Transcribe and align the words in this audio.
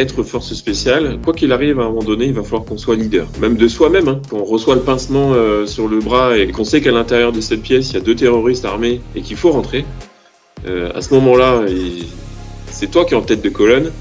être 0.00 0.22
force 0.22 0.52
spéciale, 0.54 1.18
quoi 1.24 1.34
qu'il 1.34 1.52
arrive, 1.52 1.78
à 1.78 1.84
un 1.84 1.88
moment 1.88 2.02
donné, 2.02 2.26
il 2.26 2.32
va 2.32 2.42
falloir 2.42 2.64
qu'on 2.64 2.78
soit 2.78 2.96
leader, 2.96 3.28
même 3.40 3.56
de 3.56 3.68
soi-même. 3.68 4.08
Hein. 4.08 4.20
Quand 4.30 4.38
on 4.38 4.44
reçoit 4.44 4.74
le 4.74 4.80
pincement 4.80 5.32
euh, 5.34 5.66
sur 5.66 5.88
le 5.88 6.00
bras 6.00 6.36
et 6.36 6.48
qu'on 6.48 6.64
sait 6.64 6.80
qu'à 6.80 6.92
l'intérieur 6.92 7.32
de 7.32 7.40
cette 7.40 7.62
pièce, 7.62 7.90
il 7.90 7.94
y 7.94 7.96
a 7.98 8.00
deux 8.00 8.14
terroristes 8.14 8.64
armés 8.64 9.00
et 9.14 9.20
qu'il 9.20 9.36
faut 9.36 9.50
rentrer, 9.50 9.84
euh, 10.66 10.90
à 10.94 11.00
ce 11.00 11.14
moment-là, 11.14 11.64
c'est 12.66 12.90
toi 12.90 13.04
qui 13.04 13.14
es 13.14 13.16
en 13.16 13.22
tête 13.22 13.42
de 13.42 13.48
colonne 13.48 13.92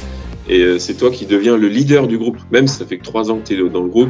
et 0.47 0.61
euh, 0.61 0.79
c'est 0.79 0.95
toi 0.95 1.11
qui 1.11 1.25
deviens 1.25 1.57
le 1.57 1.67
leader 1.67 2.07
du 2.07 2.17
groupe. 2.17 2.37
Même 2.51 2.67
si 2.67 2.77
ça 2.77 2.85
fait 2.85 2.97
que 2.97 3.03
trois 3.03 3.29
ans 3.31 3.37
que 3.37 3.47
tu 3.47 3.53
es 3.53 3.69
dans 3.69 3.83
le 3.83 3.89
groupe, 3.89 4.09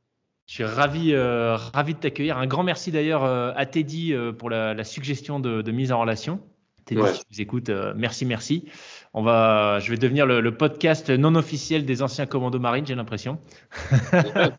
Je 0.51 0.55
suis 0.55 0.63
ravi, 0.65 1.13
euh, 1.13 1.55
ravi 1.55 1.93
de 1.93 1.99
t'accueillir. 1.99 2.37
Un 2.37 2.45
grand 2.45 2.63
merci 2.63 2.91
d'ailleurs 2.91 3.23
euh, 3.23 3.53
à 3.55 3.65
Teddy 3.65 4.13
euh, 4.13 4.33
pour 4.33 4.49
la, 4.49 4.83
suggestion 4.83 5.39
de, 5.39 5.71
mise 5.71 5.93
en 5.93 6.01
relation. 6.01 6.41
Teddy, 6.83 7.01
si 7.13 7.19
tu 7.19 7.25
nous 7.31 7.41
écoutes, 7.41 7.71
merci, 7.95 8.25
merci. 8.25 8.65
On 9.13 9.23
va, 9.23 9.79
je 9.79 9.89
vais 9.89 9.95
devenir 9.95 10.25
le, 10.25 10.51
podcast 10.53 11.09
non 11.09 11.35
officiel 11.35 11.85
des 11.85 12.01
anciens 12.01 12.25
commandos 12.25 12.59
marines, 12.59 12.85
j'ai 12.85 12.95
l'impression. 12.95 13.39
pas 14.11 14.51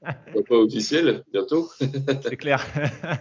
officiel, 0.49 1.25
bientôt. 1.31 1.69
C'est 2.23 2.39
clair. 2.39 2.67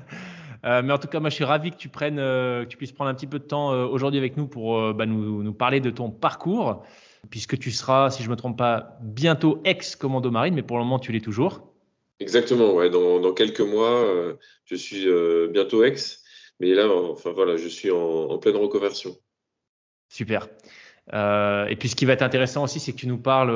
mais 0.64 0.94
en 0.94 0.98
tout 0.98 1.10
cas, 1.10 1.20
moi, 1.20 1.30
je 1.30 1.36
suis 1.36 1.44
ravi 1.44 1.72
que 1.72 1.78
tu 1.78 1.90
prennes, 1.90 2.16
que 2.16 2.68
tu 2.70 2.78
puisses 2.78 2.94
prendre 2.94 3.10
un 3.10 3.16
petit 3.16 3.28
peu 3.28 3.40
de 3.40 3.44
temps 3.44 3.72
aujourd'hui 3.90 4.18
avec 4.18 4.38
nous 4.38 4.48
pour 4.48 4.94
bah, 4.94 5.06
nous, 5.06 5.44
nous, 5.44 5.54
parler 5.54 5.82
de 5.82 5.90
ton 5.90 6.10
parcours, 6.10 6.86
puisque 7.30 7.60
tu 7.60 7.70
seras, 7.70 8.12
si 8.12 8.24
je 8.24 8.30
ne 8.30 8.32
me 8.32 8.38
trompe 8.38 8.58
pas, 8.58 8.98
bientôt 9.02 9.60
ex-commando 9.66 10.32
marine, 10.32 10.54
mais 10.54 10.64
pour 10.64 10.78
le 10.78 10.86
moment, 10.86 11.00
tu 11.00 11.12
l'es 11.12 11.20
toujours. 11.20 11.71
Exactement, 12.22 12.76
ouais. 12.76 12.92
Dans, 12.92 13.34
quelques 13.34 13.62
mois, 13.62 14.06
euh, 14.06 14.36
je 14.66 14.76
suis 14.76 15.08
euh, 15.08 15.48
bientôt 15.48 15.84
ex, 15.84 16.24
mais 16.60 16.76
là, 16.76 16.88
enfin 16.88 17.32
voilà, 17.32 17.58
je 17.58 17.68
suis 17.68 17.90
en, 17.90 18.38
pleine 18.38 18.58
reconversion. 18.58 19.18
Super. 20.08 20.48
Euh, 21.14 21.66
et 21.66 21.76
puis 21.76 21.90
ce 21.90 21.96
qui 21.96 22.06
va 22.06 22.14
être 22.14 22.22
intéressant 22.22 22.64
aussi, 22.64 22.80
c'est 22.80 22.92
que 22.92 22.98
tu 22.98 23.08
nous 23.08 23.18
parles 23.18 23.50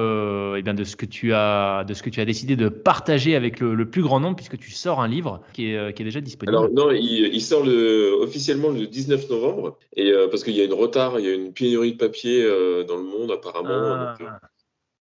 eh 0.58 0.64
bien, 0.64 0.74
de 0.74 0.84
ce 0.84 0.96
que 0.96 1.06
tu 1.06 1.32
as, 1.32 1.84
de 1.88 1.94
ce 1.94 2.02
que 2.02 2.10
tu 2.10 2.20
as 2.20 2.26
décidé 2.26 2.56
de 2.56 2.70
partager 2.70 3.36
avec 3.36 3.60
le, 3.60 3.88
plus 3.88 4.02
grand 4.02 4.20
nombre, 4.20 4.36
puisque 4.36 4.58
tu 4.58 4.72
sors 4.72 5.00
un 5.00 5.08
livre 5.08 5.44
qui 5.54 5.68
est, 5.68 5.96
qui 5.96 6.02
est 6.02 6.06
déjà 6.06 6.22
disponible. 6.22 6.58
Alors 6.58 6.72
non, 6.72 6.90
il, 6.92 7.42
sort 7.42 7.64
le, 7.64 8.14
officiellement 8.20 8.70
le 8.70 8.88
19 8.88 9.30
novembre, 9.30 9.78
et 9.96 10.12
parce 10.32 10.44
qu'il 10.44 10.56
y 10.56 10.62
a 10.62 10.64
une 10.64 10.74
retard, 10.74 11.20
il 11.20 11.26
y 11.28 11.30
a 11.30 11.36
une 11.36 11.54
pénurie 11.54 11.94
de 11.94 11.98
papier 11.98 12.44
dans 12.88 12.98
le 12.98 13.04
monde 13.04 13.30
apparemment. 13.30 13.70
Ah. 13.70 14.40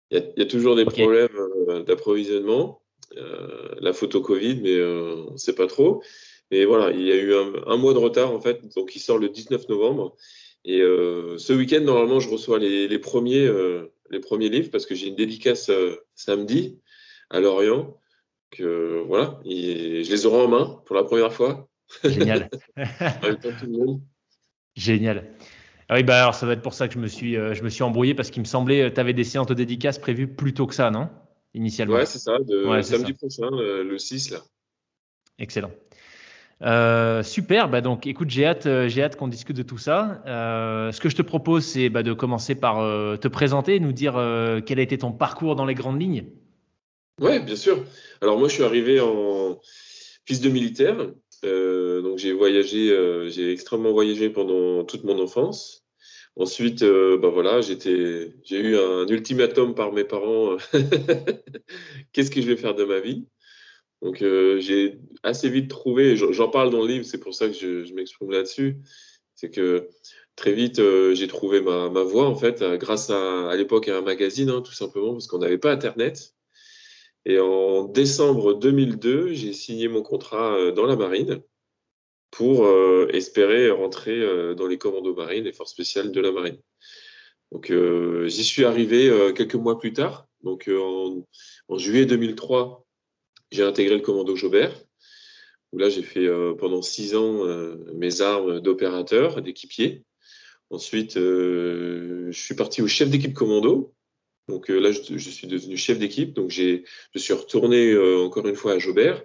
il, 0.10 0.34
y 0.38 0.42
a, 0.42 0.46
toujours 0.46 0.76
des 0.76 0.86
problèmes 0.86 1.84
d'approvisionnement. 1.86 2.83
Euh, 3.18 3.76
la 3.80 3.94
photo 3.94 4.22
Covid, 4.22 4.60
mais 4.62 4.76
euh, 4.76 5.26
on 5.28 5.34
ne 5.34 5.38
sait 5.38 5.56
pas 5.56 5.68
trop. 5.68 6.04
Mais 6.52 6.66
voilà, 6.66 6.92
il 6.92 7.02
y 7.02 7.12
a 7.12 7.16
eu 7.16 7.34
un, 7.34 7.78
mois 7.78 7.94
de 7.94 8.00
retard 8.00 8.32
en 8.32 8.40
fait, 8.40 8.62
donc 8.76 8.96
il 8.96 9.00
sort 9.00 9.18
le 9.18 9.30
19 9.30 9.70
novembre. 9.70 10.16
Et 10.66 10.82
euh, 10.82 11.38
ce 11.38 11.54
week-end, 11.54 11.82
normalement, 11.82 12.20
je 12.20 12.30
reçois 12.30 12.60
les, 12.60 13.00
premiers, 13.00 13.50
les 14.10 14.20
premiers 14.20 14.50
livres 14.50 14.70
parce 14.72 14.86
que 14.86 14.96
j'ai 14.96 15.08
une 15.08 15.16
dédicace 15.16 15.72
samedi 16.16 16.80
à 17.30 17.40
Lorient. 17.40 17.98
Que, 18.52 19.04
voilà, 19.08 19.40
je 19.46 20.10
les 20.10 20.26
aurai 20.28 20.44
en 20.44 20.48
main 20.48 20.82
pour 20.86 20.96
la 20.96 21.04
première 21.04 21.34
fois. 21.34 21.68
Génial. 22.04 22.50
Génial. 24.76 25.36
Ah 25.90 25.96
oui, 25.96 26.04
bah 26.04 26.22
alors 26.22 26.36
ça 26.36 26.46
va 26.46 26.54
être 26.54 26.62
pour 26.62 26.76
ça 26.76 26.88
que 26.88 26.94
je 26.94 27.00
me 27.00 27.08
suis, 27.08 27.34
je 27.34 27.64
me 27.64 27.70
suis 27.70 27.84
embrouillé 27.84 28.14
parce 28.14 28.30
qu'il 28.30 28.42
me 28.42 28.48
semblait, 28.48 28.94
tu 28.94 29.00
avais 29.00 29.14
des 29.14 29.24
séances 29.24 29.48
de 29.48 29.56
dédicace 29.56 29.98
prévues 29.98 30.28
plus 30.28 30.54
tôt 30.54 30.68
que 30.68 30.76
ça, 30.76 30.92
non? 30.92 31.10
Initialement. 31.54 31.96
Ouais, 31.96 32.06
c'est 32.06 32.20
ça, 32.20 32.38
de 32.40 32.82
samedi 32.82 33.14
prochain, 33.14 33.50
le, 33.52 33.98
6 33.98 34.32
là. 34.32 34.40
Excellent. 35.40 35.72
Euh, 36.62 37.24
super, 37.24 37.68
bah 37.68 37.82
donc 37.82 38.08
écoute, 38.08 38.30
j'ai 38.30 38.46
hâte, 38.46 38.68
euh, 38.68 38.88
j'ai 38.88 39.04
hâte 39.04 39.18
qu'on 39.18 39.28
discute 39.28 39.58
de 39.58 39.64
tout 39.64 39.78
ça. 39.78 40.24
Euh, 40.26 40.92
ce 40.94 41.02
que 41.02 41.10
je 41.10 41.16
te 41.16 41.22
propose, 41.22 41.66
c'est 41.66 41.90
bah, 41.90 42.04
de 42.04 42.14
commencer 42.14 42.56
par 42.56 42.78
te 43.20 43.28
présenter, 43.28 43.80
nous 43.80 43.92
dire 43.92 44.14
quel 44.66 44.80
a 44.80 44.82
été 44.82 44.98
ton 44.98 45.12
parcours 45.12 45.56
dans 45.56 45.66
les 45.66 45.76
grandes 45.76 46.02
lignes. 46.02 46.26
Ouais, 47.22 47.40
bien 47.40 47.56
sûr. 47.56 47.84
Alors 48.22 48.40
moi, 48.40 48.48
je 48.48 48.56
suis 48.56 48.64
arrivé 48.64 49.00
en 49.00 49.60
fils 50.26 50.40
de 50.42 50.50
militaire, 50.50 50.96
donc 51.44 52.18
j'ai 52.18 52.32
voyagé, 52.32 53.28
j'ai 53.30 53.52
extrêmement 53.52 53.92
voyagé 53.92 54.30
pendant 54.30 54.84
toute 54.86 55.04
mon 55.04 55.22
enfance. 55.22 55.83
Ensuite, 56.36 56.82
euh, 56.82 57.18
bah 57.18 57.30
voilà, 57.30 57.62
j'ai 57.62 58.34
eu 58.50 58.76
un 58.78 59.08
ultimatum 59.08 59.76
par 59.76 59.92
mes 59.94 60.04
parents. 60.04 60.58
Qu'est-ce 62.12 62.32
que 62.32 62.42
je 62.42 62.48
vais 62.48 62.58
faire 62.58 62.74
de 62.74 62.84
ma 62.86 63.00
vie? 63.00 63.28
Donc, 64.02 64.22
euh, 64.24 64.60
j'ai 64.60 65.00
assez 65.22 65.50
vite 65.50 65.70
trouvé. 65.70 66.16
J'en 66.16 66.50
parle 66.50 66.72
dans 66.72 66.82
le 66.82 66.88
livre, 66.88 67.06
c'est 67.06 67.20
pour 67.20 67.36
ça 67.36 67.48
que 67.48 67.54
je, 67.54 67.94
m'exprime 67.94 68.32
là-dessus. 68.32 68.78
C'est 69.36 69.52
que 69.52 69.90
très 70.36 70.54
vite, 70.54 70.80
euh, 70.80 71.14
j'ai 71.14 71.28
trouvé 71.28 71.62
ma, 71.62 71.90
ma, 71.90 72.02
voie 72.04 72.26
en 72.28 72.36
fait, 72.36 72.64
grâce 72.80 73.12
à, 73.12 73.50
à 73.50 73.56
l'époque 73.56 73.88
à 73.88 73.98
un 73.98 74.02
magazine, 74.02 74.50
hein, 74.50 74.62
tout 74.62 74.74
simplement, 74.74 75.14
parce 75.14 75.28
qu'on 75.28 75.40
n'avait 75.40 75.60
pas 75.60 75.72
Internet. 75.72 76.34
Et 77.26 77.40
en 77.40 77.86
décembre 77.86 78.56
2002, 78.56 79.34
j'ai 79.34 79.54
signé 79.54 79.88
mon 79.88 80.02
contrat 80.02 80.72
dans 80.72 80.86
la 80.86 80.96
marine 80.96 81.42
pour 82.34 82.66
euh, 82.66 83.08
espérer 83.14 83.70
rentrer 83.70 84.20
euh, 84.20 84.56
dans 84.56 84.66
les 84.66 84.80
commandos 84.80 85.14
marines, 85.14 85.44
les 85.44 85.54
forces 85.54 85.72
spéciales 85.72 86.12
de 86.12 86.20
la 86.20 86.32
marine. 86.32 86.58
Donc 87.52 87.70
euh, 87.70 88.28
j'y 88.28 88.44
suis 88.44 88.66
arrivé 88.66 89.12
quelques 89.36 89.54
mois 89.54 89.80
plus 89.80 89.94
tard. 89.94 90.28
Donc 90.42 90.68
en, 90.68 91.24
juillet 91.78 92.08
2003, 92.08 92.84
j'ai 93.52 93.62
intégré 93.62 93.94
le 93.96 94.02
commando 94.02 94.36
Jobert, 94.36 94.74
là 95.74 95.90
j'ai 95.90 96.02
fait 96.02 96.28
pendant 96.58 96.82
six 96.82 97.16
ans 97.16 97.46
mes 97.94 98.22
armes 98.22 98.60
d'opérateur, 98.60 99.42
d'équipier. 99.44 100.04
Ensuite, 100.72 101.14
je 101.14 102.32
suis 102.32 102.56
parti 102.56 102.82
au 102.82 102.88
chef 102.88 103.12
d'équipe 103.12 103.34
commando. 103.34 103.94
Donc 104.50 104.70
là, 104.70 104.92
je, 104.92 105.30
suis 105.30 105.48
devenu 105.48 105.78
chef 105.78 106.00
d'équipe. 106.00 106.34
Donc 106.34 106.50
je 106.50 106.82
suis 107.16 107.34
retourné 107.34 107.96
encore 107.96 108.48
une 108.48 108.56
fois 108.56 108.74
à 108.74 108.80
Jobert 108.80 109.24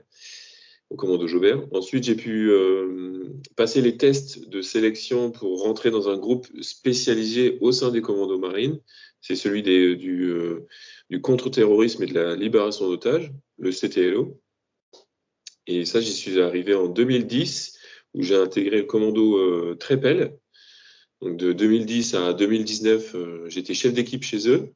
au 0.90 0.96
commando 0.96 1.26
Jobert. 1.26 1.62
Ensuite, 1.72 2.04
j'ai 2.04 2.14
pu 2.14 2.50
euh, 2.50 3.30
passer 3.56 3.80
les 3.82 3.96
tests 3.96 4.48
de 4.48 4.62
sélection 4.62 5.30
pour 5.30 5.62
rentrer 5.62 5.90
dans 5.90 6.08
un 6.08 6.16
groupe 6.16 6.46
spécialisé 6.62 7.58
au 7.60 7.72
sein 7.72 7.90
des 7.90 8.00
commandos 8.00 8.38
marines. 8.38 8.80
C'est 9.20 9.36
celui 9.36 9.62
euh, 9.68 10.66
du 11.10 11.20
contre-terrorisme 11.20 12.02
et 12.04 12.06
de 12.06 12.14
la 12.14 12.36
libération 12.36 12.88
d'otages, 12.88 13.32
le 13.58 13.70
CTLO. 13.70 14.40
Et 15.66 15.84
ça, 15.84 16.00
j'y 16.00 16.12
suis 16.12 16.40
arrivé 16.40 16.74
en 16.74 16.86
2010, 16.86 17.78
où 18.14 18.22
j'ai 18.22 18.36
intégré 18.36 18.78
le 18.78 18.84
commando 18.84 19.36
euh, 19.36 19.76
Trépel. 19.78 20.38
Donc 21.20 21.36
de 21.36 21.52
2010 21.52 22.14
à 22.14 22.32
2019, 22.32 23.16
j'étais 23.48 23.74
chef 23.74 23.92
d'équipe 23.92 24.22
chez 24.22 24.48
eux. 24.48 24.72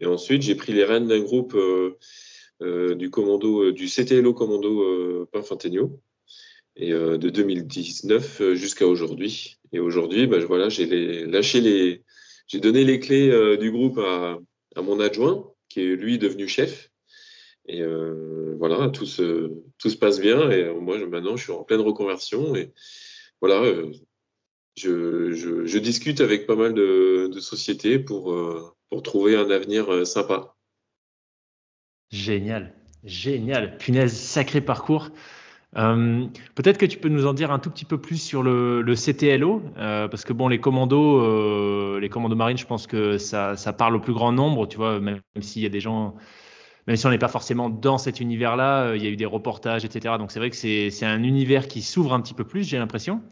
Et 0.00 0.06
ensuite, 0.06 0.42
j'ai 0.42 0.54
pris 0.54 0.72
les 0.72 0.84
rênes 0.84 1.08
d'un 1.08 1.20
groupe 1.20 1.54
euh, 1.54 1.98
du 2.60 3.10
commando 3.10 3.64
euh, 3.64 3.72
du 3.72 3.86
CTLO 3.86 4.34
commando 4.34 4.82
euh, 4.82 5.28
Pinfantegno 5.32 6.00
et 6.76 6.92
de 6.92 7.28
2019 7.28 8.54
jusqu'à 8.54 8.86
aujourd'hui. 8.86 9.58
Et 9.72 9.80
aujourd'hui, 9.80 10.26
bah, 10.26 10.38
voilà, 10.46 10.68
j'ai 10.70 11.26
lâché 11.26 11.60
les, 11.60 12.04
j'ai 12.46 12.60
donné 12.60 12.84
les 12.84 13.00
clés 13.00 13.56
du 13.58 13.70
groupe 13.70 13.98
à, 13.98 14.38
mon 14.80 14.98
adjoint, 15.00 15.52
qui 15.68 15.80
est 15.80 15.96
lui 15.96 16.16
devenu 16.16 16.48
chef. 16.48 16.90
Et 17.66 17.82
voilà, 18.56 18.88
tout 18.88 19.04
se, 19.04 19.50
passe 19.98 20.20
bien. 20.20 20.48
Et 20.50 20.72
moi, 20.72 20.96
maintenant, 21.06 21.36
je 21.36 21.42
suis 21.42 21.52
en 21.52 21.64
pleine 21.64 21.80
reconversion 21.80 22.54
et, 22.54 22.72
voilà, 23.42 23.62
je, 24.76 25.78
discute 25.78 26.22
avec 26.22 26.46
pas 26.46 26.56
mal 26.56 26.72
de, 26.72 27.30
sociétés 27.40 27.98
pour, 27.98 28.34
pour 28.88 29.02
trouver 29.02 29.36
un 29.36 29.50
avenir 29.50 30.06
sympa. 30.06 30.56
Génial, 32.10 32.72
génial. 33.04 33.76
Punaise, 33.78 34.12
sacré 34.12 34.60
parcours. 34.60 35.10
Euh, 35.76 36.26
peut-être 36.56 36.78
que 36.78 36.86
tu 36.86 36.98
peux 36.98 37.08
nous 37.08 37.26
en 37.26 37.32
dire 37.32 37.52
un 37.52 37.60
tout 37.60 37.70
petit 37.70 37.84
peu 37.84 37.98
plus 37.98 38.20
sur 38.20 38.42
le, 38.42 38.82
CTLO, 38.94 39.62
euh, 39.78 40.08
parce 40.08 40.24
que 40.24 40.32
bon, 40.32 40.48
les 40.48 40.58
commandos, 40.58 41.20
euh, 41.20 42.00
les 42.00 42.08
commandos 42.08 42.34
marines, 42.34 42.58
je 42.58 42.66
pense 42.66 42.88
que 42.88 43.18
ça, 43.18 43.54
parle 43.78 43.94
au 43.94 44.00
plus 44.00 44.12
grand 44.12 44.32
nombre, 44.32 44.66
tu 44.66 44.76
vois, 44.76 44.98
même, 44.98 45.20
s'il 45.40 45.62
y 45.62 45.66
a 45.66 45.68
des 45.68 45.80
gens, 45.80 46.16
même 46.88 46.96
si 46.96 47.06
on 47.06 47.10
n'est 47.10 47.18
pas 47.18 47.28
forcément 47.28 47.70
dans 47.70 47.98
cet 47.98 48.18
univers-là, 48.20 48.96
il 48.96 49.04
y 49.04 49.06
a 49.06 49.10
eu 49.10 49.16
des 49.16 49.26
reportages, 49.26 49.84
etc. 49.84 50.16
Donc 50.18 50.32
c'est 50.32 50.40
vrai 50.40 50.50
que 50.50 50.56
c'est 50.56 51.06
un 51.06 51.22
univers 51.22 51.68
qui 51.68 51.82
s'ouvre 51.82 52.12
un 52.12 52.20
petit 52.20 52.34
peu 52.34 52.44
plus, 52.44 52.68
j'ai 52.68 52.78
l'impression. 52.78 53.22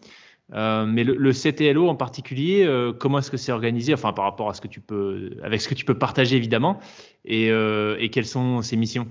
Mais 0.50 1.04
le, 1.04 1.32
CTLO 1.32 1.88
en 1.88 1.94
particulier, 1.94 2.66
comment 2.98 3.18
est-ce 3.18 3.30
que 3.30 3.36
c'est 3.36 3.52
organisé, 3.52 3.94
enfin 3.94 4.12
par 4.12 4.24
rapport 4.24 4.48
à 4.48 4.54
ce 4.54 4.60
que 4.60 4.68
tu 4.68 4.80
peux, 4.80 5.30
avec 5.42 5.60
ce 5.60 5.68
que 5.68 5.74
tu 5.74 5.84
peux 5.84 5.98
partager 5.98 6.36
évidemment, 6.36 6.80
et, 7.24 7.48
et 7.48 8.10
quelles 8.10 8.26
sont 8.26 8.62
ses 8.62 8.76
missions? 8.76 9.08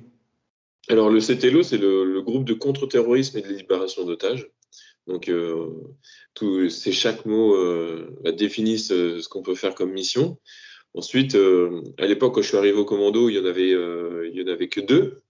Alors, 0.89 1.09
le 1.09 1.19
CTLO, 1.19 1.63
c'est 1.63 1.77
le, 1.77 2.21
groupe 2.21 2.45
de 2.45 2.53
contre-terrorisme 2.53 3.37
et 3.37 3.41
de 3.41 3.49
libération 3.49 4.05
d'otages. 4.05 4.49
Donc, 5.05 5.27
euh, 5.29 5.69
c'est 6.69 6.91
chaque 6.91 7.25
mot 7.25 7.55
euh, 7.55 8.15
euh, 8.25 9.21
ce 9.21 9.27
qu'on 9.27 9.41
peut 9.41 9.55
faire 9.55 9.75
comme 9.75 9.91
mission. 9.91 10.37
Ensuite, 10.93 11.35
euh, 11.35 11.83
à 11.97 12.05
l'époque, 12.05 12.35
quand 12.35 12.41
je 12.41 12.47
suis 12.47 12.57
arrivé 12.57 12.77
au 12.77 12.85
commando, 12.85 13.29
il 13.29 13.35
y 13.35 13.39
en 13.39 13.45
avait, 13.45 13.71
il 13.71 14.33
y 14.33 14.43
en 14.43 14.47
avait 14.47 14.69
que 14.69 14.79
deux. 14.79 15.21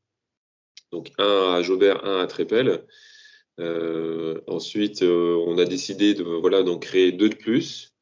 Donc, 0.91 1.11
un 1.17 1.55
à 1.55 1.61
Jaubert, 1.63 2.05
un 2.05 2.19
à 2.21 2.27
Trépel. 2.27 2.85
Ensuite, 3.59 5.03
on 5.03 5.57
a 5.57 5.65
décidé 5.65 6.13
de 6.13 6.23
voilà 6.23 6.63
d'en 6.63 6.77
créer 6.79 7.11
deux 7.11 7.29
de 7.29 7.35
plus. 7.35 7.93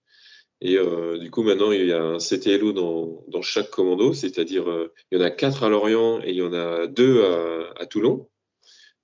Et 0.62 0.78
euh, 0.78 1.18
du 1.18 1.31
coup, 1.31 1.44
maintenant, 1.44 1.72
il 1.72 1.86
y 1.86 1.94
a 1.94 2.02
un 2.02 2.18
CTLO 2.18 2.72
dans, 2.72 3.24
dans 3.28 3.42
chaque 3.42 3.69
commando, 3.69 4.13
c'est-à-dire 4.13 4.69
euh, 4.69 4.94
il 5.12 5.19
y 5.19 5.22
en 5.22 5.24
a 5.24 5.30
quatre 5.30 5.63
à 5.63 5.69
Lorient 5.69 6.22
et 6.24 6.31
il 6.31 6.38
y 6.38 6.42
en 6.42 6.54
a 6.54 6.88
deux 6.88 7.24
à, 7.24 7.74
à 7.78 7.86
Toulon, 7.86 8.30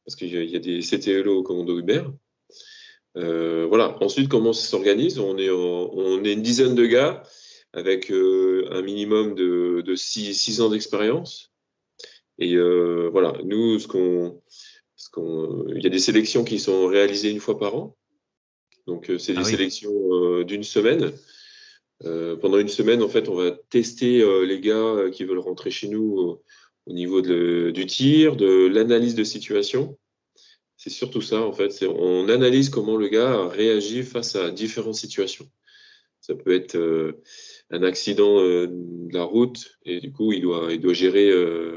parce 0.06 0.16
qu'il 0.16 0.34
y, 0.34 0.56
a 0.56 0.60
des 0.60 0.80
CTLO 0.80 1.40
au 1.40 1.44
commando. 1.44 1.80
Euh, 3.18 3.66
voilà. 3.68 3.98
Ensuite, 4.02 4.30
comment 4.30 4.54
ça 4.54 4.66
s'organise? 4.68 5.20
On 5.20 5.38
est, 5.38 5.50
on 5.50 6.24
est 6.24 6.34
une 6.34 6.42
dizaine 6.42 6.76
de 6.76 6.86
gars 6.86 7.24
avec 7.74 8.12
euh, 8.12 8.68
un 8.72 8.82
minimum 8.82 9.36
de, 9.36 9.82
de 9.86 9.96
six, 9.96 10.34
six 10.34 10.62
ans 10.62 10.70
d'expérience. 10.70 11.52
Et 12.40 12.56
euh, 12.56 13.10
voilà, 13.12 13.34
nous, 13.44 13.78
ce 13.78 13.88
qu'on, 13.88 14.42
il 15.18 15.82
y 15.82 15.88
a 15.88 15.90
des 15.90 16.00
sélections 16.00 16.44
qui 16.44 16.60
sont 16.60 16.88
réalisées 16.88 17.32
une 17.32 17.40
fois 17.40 17.58
par 17.60 17.76
an. 17.76 17.96
Donc, 18.88 19.12
c'est 19.20 19.34
des 19.34 19.40
ah 19.40 19.44
sélections 19.44 20.44
d'une 20.44 20.64
semaine. 20.64 21.12
Euh, 22.06 22.36
pendant 22.36 22.58
une 22.58 22.68
semaine, 22.68 23.04
en 23.04 23.10
fait, 23.10 23.30
on 23.30 23.36
va 23.36 23.52
tester 23.70 24.22
euh, 24.22 24.46
les 24.46 24.60
gars 24.60 24.76
euh, 24.76 25.12
qui 25.12 25.24
veulent 25.24 25.40
rentrer 25.40 25.70
chez 25.70 25.88
nous 25.88 26.40
au 26.88 26.94
niveau 26.94 27.22
du 27.22 27.86
tir, 27.86 28.36
de 28.36 28.68
l'analyse 28.68 29.16
de 29.16 29.24
situation. 29.24 29.98
C'est 30.78 30.90
surtout 30.90 31.22
ça, 31.22 31.42
en 31.42 31.54
fait. 31.54 31.86
On 31.88 32.28
analyse 32.28 32.70
comment 32.70 32.98
le 32.98 33.08
gars 33.08 33.48
réagit 33.50 34.02
face 34.02 34.36
à 34.36 34.50
différentes 34.50 34.96
situations. 34.96 35.48
Ça 36.22 36.34
peut 36.34 36.54
être 36.54 36.78
un 37.70 37.84
accident 37.84 38.38
de 38.42 39.14
la 39.14 39.24
route 39.24 39.78
et 39.86 40.00
du 40.00 40.12
coup, 40.12 40.34
il 40.34 40.42
doit, 40.42 40.70
il 40.72 40.82
doit 40.82 40.94
gérer 40.94 41.30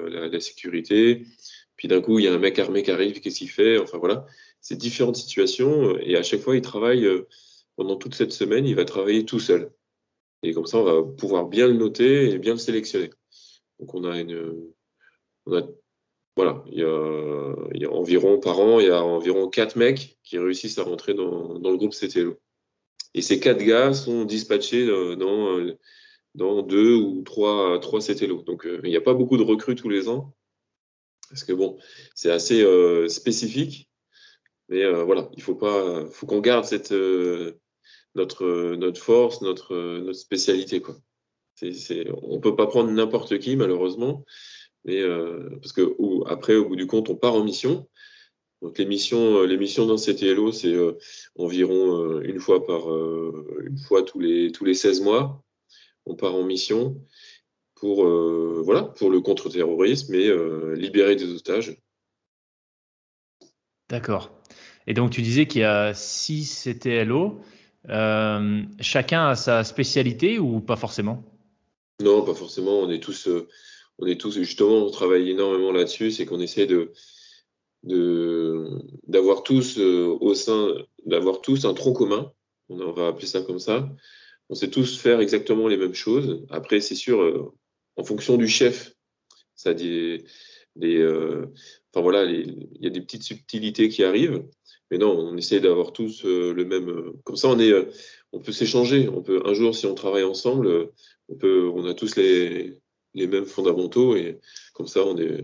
la, 0.08 0.28
la, 0.28 0.40
sécurité. 0.40 1.26
Puis 1.76 1.88
d'un 1.88 2.00
coup, 2.00 2.18
il 2.18 2.24
y 2.24 2.28
a 2.28 2.32
un 2.32 2.38
mec 2.38 2.58
armé 2.58 2.82
qui 2.82 2.90
arrive, 2.90 3.20
qu'est-ce 3.20 3.38
qu'il 3.38 3.50
fait? 3.50 3.78
Enfin 3.78 3.98
voilà, 3.98 4.26
c'est 4.60 4.76
différentes 4.76 5.16
situations 5.16 5.98
et 5.98 6.16
à 6.16 6.22
chaque 6.22 6.40
fois, 6.40 6.56
il 6.56 6.62
travaille 6.62 7.06
pendant 7.76 7.96
toute 7.96 8.14
cette 8.14 8.32
semaine, 8.32 8.66
il 8.66 8.76
va 8.76 8.84
travailler 8.84 9.24
tout 9.24 9.40
seul. 9.40 9.72
Et 10.42 10.52
comme 10.52 10.66
ça, 10.66 10.78
on 10.78 10.84
va 10.84 11.02
pouvoir 11.02 11.46
bien 11.46 11.66
le 11.66 11.74
noter 11.74 12.30
et 12.30 12.38
bien 12.38 12.52
le 12.52 12.58
sélectionner. 12.58 13.10
Donc 13.80 13.94
on 13.94 14.04
a 14.04 14.20
une, 14.20 14.72
voilà, 16.36 16.64
il 16.70 16.78
y, 16.78 17.84
a, 17.84 17.90
environ 17.92 18.38
par 18.38 18.58
an, 18.58 18.80
il 18.80 18.86
y 18.86 18.90
a 18.90 19.02
environ 19.02 19.48
quatre 19.48 19.76
mecs 19.76 20.18
qui 20.24 20.38
réussissent 20.38 20.78
à 20.78 20.82
rentrer 20.82 21.14
dans, 21.14 21.54
le 21.54 21.76
groupe 21.76 21.94
CTLO. 21.94 22.38
Et 23.14 23.22
ces 23.22 23.38
quatre 23.38 23.62
gars 23.62 23.92
sont 23.94 24.24
dispatchés 24.24 24.88
euh, 24.88 25.14
dans, 25.14 25.64
dans 26.34 26.62
deux 26.62 26.94
ou 26.96 27.22
trois, 27.22 27.78
trois 27.80 28.00
CTLO. 28.00 28.42
Donc 28.42 28.66
euh, 28.66 28.80
il 28.82 28.90
n'y 28.90 28.96
a 28.96 29.00
pas 29.00 29.14
beaucoup 29.14 29.36
de 29.36 29.42
recrues 29.42 29.76
tous 29.76 29.88
les 29.88 30.08
ans. 30.08 30.34
Parce 31.30 31.44
que 31.44 31.52
bon, 31.52 31.78
c'est 32.14 32.30
assez 32.30 32.62
euh, 32.62 33.08
spécifique. 33.08 33.88
Mais 34.68 34.90
voilà, 35.02 35.28
il 35.36 35.42
faut 35.42 35.54
pas, 35.54 36.06
faut 36.06 36.24
qu'on 36.26 36.40
garde 36.40 36.64
cette, 36.64 36.94
notre, 38.14 38.74
notre 38.76 39.00
force, 39.00 39.42
notre, 39.42 39.76
notre 39.98 40.18
spécialité. 40.18 40.80
Quoi. 40.80 40.96
C'est, 41.54 42.08
on 42.22 42.40
peut 42.40 42.56
pas 42.56 42.66
prendre 42.66 42.90
n'importe 42.90 43.38
qui, 43.38 43.56
malheureusement, 43.56 44.24
mais 44.84 45.00
euh, 45.00 45.50
parce 45.60 45.72
que 45.72 45.96
après, 46.26 46.56
au 46.56 46.68
bout 46.68 46.76
du 46.76 46.86
compte, 46.86 47.08
on 47.08 47.16
part 47.16 47.34
en 47.34 47.44
mission. 47.44 47.88
Donc 48.62 48.78
les 48.78 48.86
missions, 48.86 49.42
les 49.42 49.56
missions 49.56 49.86
dans 49.86 49.96
CTLO, 49.96 50.52
c'est 50.52 50.72
euh, 50.72 50.92
environ 51.36 52.02
euh, 52.02 52.20
une 52.22 52.40
fois 52.40 52.64
par 52.64 52.88
une 52.88 53.78
fois 53.78 54.02
tous 54.02 54.20
les 54.20 54.52
tous 54.52 54.64
les 54.64 54.74
16 54.74 55.02
mois, 55.02 55.42
on 56.06 56.14
part 56.14 56.34
en 56.34 56.44
mission 56.44 57.00
pour 57.76 58.04
voilà 58.62 58.82
pour 58.82 59.10
le 59.10 59.20
contre-terrorisme 59.20 60.14
et 60.14 60.30
libérer 60.76 61.16
des 61.16 61.32
otages. 61.32 61.76
D'accord. 63.88 64.30
Et 64.86 64.94
donc 64.94 65.10
tu 65.10 65.22
disais 65.22 65.46
qu'il 65.46 65.62
y 65.62 65.64
a 65.64 65.94
6 65.94 66.68
CTLO. 66.68 67.40
Euh, 67.90 68.62
chacun 68.80 69.28
a 69.28 69.36
sa 69.36 69.64
spécialité 69.64 70.38
ou 70.38 70.60
pas 70.60 70.76
forcément? 70.76 71.22
Non, 72.02 72.24
pas 72.24 72.34
forcément. 72.34 72.80
On 72.80 72.90
est 72.90 73.02
tous, 73.02 73.28
euh, 73.28 73.48
on 73.98 74.06
est 74.06 74.20
tous 74.20 74.32
justement, 74.32 74.86
on 74.86 74.90
travaille 74.90 75.30
énormément 75.30 75.72
là-dessus, 75.72 76.10
c'est 76.10 76.26
qu'on 76.26 76.40
essaie 76.40 76.66
de 76.66 76.92
d'avoir 79.06 79.42
tous 79.42 79.78
euh, 79.78 80.06
au 80.18 80.32
sein, 80.32 80.68
d'avoir 81.04 81.42
tous 81.42 81.66
un 81.66 81.74
tronc 81.74 81.92
commun. 81.92 82.32
On, 82.70 82.92
va 82.92 83.08
appeler 83.08 83.26
ça 83.26 83.42
comme 83.42 83.58
ça. 83.58 83.86
On 84.48 84.54
sait 84.54 84.70
tous 84.70 84.98
faire 84.98 85.20
exactement 85.20 85.68
les 85.68 85.76
mêmes 85.76 85.94
choses. 85.94 86.46
Après, 86.48 86.80
c'est 86.80 86.94
sûr, 86.94 87.52
en 87.96 88.04
fonction 88.04 88.36
du 88.36 88.48
chef, 88.48 88.94
ça 89.54 89.74
des, 89.74 90.24
des 90.76 91.04
enfin 91.94 92.02
voilà, 92.02 92.24
il 92.24 92.68
y 92.80 92.86
a 92.86 92.90
des 92.90 93.00
petites 93.00 93.22
subtilités 93.22 93.88
qui 93.88 94.02
arrivent. 94.02 94.44
Mais 94.90 94.98
non, 94.98 95.18
on 95.18 95.36
essaie 95.36 95.60
d'avoir 95.60 95.92
tous 95.92 96.24
euh, 96.24 96.52
le 96.52 96.64
même. 96.64 96.88
Euh, 96.88 97.12
comme 97.24 97.36
ça, 97.36 97.48
on 97.48 97.58
est, 97.58 97.72
euh, 97.72 97.90
on 98.32 98.40
peut 98.40 98.52
s'échanger. 98.52 99.08
On 99.08 99.22
peut 99.22 99.42
un 99.44 99.54
jour, 99.54 99.74
si 99.74 99.86
on 99.86 99.94
travaille 99.94 100.24
ensemble, 100.24 100.90
on 101.28 101.36
peut, 101.36 101.70
on 101.74 101.86
a 101.86 101.94
tous 101.94 102.16
les, 102.16 102.80
les 103.14 103.26
mêmes 103.26 103.46
fondamentaux 103.46 104.14
et 104.16 104.40
comme 104.74 104.86
ça, 104.86 105.04
on 105.04 105.16
est, 105.16 105.42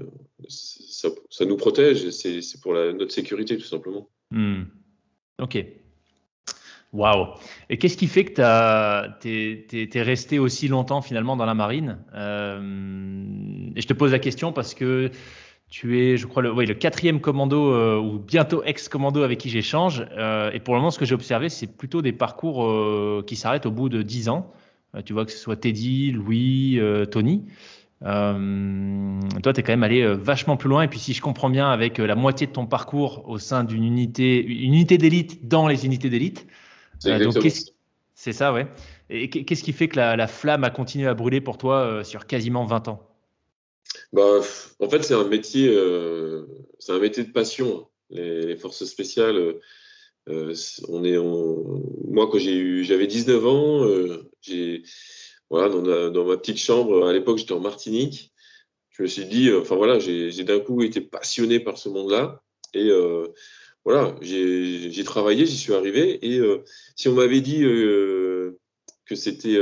ça, 0.49 1.45
nous 1.47 1.57
protège. 1.57 2.11
C'est 2.11 2.61
pour 2.61 2.75
la, 2.75 2.93
notre 2.93 3.13
sécurité 3.13 3.57
tout 3.57 3.67
simplement. 3.67 4.11
Hmm. 4.31 4.65
Ok. 5.41 5.65
Waouh. 6.93 7.29
Et 7.69 7.79
qu'est-ce 7.79 7.97
qui 7.97 8.09
fait 8.09 8.25
que 8.25 9.21
tu 9.21 9.99
es, 9.99 10.03
resté 10.03 10.39
aussi 10.39 10.67
longtemps 10.69 11.03
finalement 11.03 11.37
dans 11.37 11.47
la 11.47 11.55
marine? 11.55 11.99
Et 12.15 13.81
je 13.81 13.87
te 13.87 13.93
pose 13.93 14.13
la 14.13 14.19
question 14.19 14.53
parce 14.53 14.75
que 14.75 15.11
tu 15.71 16.01
es, 16.01 16.17
je 16.17 16.27
crois, 16.27 16.43
le, 16.43 16.53
le 16.53 16.75
quatrième 16.75 17.21
commando 17.21 17.73
euh, 17.73 17.97
ou 17.97 18.19
bientôt 18.19 18.63
ex-commando 18.65 19.23
avec 19.23 19.39
qui 19.39 19.49
j'échange. 19.49 20.05
Euh, 20.19 20.51
et 20.53 20.59
pour 20.59 20.75
le 20.75 20.81
moment, 20.81 20.91
ce 20.91 20.99
que 20.99 21.05
j'ai 21.05 21.15
observé, 21.15 21.49
c'est 21.49 21.69
plutôt 21.69 22.03
des 22.03 22.13
parcours 22.13 22.65
euh, 22.65 23.23
qui 23.25 23.37
s'arrêtent 23.37 23.67
au 23.67 23.71
bout 23.71 23.89
de 23.89 24.03
10 24.03 24.29
ans. 24.31 24.53
tu 25.05 25.13
vois 25.13 25.25
que 25.25 25.31
ce 25.31 25.39
soit 25.39 25.57
Teddy, 25.57 26.11
Louis, 26.11 26.81
Tony. 27.13 27.45
toi, 28.03 29.53
tu 29.53 29.61
es 29.61 29.63
quand 29.63 29.73
même 29.73 29.85
allé 29.85 30.05
vachement 30.15 30.57
plus 30.57 30.69
loin. 30.69 30.83
Et 30.83 30.89
puis, 30.89 30.99
si 30.99 31.15
je 31.15 31.23
comprends 31.23 31.51
bien, 31.51 31.71
avec 31.71 31.99
la 31.99 32.17
moitié 32.17 32.49
de 32.49 32.53
ton 32.53 32.67
parcours 32.67 33.29
au 33.29 33.39
sein 33.39 33.63
d'une 33.63 33.85
unité, 33.85 34.45
une 34.45 34.75
unité 34.75 34.99
d'élite 34.99 35.47
dans 35.47 35.69
les 35.69 35.87
unités 35.87 36.11
d'élite. 36.11 36.49
C'est 38.15 38.33
ça, 38.33 38.53
ouais. 38.53 38.67
Et 39.09 39.31
qu'est-ce 39.31 39.65
qui 39.65 39.73
fait 39.73 39.89
que 39.89 39.97
la, 39.97 40.15
la, 40.17 40.27
flamme 40.27 40.65
a 40.65 40.71
continué 40.71 41.07
à 41.09 41.15
brûler 41.15 41.41
pour 41.41 41.59
toi 41.59 42.03
sur 42.05 42.27
quasiment 42.27 42.67
20 42.67 42.89
ans? 42.89 43.11
Bah, 44.13 44.41
en 44.81 44.89
fait, 44.89 45.03
c'est 45.03 45.15
un 45.15 45.25
métier, 45.25 45.69
euh, 45.69 46.47
c'est 46.79 46.93
un 46.93 46.99
métier 46.99 47.25
de 47.25 47.33
passion. 47.33 47.89
Les, 48.11 48.57
forces 48.57 48.85
spéciales, 48.85 49.61
euh, 50.29 50.55
on 50.89 51.05
est, 51.05 51.17
moi 51.17 52.29
quand 52.31 52.39
j'avais 52.39 53.07
19 53.07 53.47
ans, 53.47 53.85
euh, 53.85 54.31
j'ai, 54.43 54.83
voilà, 55.49 55.69
dans, 55.69 56.11
dans, 56.11 56.25
ma 56.25 56.37
petite 56.37 56.59
chambre, 56.59 57.07
à 57.07 57.13
l'époque, 57.13 57.39
j'étais 57.39 57.53
en 57.53 57.61
Martinique. 57.61 58.33
Je 58.91 59.03
me 59.03 59.09
suis 59.09 59.27
dit, 59.27 59.53
enfin 59.53 59.77
voilà, 59.77 59.99
j'ai 59.99 60.45
d'un 60.45 60.61
coup 60.61 60.83
été 60.83 61.01
passionné 61.01 61.61
par 61.61 61.79
ce 61.79 61.89
monde-là, 61.89 62.43
et 62.75 62.91
voilà, 63.85 64.15
j'ai 64.21 65.05
travaillé, 65.05 65.47
j'y 65.47 65.57
suis 65.57 65.75
arrivé, 65.75 66.19
et 66.27 66.41
si 66.97 67.09
on 67.09 67.15
m'avait 67.15 67.41
dit 67.41 67.61
que 67.61 69.15
c'était 69.15 69.59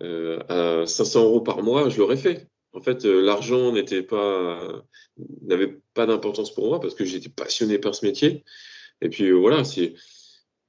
à 0.00 0.86
500 0.86 1.24
euros 1.24 1.40
par 1.40 1.62
mois, 1.62 1.88
je 1.88 1.98
l'aurais 1.98 2.16
fait 2.16 2.48
en 2.72 2.80
fait, 2.80 3.04
euh, 3.04 3.20
l'argent 3.20 3.72
n'était 3.72 4.02
pas, 4.02 4.84
n'avait 5.42 5.78
pas 5.94 6.06
d'importance 6.06 6.54
pour 6.54 6.68
moi 6.68 6.80
parce 6.80 6.94
que 6.94 7.04
j'étais 7.04 7.28
passionné 7.28 7.78
par 7.78 7.94
ce 7.94 8.06
métier. 8.06 8.44
Et 9.00 9.08
puis 9.08 9.24
euh, 9.24 9.34
voilà, 9.34 9.64
c'est, 9.64 9.94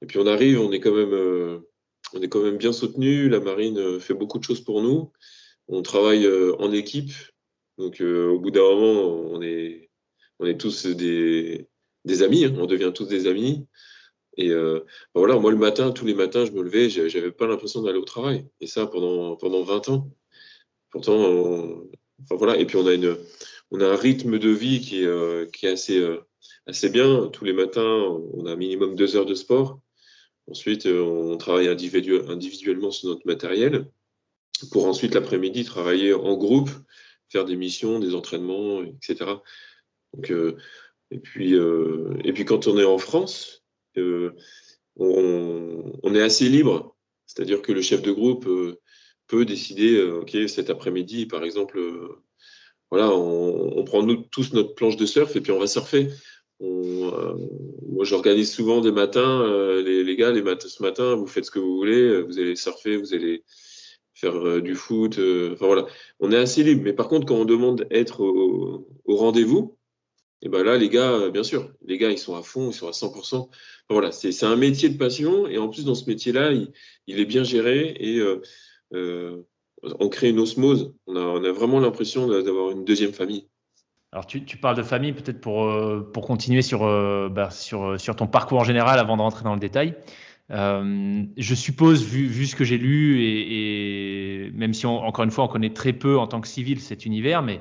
Et 0.02 0.06
puis 0.06 0.18
on 0.18 0.26
arrive, 0.26 0.60
on 0.60 0.72
est 0.72 0.80
quand 0.80 0.94
même, 0.94 1.62
on 2.14 2.22
est 2.22 2.28
quand 2.28 2.42
même 2.42 2.58
bien 2.58 2.72
soutenu. 2.72 3.28
La 3.28 3.40
marine 3.40 4.00
fait 4.00 4.14
beaucoup 4.14 4.38
de 4.38 4.44
choses 4.44 4.62
pour 4.62 4.82
nous. 4.82 5.12
On 5.68 5.82
travaille 5.82 6.28
en 6.58 6.72
équipe. 6.72 7.12
Donc 7.78 8.00
au 8.00 8.38
bout 8.38 8.50
d'un 8.50 8.62
moment, 8.62 9.30
on 9.32 9.42
est, 9.42 9.90
on 10.38 10.46
est 10.46 10.58
tous 10.60 10.86
des, 10.86 11.68
des 12.04 12.22
amis. 12.22 12.44
Hein. 12.44 12.54
on 12.58 12.66
devient 12.66 12.92
tous 12.94 13.06
des 13.06 13.26
amis. 13.26 13.66
Et 14.36 14.50
euh, 14.50 14.80
bah 15.14 15.20
voilà, 15.20 15.38
moi 15.38 15.50
le 15.50 15.56
matin, 15.56 15.92
tous 15.92 16.06
les 16.06 16.14
matins, 16.14 16.44
je 16.44 16.52
me 16.52 16.62
levais, 16.62 16.90
j'avais 16.90 17.30
pas 17.30 17.46
l'impression 17.46 17.82
d'aller 17.82 17.98
au 17.98 18.04
travail. 18.04 18.46
Et 18.60 18.66
ça 18.66 18.86
pendant 18.86 19.36
pendant 19.36 19.62
20 19.62 19.88
ans. 19.90 20.10
Pourtant, 20.90 21.14
enfin 22.22 22.36
voilà. 22.36 22.56
Et 22.58 22.66
puis 22.66 22.76
on 22.76 22.86
a 22.86 22.94
une, 22.94 23.16
on 23.70 23.80
a 23.80 23.86
un 23.86 23.96
rythme 23.96 24.38
de 24.38 24.50
vie 24.50 24.80
qui 24.80 25.02
est 25.02 25.06
euh, 25.06 25.46
qui 25.46 25.66
est 25.66 25.70
assez 25.70 25.98
euh, 25.98 26.20
assez 26.66 26.88
bien. 26.90 27.28
Tous 27.28 27.44
les 27.44 27.52
matins, 27.52 27.82
on 28.34 28.46
a 28.46 28.52
un 28.52 28.56
minimum 28.56 28.96
deux 28.96 29.16
heures 29.16 29.26
de 29.26 29.34
sport. 29.34 29.80
Ensuite, 30.46 30.86
on 30.86 31.38
travaille 31.38 31.68
individuellement 31.68 32.90
sur 32.90 33.08
notre 33.08 33.26
matériel 33.26 33.90
pour 34.70 34.86
ensuite 34.86 35.14
l'après-midi 35.14 35.64
travailler 35.64 36.12
en 36.12 36.36
groupe, 36.36 36.70
faire 37.30 37.46
des 37.46 37.56
missions, 37.56 37.98
des 37.98 38.14
entraînements, 38.14 38.82
etc. 38.82 39.36
Donc, 40.12 40.32
et 41.10 41.18
puis, 41.18 41.54
et 41.54 42.32
puis 42.32 42.44
quand 42.44 42.66
on 42.66 42.78
est 42.78 42.84
en 42.84 42.98
France, 42.98 43.64
on, 44.96 46.14
est 46.14 46.22
assez 46.22 46.48
libre. 46.48 46.96
C'est-à-dire 47.26 47.62
que 47.62 47.72
le 47.72 47.82
chef 47.82 48.02
de 48.02 48.12
groupe 48.12 48.46
euh, 48.46 48.80
peut 49.26 49.44
décider, 49.44 49.96
euh, 49.96 50.20
OK, 50.20 50.36
cet 50.48 50.70
après-midi, 50.70 51.26
par 51.26 51.44
exemple, 51.44 51.78
euh, 51.78 52.22
voilà, 52.90 53.10
on, 53.12 53.82
prend 53.84 54.02
nous, 54.02 54.16
tous 54.30 54.52
notre 54.52 54.74
planche 54.74 54.96
de 54.96 55.06
surf 55.06 55.34
et 55.34 55.40
puis 55.40 55.52
on 55.52 55.58
va 55.58 55.66
surfer. 55.66 56.10
moi, 56.60 58.04
j'organise 58.04 58.52
souvent 58.52 58.80
des 58.80 58.92
matins, 58.92 59.44
les, 59.82 60.16
gars, 60.16 60.30
les 60.30 60.42
matins, 60.42 60.68
ce 60.68 60.82
matin, 60.82 61.14
vous 61.16 61.26
faites 61.26 61.46
ce 61.46 61.50
que 61.50 61.58
vous 61.58 61.76
voulez, 61.76 62.22
vous 62.22 62.38
allez 62.38 62.54
surfer, 62.54 62.96
vous 62.96 63.14
allez 63.14 63.42
faire 64.14 64.62
du 64.62 64.76
foot. 64.76 65.18
enfin 65.52 65.66
voilà, 65.66 65.86
on 66.20 66.30
est 66.30 66.36
assez 66.36 66.62
libre. 66.62 66.82
Mais 66.84 66.92
par 66.92 67.08
contre, 67.08 67.26
quand 67.26 67.34
on 67.34 67.44
demande 67.44 67.86
être 67.90 68.20
au 68.20 69.16
rendez-vous, 69.16 69.76
et 70.44 70.50
ben 70.50 70.62
là, 70.62 70.76
les 70.76 70.90
gars, 70.90 71.10
euh, 71.10 71.30
bien 71.30 71.42
sûr, 71.42 71.70
les 71.86 71.96
gars, 71.96 72.10
ils 72.10 72.18
sont 72.18 72.36
à 72.36 72.42
fond, 72.42 72.68
ils 72.68 72.74
sont 72.74 72.86
à 72.86 72.90
100%. 72.90 73.48
voilà, 73.88 74.12
c'est 74.12 74.44
un 74.44 74.56
métier 74.56 74.90
de 74.90 74.98
passion. 74.98 75.46
Et 75.46 75.56
en 75.56 75.68
plus, 75.68 75.86
dans 75.86 75.94
ce 75.94 76.04
métier-là, 76.08 76.52
il, 76.52 77.18
est 77.18 77.24
bien 77.24 77.44
géré 77.44 77.96
et 77.98 78.18
euh, 78.18 78.42
euh, 78.92 79.42
on 79.82 80.10
crée 80.10 80.28
une 80.28 80.38
osmose. 80.38 80.94
On 81.06 81.16
a, 81.16 81.50
vraiment 81.50 81.80
l'impression 81.80 82.28
d'avoir 82.28 82.72
une 82.72 82.84
deuxième 82.84 83.12
famille. 83.12 83.48
Alors, 84.12 84.26
tu, 84.26 84.40
parles 84.58 84.76
de 84.76 84.82
famille, 84.82 85.12
peut-être 85.12 85.40
pour, 85.40 85.66
pour 86.12 86.26
continuer 86.26 86.62
sur, 86.62 86.80
bah, 87.30 87.50
sur, 87.50 87.98
ton 88.16 88.26
parcours 88.26 88.60
en 88.60 88.64
général 88.64 89.00
avant 89.00 89.16
de 89.16 89.22
rentrer 89.22 89.44
dans 89.44 89.54
le 89.54 89.60
détail. 89.60 89.94
je 90.50 91.54
suppose, 91.54 92.04
vu, 92.04 92.26
vu 92.26 92.46
ce 92.46 92.54
que 92.54 92.64
j'ai 92.64 92.78
lu, 92.78 93.24
et, 93.24 94.50
même 94.52 94.74
si, 94.74 94.86
encore 94.86 95.24
une 95.24 95.30
fois, 95.30 95.44
on 95.44 95.48
connaît 95.48 95.72
très 95.72 95.94
peu 95.94 96.18
en 96.18 96.26
tant 96.26 96.40
que 96.40 96.48
civil 96.48 96.80
cet 96.80 97.06
univers, 97.06 97.42
mais 97.42 97.60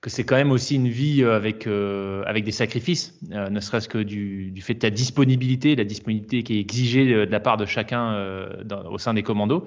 que 0.00 0.08
c'est 0.08 0.24
quand 0.24 0.36
même 0.36 0.50
aussi 0.50 0.76
une 0.76 0.88
vie 0.88 1.22
euh, 1.22 1.36
avec, 1.36 1.66
euh, 1.66 2.22
avec 2.24 2.44
des 2.44 2.52
sacrifices, 2.52 3.18
euh, 3.32 3.50
ne 3.50 3.60
serait-ce 3.60 3.88
que 3.88 3.98
du, 3.98 4.50
du, 4.50 4.62
fait 4.62 4.74
de 4.74 4.78
ta 4.78 4.90
disponibilité, 4.90 5.76
la 5.76 5.84
disponibilité 5.84 6.42
qui 6.42 6.56
est 6.56 6.60
exigée 6.60 7.06
de, 7.06 7.30
la 7.30 7.40
part 7.40 7.58
de 7.58 7.66
chacun 7.66 8.48
au 8.90 8.98
sein 8.98 9.14
des 9.14 9.22
commandos. 9.22 9.64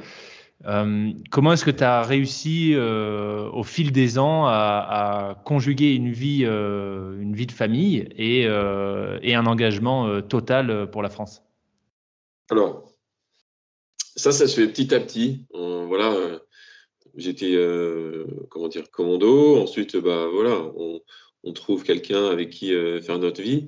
comment 1.29 1.53
est-ce 1.53 1.65
que 1.65 1.71
tu 1.71 1.83
as 1.83 2.01
réussi 2.01 2.75
au 2.75 3.63
fil 3.63 3.91
des 3.91 4.17
ans 4.17 4.45
à, 4.47 5.31
à 5.31 5.35
conjuguer 5.45 5.93
une 5.93 6.11
vie, 6.11 6.43
une 6.45 7.35
vie 7.35 7.47
de 7.47 7.51
famille 7.51 8.07
et, 8.17 8.41
et 8.41 9.35
un 9.35 9.45
engagement 9.45 10.21
total 10.21 10.89
pour 10.89 11.03
la 11.03 11.09
France? 11.09 11.43
Alors, 12.49 12.91
ça, 14.15 14.31
ça 14.31 14.47
se 14.47 14.61
fait 14.61 14.67
petit 14.67 14.93
à 14.95 14.99
petit. 14.99 15.45
voilà, 15.53 16.39
j'étais 17.15 17.55
euh, 17.55 18.25
comment 18.49 18.67
dire 18.67 18.89
commando. 18.91 19.57
Ensuite, 19.57 19.97
bah 19.97 20.27
voilà, 20.31 20.71
on, 20.75 21.01
trouve 21.53 21.83
quelqu'un 21.83 22.25
avec 22.25 22.49
qui 22.49 22.73
euh, 22.73 23.01
faire 23.01 23.19
notre 23.19 23.41
vie. 23.41 23.67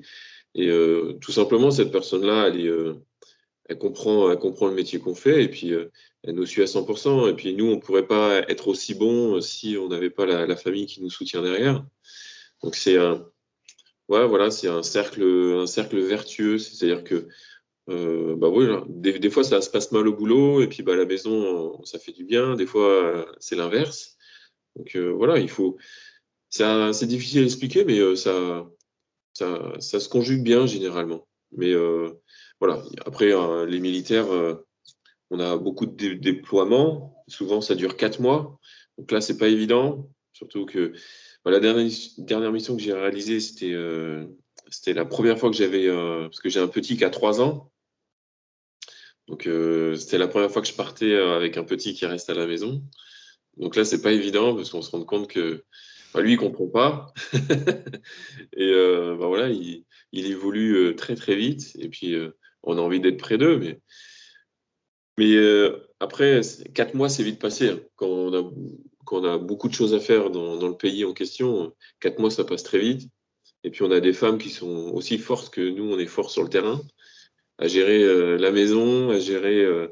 Et 0.54 0.68
euh, 0.68 1.12
tout 1.20 1.32
simplement, 1.32 1.70
cette 1.70 1.92
personne-là, 1.92 2.48
elle, 2.48 3.78
comprend, 3.78 4.28
le 4.28 4.74
métier 4.74 4.98
qu'on 4.98 5.14
fait 5.14 5.44
et 5.44 5.48
puis 5.48 5.72
elle 6.22 6.34
nous 6.34 6.46
suit 6.46 6.62
à 6.62 6.66
100%. 6.66 7.28
Et 7.30 7.34
puis 7.34 7.54
nous, 7.54 7.66
on 7.66 7.78
pourrait 7.78 8.06
pas 8.06 8.38
être 8.48 8.68
aussi 8.68 8.94
bon 8.94 9.40
si 9.40 9.76
on 9.78 9.88
n'avait 9.88 10.10
pas 10.10 10.26
la, 10.26 10.56
famille 10.56 10.86
qui 10.86 11.02
nous 11.02 11.10
soutient 11.10 11.42
derrière. 11.42 11.84
Donc 12.62 12.74
c'est 12.74 12.96
un, 12.96 13.26
voilà, 14.08 14.50
c'est 14.50 14.68
un 14.68 14.82
cercle, 14.82 15.22
un 15.22 15.66
cercle 15.66 16.00
vertueux. 16.00 16.58
C'est-à-dire 16.58 17.04
que 17.04 17.28
euh, 17.88 18.34
bah 18.36 18.48
oui, 18.48 18.66
des, 18.88 19.18
des, 19.18 19.30
fois 19.30 19.44
ça 19.44 19.60
se 19.60 19.70
passe 19.70 19.92
mal 19.92 20.08
au 20.08 20.12
boulot 20.12 20.60
et 20.60 20.66
puis 20.66 20.82
bah, 20.82 20.94
à 20.94 20.96
la 20.96 21.04
maison 21.04 21.82
ça 21.84 21.98
fait 21.98 22.12
du 22.12 22.24
bien. 22.24 22.56
Des 22.56 22.66
fois 22.66 23.26
c'est 23.38 23.56
l'inverse. 23.56 24.16
Donc 24.76 24.94
euh, 24.96 25.10
voilà, 25.10 25.38
il 25.38 25.48
faut. 25.48 25.76
C'est 26.50 27.06
difficile 27.06 27.42
à 27.42 27.44
expliquer, 27.44 27.84
mais 27.84 27.98
euh, 27.98 28.16
ça, 28.16 28.66
ça, 29.34 29.72
ça, 29.78 30.00
se 30.00 30.08
conjugue 30.08 30.42
bien 30.42 30.66
généralement. 30.66 31.26
Mais 31.52 31.74
voilà, 32.60 32.82
après 33.04 33.32
les 33.66 33.80
militaires, 33.80 34.26
on 35.30 35.40
a 35.40 35.56
beaucoup 35.56 35.86
de 35.86 36.14
déploiements. 36.14 37.24
Souvent 37.28 37.60
ça 37.60 37.74
dure 37.74 37.96
quatre 37.96 38.20
mois. 38.20 38.58
Donc 38.98 39.10
là 39.12 39.20
c'est 39.20 39.38
pas 39.38 39.48
évident, 39.48 40.08
surtout 40.32 40.64
que 40.64 40.92
bah, 41.44 41.50
la 41.50 41.60
dernière, 41.60 41.90
dernière 42.18 42.52
mission 42.52 42.76
que 42.76 42.82
j'ai 42.82 42.92
réalisée 42.94 43.40
c'était 43.40 43.74
c'était 44.70 44.94
la 44.94 45.04
première 45.04 45.38
fois 45.38 45.50
que 45.50 45.56
j'avais, 45.56 45.88
parce 45.88 46.40
que 46.40 46.48
j'ai 46.48 46.60
un 46.60 46.68
petit 46.68 46.96
qui 46.96 47.04
a 47.04 47.10
trois 47.10 47.40
ans, 47.40 47.70
donc 49.28 49.46
euh, 49.46 49.96
c'était 49.96 50.18
la 50.18 50.28
première 50.28 50.50
fois 50.50 50.62
que 50.62 50.68
je 50.68 50.74
partais 50.74 51.12
euh, 51.12 51.36
avec 51.36 51.56
un 51.56 51.64
petit 51.64 51.94
qui 51.94 52.06
reste 52.06 52.30
à 52.30 52.34
la 52.34 52.46
maison. 52.46 52.82
Donc 53.56 53.76
là, 53.76 53.84
c'est 53.84 54.02
pas 54.02 54.12
évident 54.12 54.54
parce 54.54 54.70
qu'on 54.70 54.82
se 54.82 54.90
rend 54.90 55.04
compte 55.04 55.28
que 55.28 55.64
bah, 56.14 56.22
lui, 56.22 56.32
il 56.32 56.38
comprend 56.38 56.66
pas. 56.66 57.12
et 58.56 58.70
euh, 58.72 59.16
bah, 59.18 59.26
voilà, 59.26 59.50
il, 59.50 59.84
évolue 60.12 60.76
euh, 60.76 60.94
très 60.94 61.14
très 61.14 61.36
vite. 61.36 61.76
Et 61.78 61.88
puis 61.88 62.14
euh, 62.14 62.30
on 62.62 62.78
a 62.78 62.80
envie 62.80 63.00
d'être 63.00 63.18
près 63.18 63.38
d'eux, 63.38 63.58
mais 63.58 63.80
mais 65.18 65.36
après 66.00 66.42
quatre 66.74 66.94
mois, 66.94 67.08
c'est 67.08 67.22
vite 67.22 67.38
passé. 67.38 67.68
Hein. 67.70 67.80
Quand 67.96 68.06
on 68.06 68.34
a 68.34 68.50
quand 69.04 69.20
on 69.20 69.24
a 69.24 69.38
beaucoup 69.38 69.68
de 69.68 69.74
choses 69.74 69.94
à 69.94 70.00
faire 70.00 70.30
dans, 70.30 70.56
dans 70.56 70.68
le 70.68 70.76
pays 70.76 71.04
en 71.04 71.14
question, 71.14 71.72
quatre 72.00 72.18
mois, 72.18 72.30
ça 72.30 72.44
passe 72.44 72.62
très 72.62 72.78
vite. 72.78 73.08
Et 73.64 73.70
puis 73.70 73.82
on 73.82 73.90
a 73.90 74.00
des 74.00 74.12
femmes 74.12 74.38
qui 74.38 74.50
sont 74.50 74.90
aussi 74.94 75.18
fortes 75.18 75.50
que 75.50 75.60
nous, 75.60 75.84
on 75.84 75.98
est 75.98 76.06
forts 76.06 76.30
sur 76.30 76.42
le 76.42 76.50
terrain 76.50 76.80
à 77.58 77.68
gérer 77.68 78.02
euh, 78.02 78.36
la 78.36 78.50
maison, 78.52 79.10
à 79.10 79.18
gérer 79.18 79.64
euh, 79.64 79.88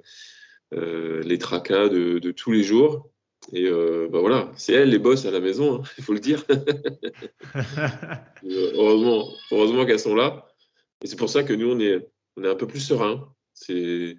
euh, 0.75 1.23
les 1.23 1.39
tracas 1.39 1.89
de, 1.89 2.19
de, 2.19 2.31
tous 2.33 2.53
les 2.53 2.63
jours. 2.63 3.11
Et 3.53 3.69
bah 3.69 4.21
voilà, 4.21 4.51
c'est 4.57 4.73
elles 4.73 4.89
les 4.89 4.99
boss 4.99 5.27
à 5.27 5.31
la 5.31 5.39
maison, 5.39 5.75
hein, 5.75 5.83
il 5.99 6.05
faut 6.05 6.15
le 6.15 6.21
dire. 6.21 6.43
heureusement, 8.43 9.29
heureusement 9.51 9.85
qu'elles 9.85 10.01
sont 10.01 10.15
là. 10.15 10.49
Et 11.03 11.07
c'est 11.07 11.17
pour 11.17 11.29
ça 11.29 11.43
que 11.43 11.53
nous, 11.53 11.71
on 11.71 11.79
est, 11.79 12.09
on 12.39 12.45
est 12.45 12.49
un 12.49 12.55
peu 12.55 12.67
plus 12.67 12.81
serein. 12.81 13.31
C'est 13.53 14.17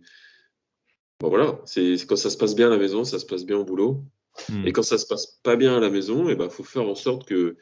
bon, 1.20 1.30
voilà, 1.30 1.60
c'est 1.66 1.96
quand 2.06 2.18
ça 2.18 2.30
se 2.30 2.38
passe 2.38 2.54
bien 2.54 2.68
à 2.68 2.70
la 2.70 2.78
maison, 2.78 3.04
ça 3.04 3.18
se 3.18 3.26
passe 3.26 3.46
bien 3.46 3.58
au 3.58 3.66
boulot. 3.66 4.04
Hmm. 4.50 4.68
Et 4.68 4.72
quand 4.72 4.84
ça 4.84 5.00
se 5.00 5.08
passe 5.08 5.40
pas 5.42 5.56
bien 5.56 5.76
à 5.76 5.80
la 5.80 5.90
maison, 5.90 6.30
et 6.30 6.34
eh 6.34 6.36
ben 6.36 6.50
faut 6.52 6.64
faire 6.64 6.88
en 6.88 6.94
sorte 6.94 7.28
que 7.28 7.58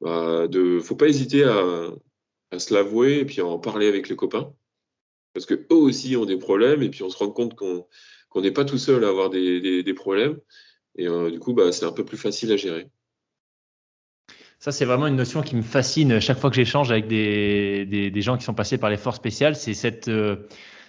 bah, 0.00 0.48
de, 0.48 0.80
faut 0.80 0.96
pas 0.96 1.08
hésiter 1.08 1.44
à, 1.44 1.90
à 2.52 2.58
se 2.58 2.72
l'avouer 2.72 3.18
et 3.18 3.26
puis 3.26 3.42
à 3.42 3.46
en 3.46 3.58
parler 3.58 3.86
avec 3.86 4.08
les 4.08 4.16
copains 4.16 4.54
parce 5.34 5.46
que 5.46 5.54
eux 5.54 5.76
aussi 5.76 6.16
ont 6.16 6.24
des 6.24 6.36
problèmes 6.36 6.82
et 6.82 6.90
puis 6.90 7.02
on 7.02 7.10
se 7.10 7.16
rend 7.16 7.30
compte 7.30 7.54
qu'on 7.54 8.40
n'est 8.40 8.50
pas 8.50 8.64
tout 8.64 8.78
seul 8.78 9.04
à 9.04 9.08
avoir 9.08 9.30
des, 9.30 9.94
problèmes 9.94 10.38
et 10.96 11.06
euh, 11.08 11.30
du 11.30 11.38
coup 11.38 11.52
bah, 11.52 11.72
c'est 11.72 11.84
un 11.84 11.92
peu 11.92 12.04
plus 12.04 12.18
facile 12.18 12.52
à 12.52 12.56
gérer. 12.56 12.88
Ça, 14.58 14.70
c'est 14.70 14.84
vraiment 14.84 15.08
une 15.08 15.16
notion 15.16 15.42
qui 15.42 15.56
me 15.56 15.62
fascine 15.62 16.20
chaque 16.20 16.38
fois 16.38 16.48
que 16.48 16.54
j'échange 16.54 16.92
avec 16.92 17.08
des, 17.08 18.12
gens 18.22 18.36
qui 18.36 18.44
sont 18.44 18.54
passés 18.54 18.78
par 18.78 18.90
les 18.90 18.96
forces 18.96 19.16
spéciales. 19.16 19.56
C'est 19.56 19.74
cette, 19.74 20.06
euh, 20.06 20.36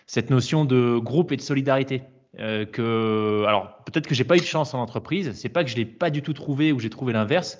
cette 0.05 0.29
notion 0.29 0.63
de 0.63 0.99
groupe 0.99 1.31
et 1.31 1.37
de 1.37 1.41
solidarité. 1.41 2.03
Euh, 2.37 2.65
que, 2.65 3.43
alors, 3.47 3.83
peut-être 3.85 4.05
que 4.05 4.13
j'ai 4.13 4.25
pas 4.25 4.35
eu 4.35 4.41
de 4.41 4.45
chance 4.45 4.75
en 4.75 4.79
entreprise. 4.79 5.31
C'est 5.33 5.49
pas 5.49 5.63
que 5.63 5.71
je 5.71 5.75
l'ai 5.75 5.85
pas 5.85 6.11
du 6.11 6.21
tout 6.21 6.33
trouvé 6.33 6.71
ou 6.71 6.79
j'ai 6.79 6.91
trouvé 6.91 7.13
l'inverse. 7.13 7.59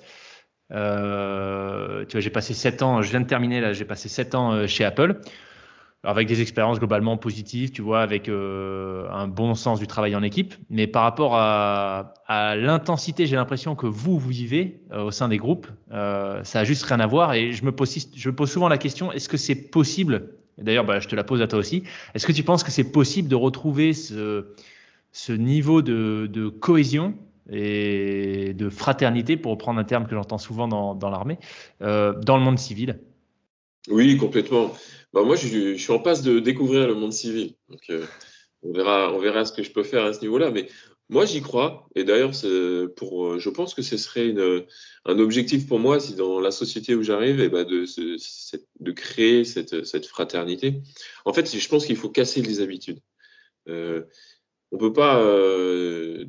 Tu 0.70 0.76
vois, 0.76 2.04
j'ai 2.20 2.30
passé 2.30 2.54
sept 2.54 2.82
ans, 2.82 3.02
je 3.02 3.10
viens 3.10 3.20
de 3.20 3.26
terminer 3.26 3.60
là, 3.60 3.72
j'ai 3.72 3.84
passé 3.84 4.08
sept 4.08 4.36
ans 4.36 4.68
chez 4.68 4.84
Apple 4.84 5.20
avec 6.04 6.28
des 6.28 6.40
expériences 6.42 6.78
globalement 6.78 7.16
positives, 7.16 7.70
tu 7.70 7.82
vois, 7.82 8.02
avec 8.02 8.28
euh, 8.28 9.08
un 9.10 9.26
bon 9.26 9.54
sens 9.54 9.80
du 9.80 9.86
travail 9.86 10.14
en 10.14 10.22
équipe. 10.22 10.54
Mais 10.68 10.86
par 10.86 11.02
rapport 11.02 11.34
à, 11.34 12.14
à 12.26 12.56
l'intensité, 12.56 13.26
j'ai 13.26 13.36
l'impression 13.36 13.74
que 13.74 13.86
vous, 13.86 14.18
vous 14.18 14.28
vivez 14.28 14.80
euh, 14.92 15.04
au 15.04 15.10
sein 15.10 15.28
des 15.28 15.38
groupes, 15.38 15.66
euh, 15.92 16.44
ça 16.44 16.60
a 16.60 16.64
juste 16.64 16.84
rien 16.84 17.00
à 17.00 17.06
voir. 17.06 17.32
Et 17.32 17.52
je 17.52 17.64
me 17.64 17.72
pose, 17.72 18.06
je 18.14 18.28
me 18.28 18.34
pose 18.34 18.50
souvent 18.50 18.68
la 18.68 18.78
question, 18.78 19.12
est-ce 19.12 19.28
que 19.28 19.38
c'est 19.38 19.70
possible, 19.70 20.28
d'ailleurs 20.58 20.84
bah, 20.84 21.00
je 21.00 21.08
te 21.08 21.16
la 21.16 21.24
pose 21.24 21.40
à 21.40 21.48
toi 21.48 21.58
aussi, 21.58 21.84
est-ce 22.14 22.26
que 22.26 22.32
tu 22.32 22.42
penses 22.42 22.62
que 22.62 22.70
c'est 22.70 22.92
possible 22.92 23.28
de 23.28 23.36
retrouver 23.36 23.94
ce, 23.94 24.46
ce 25.12 25.32
niveau 25.32 25.80
de, 25.80 26.28
de, 26.30 26.48
cohésion 26.48 27.14
et 27.50 28.52
de 28.54 28.68
fraternité, 28.68 29.36
pour 29.36 29.52
reprendre 29.52 29.80
un 29.80 29.84
terme 29.84 30.06
que 30.06 30.14
j'entends 30.14 30.38
souvent 30.38 30.68
dans, 30.68 30.94
dans 30.94 31.10
l'armée, 31.10 31.38
dans 31.80 32.36
le 32.36 32.40
monde 32.40 32.58
civil? 32.58 32.98
Oui, 33.88 34.16
complètement. 34.16 34.72
Bah, 35.14 35.22
moi, 35.22 35.36
je, 35.36 35.76
suis 35.76 35.92
en 35.92 36.00
passe 36.00 36.22
de 36.22 36.40
découvrir 36.40 36.88
le 36.88 36.94
monde 36.94 37.12
civil. 37.12 37.54
Donc, 37.68 37.82
euh, 37.90 38.04
on, 38.62 38.72
verra, 38.72 39.12
on 39.14 39.20
verra 39.20 39.44
ce 39.44 39.52
que 39.52 39.62
je 39.62 39.70
peux 39.70 39.84
faire 39.84 40.04
à 40.04 40.12
ce 40.12 40.20
niveau-là. 40.22 40.50
Mais 40.50 40.68
moi, 41.08 41.24
j'y 41.24 41.40
crois. 41.40 41.88
Et 41.94 42.02
d'ailleurs, 42.02 42.32
pour, 42.96 43.26
euh, 43.26 43.38
je 43.38 43.48
pense 43.48 43.74
que 43.74 43.82
ce 43.82 43.96
serait 43.96 44.26
une, 44.28 44.64
un 45.04 45.18
objectif 45.20 45.68
pour 45.68 45.78
moi, 45.78 46.00
si 46.00 46.16
dans 46.16 46.40
la 46.40 46.50
société 46.50 46.96
où 46.96 47.04
j'arrive, 47.04 47.36
ben 47.48 47.64
de, 47.64 47.84
de 48.80 48.92
créer 48.92 49.44
cette, 49.44 49.84
cette 49.84 50.06
fraternité. 50.06 50.82
En 51.24 51.32
fait, 51.32 51.56
je 51.56 51.68
pense 51.68 51.86
qu'il 51.86 51.96
faut 51.96 52.10
casser 52.10 52.42
les 52.42 52.60
habitudes. 52.60 52.98
Euh, 53.68 54.02
on 54.72 54.78
peut 54.78 54.92
pas 54.92 55.20
euh, 55.20 56.24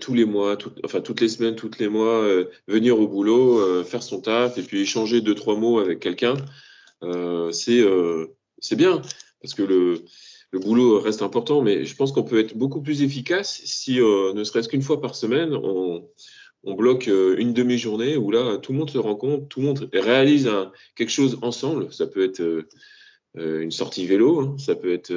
tous 0.00 0.14
les 0.14 0.24
mois, 0.24 0.56
enfin 0.84 1.00
toutes 1.00 1.20
les 1.20 1.28
semaines, 1.28 1.54
tous 1.54 1.78
les 1.78 1.88
mois, 1.88 2.22
euh, 2.22 2.46
venir 2.66 2.98
au 2.98 3.06
boulot, 3.06 3.58
euh, 3.60 3.84
faire 3.84 4.02
son 4.02 4.20
taf 4.20 4.56
et 4.58 4.62
puis 4.62 4.80
échanger 4.80 5.20
deux 5.20 5.34
trois 5.34 5.56
mots 5.56 5.78
avec 5.78 6.00
quelqu'un. 6.00 6.34
C'est 7.52 7.84
c'est 8.60 8.76
bien 8.76 9.02
parce 9.40 9.54
que 9.54 9.62
le 9.62 10.58
boulot 10.58 11.00
reste 11.00 11.22
important, 11.22 11.62
mais 11.62 11.84
je 11.84 11.94
pense 11.94 12.12
qu'on 12.12 12.24
peut 12.24 12.40
être 12.40 12.56
beaucoup 12.56 12.82
plus 12.82 13.02
efficace 13.02 13.60
si, 13.64 13.98
ne 14.00 14.44
serait-ce 14.44 14.68
qu'une 14.68 14.82
fois 14.82 15.00
par 15.00 15.14
semaine, 15.14 15.54
on, 15.54 16.04
bloque 16.64 17.06
une 17.06 17.54
demi-journée 17.54 18.16
où 18.16 18.30
là, 18.30 18.58
tout 18.58 18.72
le 18.72 18.78
monde 18.78 18.90
se 18.90 18.98
rend 18.98 19.14
compte, 19.14 19.48
tout 19.48 19.60
le 19.60 19.66
monde 19.66 19.88
réalise 19.92 20.50
quelque 20.96 21.10
chose 21.10 21.38
ensemble. 21.42 21.92
Ça 21.92 22.06
peut 22.06 22.24
être 22.24 22.66
une 23.36 23.70
sortie 23.70 24.06
vélo, 24.06 24.40
hein, 24.40 24.56
ça 24.58 24.74
peut 24.74 24.92
être 24.92 25.12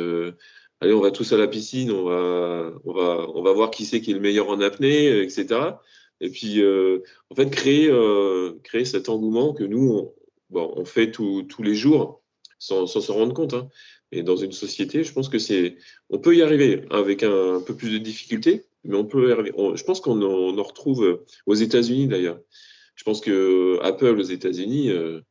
allez, 0.81 0.93
on 0.93 1.01
va 1.01 1.11
tous 1.11 1.31
à 1.31 1.37
la 1.37 1.47
piscine, 1.47 1.91
on 1.91 2.03
va, 2.03 2.73
on 2.83 2.93
va, 2.93 3.27
on 3.33 3.41
va 3.41 3.53
voir 3.53 3.71
qui 3.71 3.85
c'est 3.85 4.01
qui 4.01 4.11
est 4.11 4.15
le 4.15 4.19
meilleur 4.19 4.49
en 4.49 4.59
apnée, 4.59 5.21
etc. 5.21 5.75
Et 6.19 6.29
puis, 6.29 6.61
euh, 6.61 6.99
en 7.29 7.35
fait, 7.35 7.49
créer, 7.49 7.89
euh, 7.89 8.53
créer 8.63 8.85
cet 8.85 9.09
engouement 9.09 9.53
que 9.53 9.63
nous, 9.63 10.11
bon, 10.51 10.71
on 10.75 10.85
fait 10.85 11.11
tous 11.11 11.47
les 11.59 11.75
jours 11.75 12.21
sans, 12.59 12.87
sans 12.87 13.01
se 13.01 13.11
rendre 13.11 13.33
compte. 13.33 13.53
Hein. 13.53 13.69
Et 14.11 14.23
dans 14.23 14.35
une 14.35 14.51
société, 14.51 15.03
je 15.03 15.13
pense 15.13 15.29
que 15.29 15.39
c'est, 15.39 15.77
on 16.09 16.19
peut 16.19 16.35
y 16.35 16.41
arriver 16.41 16.83
avec 16.91 17.23
un, 17.23 17.61
peu 17.65 17.75
plus 17.75 17.91
de 17.91 17.97
difficultés, 17.97 18.65
mais 18.83 18.95
on 18.95 19.05
peut 19.05 19.29
y 19.29 19.31
arriver. 19.31 19.53
je 19.75 19.83
pense 19.83 20.01
qu'on 20.01 20.21
en, 20.21 20.57
en, 20.57 20.63
retrouve 20.63 21.23
aux 21.45 21.55
États-Unis 21.55 22.07
d'ailleurs. 22.07 22.39
Je 22.95 23.03
pense 23.03 23.21
que 23.21 23.79
Apple 23.81 24.19
aux 24.19 24.23
États-Unis, 24.23 24.89
euh, 24.89 25.21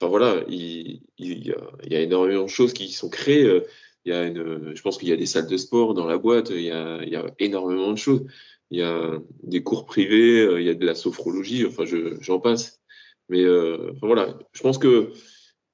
enfin 0.00 0.08
voilà, 0.08 0.42
il, 0.48 1.00
y 1.18 1.52
a, 1.52 2.00
énormément 2.00 2.44
de 2.44 2.48
choses 2.48 2.72
qui 2.72 2.88
sont 2.92 3.10
créées. 3.10 3.44
Euh, 3.44 3.60
il 4.04 4.12
y 4.12 4.16
a 4.16 4.24
une, 4.24 4.74
je 4.74 4.82
pense 4.82 4.98
qu'il 4.98 5.08
y 5.08 5.12
a 5.12 5.16
des 5.16 5.26
salles 5.26 5.46
de 5.46 5.56
sport 5.56 5.94
dans 5.94 6.06
la 6.06 6.18
boîte, 6.18 6.50
il 6.50 6.62
y 6.62 6.70
a, 6.70 7.02
il 7.02 7.08
y 7.10 7.16
a 7.16 7.26
énormément 7.38 7.92
de 7.92 7.98
choses. 7.98 8.24
Il 8.70 8.78
y 8.78 8.82
a 8.82 9.20
des 9.42 9.62
cours 9.62 9.86
privés, 9.86 10.40
euh, 10.40 10.60
il 10.60 10.66
y 10.66 10.70
a 10.70 10.74
de 10.74 10.84
la 10.84 10.94
sophrologie, 10.94 11.64
enfin, 11.66 11.84
j'en 12.20 12.40
passe. 12.40 12.80
Mais 13.28 13.42
euh, 13.42 13.92
enfin, 13.92 14.06
voilà, 14.06 14.38
je 14.52 14.62
pense 14.62 14.78
que 14.78 15.12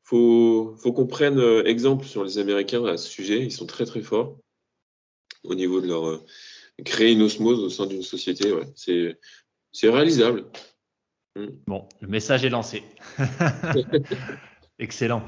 faut, 0.05 0.77
faut 0.83 0.93
qu'on 0.93 1.07
prenne 1.07 1.39
euh, 1.39 1.65
exemple 1.65 2.05
sur 2.07 2.25
les 2.25 2.39
Américains 2.39 2.85
à 2.85 2.97
ce 2.97 3.09
sujet. 3.09 3.43
Ils 3.43 3.53
sont 3.53 3.67
très 3.67 3.85
très 3.85 4.03
forts 4.03 4.39
au 5.45 5.55
niveau 5.55 5.81
de 5.81 5.87
leur 5.87 6.09
euh, 6.09 6.25
créer 6.85 7.13
une 7.13 7.23
osmose 7.23 7.61
au 7.61 7.71
sein 7.71 7.87
d'une 7.87 8.03
société. 8.03 8.53
Ouais. 8.53 8.67
C'est, 8.75 9.19
c'est 9.73 9.89
réalisable. 9.89 10.47
Mm. 11.37 11.47
Bon, 11.67 11.89
le 12.01 12.09
message 12.09 12.45
est 12.45 12.51
lancé. 12.51 12.83
Excellent. 14.79 15.23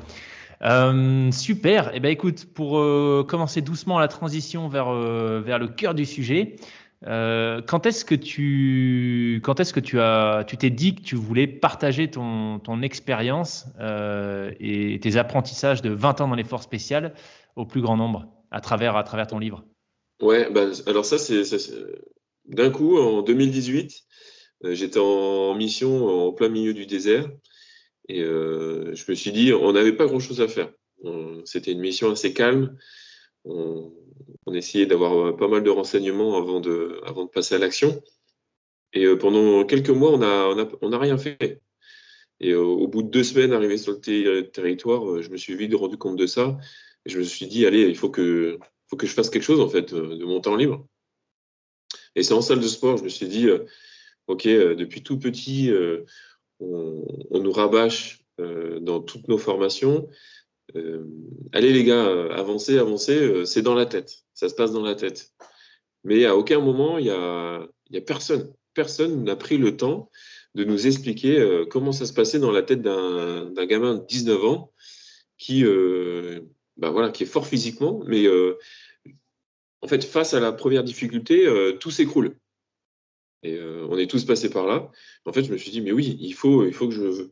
Euh, 0.63 1.31
super. 1.33 1.91
Eh 1.95 2.01
ben, 2.01 2.11
écoute, 2.11 2.47
pour 2.55 2.79
euh, 2.79 3.25
commencer 3.29 3.63
doucement 3.63 3.99
la 3.99 4.09
transition 4.09 4.69
vers, 4.69 4.89
euh, 4.89 5.41
vers 5.41 5.59
le 5.59 5.69
cœur 5.69 5.95
du 5.95 6.07
sujet, 6.07 6.57
quand 7.05 7.87
est-ce 7.87 8.05
que 8.05 8.15
tu 8.15 9.41
quand 9.43 9.61
est-ce 9.61 9.73
que 9.73 9.81
tu 9.81 10.01
as 10.01 10.45
tu 10.47 10.57
t'es 10.57 10.71
dit 10.71 10.95
que 10.95 11.03
tu 11.03 11.17
voulais 11.17 11.47
partager 11.47 12.11
ton, 12.11 12.59
ton 12.59 12.83
expérience 12.83 13.67
et 14.61 14.99
tes 15.03 15.17
apprentissages 15.17 15.83
de 15.83 15.91
20 15.91 16.21
ans 16.21 16.29
dans 16.29 16.35
les 16.35 16.45
forces 16.45 16.65
spéciales 16.65 17.15
au 17.57 17.67
plus 17.67 17.81
grand 17.81 17.97
nombre 17.97 18.27
à 18.51 18.61
travers 18.61 18.97
à 18.97 19.05
travers 19.05 19.27
ton 19.27 19.39
livre? 19.39 19.65
Ouais, 20.21 20.51
ben, 20.51 20.73
alors 20.87 21.05
ça 21.05 21.19
c'est 21.19 21.43
d'un 22.45 22.71
coup 22.71 22.99
en 22.99 23.23
2018, 23.23 23.93
j'étais 24.71 25.01
en 25.01 25.55
mission 25.55 26.07
en 26.07 26.33
plein 26.33 26.49
milieu 26.49 26.75
du 26.75 26.87
désert 26.87 27.29
et 28.09 28.23
euh, 28.23 28.95
je 28.95 29.05
me 29.09 29.15
suis 29.15 29.33
dit, 29.33 29.53
on 29.53 29.73
n'avait 29.73 29.95
pas 29.95 30.07
grand-chose 30.07 30.41
à 30.41 30.49
faire. 30.49 30.71
C'était 31.45 31.73
une 31.73 31.81
mission 31.81 32.11
assez 32.11 32.33
calme. 32.33 32.77
On 34.47 34.55
essayait 34.55 34.87
d'avoir 34.87 35.37
pas 35.37 35.49
mal 35.49 35.63
de 35.63 35.71
renseignements 35.71 36.37
avant 36.37 36.61
de, 36.61 37.01
passer 37.33 37.55
à 37.55 37.59
l'action. 37.59 38.03
Et 38.93 39.05
euh, 39.05 39.17
pendant 39.17 39.65
quelques 39.65 39.91
mois, 39.91 40.13
on 40.13 40.89
n'a 40.89 40.99
rien 40.99 41.19
fait. 41.19 41.61
Et 42.41 42.55
au, 42.55 42.79
au 42.79 42.89
bout 42.89 43.03
de 43.03 43.09
deux 43.09 43.25
semaines, 43.25 43.53
arrivé 43.53 43.79
sur 43.79 43.93
le 43.93 44.41
territoire, 44.43 45.09
euh, 45.09 45.23
je 45.23 45.31
me 45.31 45.37
suis 45.37 45.57
vite 45.57 45.75
rendu 45.75 45.97
compte 45.97 46.17
de 46.17 46.27
ça. 46.27 46.59
Et 47.07 47.11
je 47.11 47.19
me 47.19 47.25
suis 47.25 47.47
dit, 47.47 47.67
allez, 47.67 47.83
il 47.83 47.97
faut 47.97 48.11
que, 48.11 48.59
je 49.01 49.07
fasse 49.07 49.31
quelque 49.31 49.43
chose, 49.43 49.61
en 49.61 49.69
fait, 49.69 49.93
euh, 49.93 50.17
de 50.17 50.25
mon 50.25 50.41
temps 50.41 50.57
libre. 50.57 50.87
Et 52.15 52.23
c'est 52.23 52.35
en 52.35 52.43
salle 52.43 52.61
de 52.61 52.69
sport, 52.69 52.99
je 52.99 53.05
me 53.05 53.09
suis 53.09 53.27
dit, 53.27 53.49
OK, 54.27 54.47
depuis 54.47 55.03
tout 55.03 55.19
petit, 55.19 55.73
on, 56.61 57.41
nous 57.41 57.53
rabâche 57.53 58.23
euh, 58.41 58.81
dans 58.81 59.01
toutes 59.01 59.29
nos 59.29 59.39
formations. 59.39 60.09
Euh, 60.77 61.05
allez 61.53 61.73
les 61.73 61.85
gars, 61.85 62.33
avancez, 62.33 62.79
avancez, 62.79 63.19
euh, 63.19 63.45
c'est 63.45 63.63
dans 63.63 63.75
la 63.75 63.87
tête, 63.87 64.25
ça 64.33 64.49
se 64.49 64.55
passe 64.55 64.73
dans 64.73 64.83
la 64.83 64.95
tête. 64.95 65.33
Mais 66.05 66.25
à 66.25 66.37
aucun 66.37 66.61
moment, 66.61 66.99
il 66.99 67.07
y 67.07 67.11
a, 67.11 67.67
y 67.91 67.97
a 67.97 68.01
personne, 68.01 68.53
personne 68.75 69.25
n'a 69.25 69.37
pris 69.37 69.59
le 69.59 69.77
temps 69.77 70.11
de 70.55 70.65
nous 70.65 70.87
expliquer 70.87 71.65
comment 71.71 71.93
ça 71.93 72.05
se 72.05 72.13
passait 72.13 72.39
dans 72.39 72.51
la 72.51 72.63
tête 72.63 72.83
d'un 72.83 73.67
gamin 73.67 73.95
de 73.95 74.05
19 74.05 74.45
ans 74.45 74.73
qui, 75.39 75.65
bah 76.77 76.91
voilà, 76.91 77.11
qui 77.11 77.23
est 77.23 77.27
fort 77.27 77.47
physiquement, 77.47 78.03
mais 78.07 78.27
en 79.81 79.89
fait, 79.89 80.05
face 80.05 80.35
à 80.35 80.41
la 80.41 80.53
première 80.53 80.85
difficulté, 80.85 81.49
tout 81.81 81.91
s'écroule. 81.91 82.37
Et 83.43 83.57
euh, 83.57 83.87
on 83.91 83.99
est 83.99 84.09
tous 84.09 84.25
passés 84.25 84.51
par 84.51 84.67
là. 84.67 84.91
En 85.25 85.33
fait, 85.33 85.45
je 85.45 85.53
me 85.53 85.57
suis 85.57 85.71
dit, 85.71 85.81
mais 85.81 85.93
oui, 85.93 86.17
il 86.21 86.33
faut, 86.33 86.65
il 86.65 86.73
faut 86.73 86.89
que 86.89 86.95
je, 86.95 87.29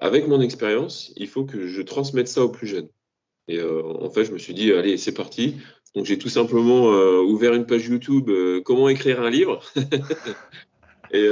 avec 0.00 0.26
mon 0.26 0.40
expérience, 0.40 1.12
il 1.16 1.28
faut 1.28 1.44
que 1.44 1.66
je 1.66 1.82
transmette 1.82 2.28
ça 2.28 2.42
aux 2.42 2.48
plus 2.48 2.66
jeunes. 2.66 2.88
Et 3.48 3.58
euh, 3.58 3.82
en 3.82 4.10
fait, 4.10 4.24
je 4.24 4.32
me 4.32 4.38
suis 4.38 4.54
dit, 4.54 4.72
allez, 4.72 4.96
c'est 4.96 5.12
parti. 5.12 5.56
Donc, 5.94 6.06
j'ai 6.06 6.18
tout 6.18 6.28
simplement 6.28 6.92
euh, 6.92 7.20
ouvert 7.20 7.54
une 7.54 7.66
page 7.66 7.86
YouTube, 7.86 8.30
euh, 8.30 8.60
comment 8.62 8.88
écrire 8.88 9.20
un 9.20 9.30
livre. 9.30 9.60
et 11.12 11.26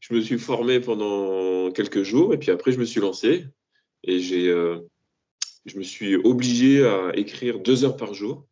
je 0.00 0.14
me 0.14 0.20
suis 0.20 0.38
formé 0.38 0.80
pendant 0.80 1.70
quelques 1.72 2.02
jours. 2.02 2.34
Et 2.34 2.38
puis 2.38 2.50
après, 2.50 2.72
je 2.72 2.78
me 2.78 2.84
suis 2.84 3.00
lancé. 3.00 3.46
Et 4.04 4.20
j'ai, 4.20 4.46
je 5.64 5.78
me 5.78 5.82
suis 5.82 6.14
obligé 6.14 6.86
à 6.86 7.10
écrire 7.16 7.58
deux 7.58 7.84
heures 7.84 7.96
par 7.96 8.14
jour. 8.14 8.46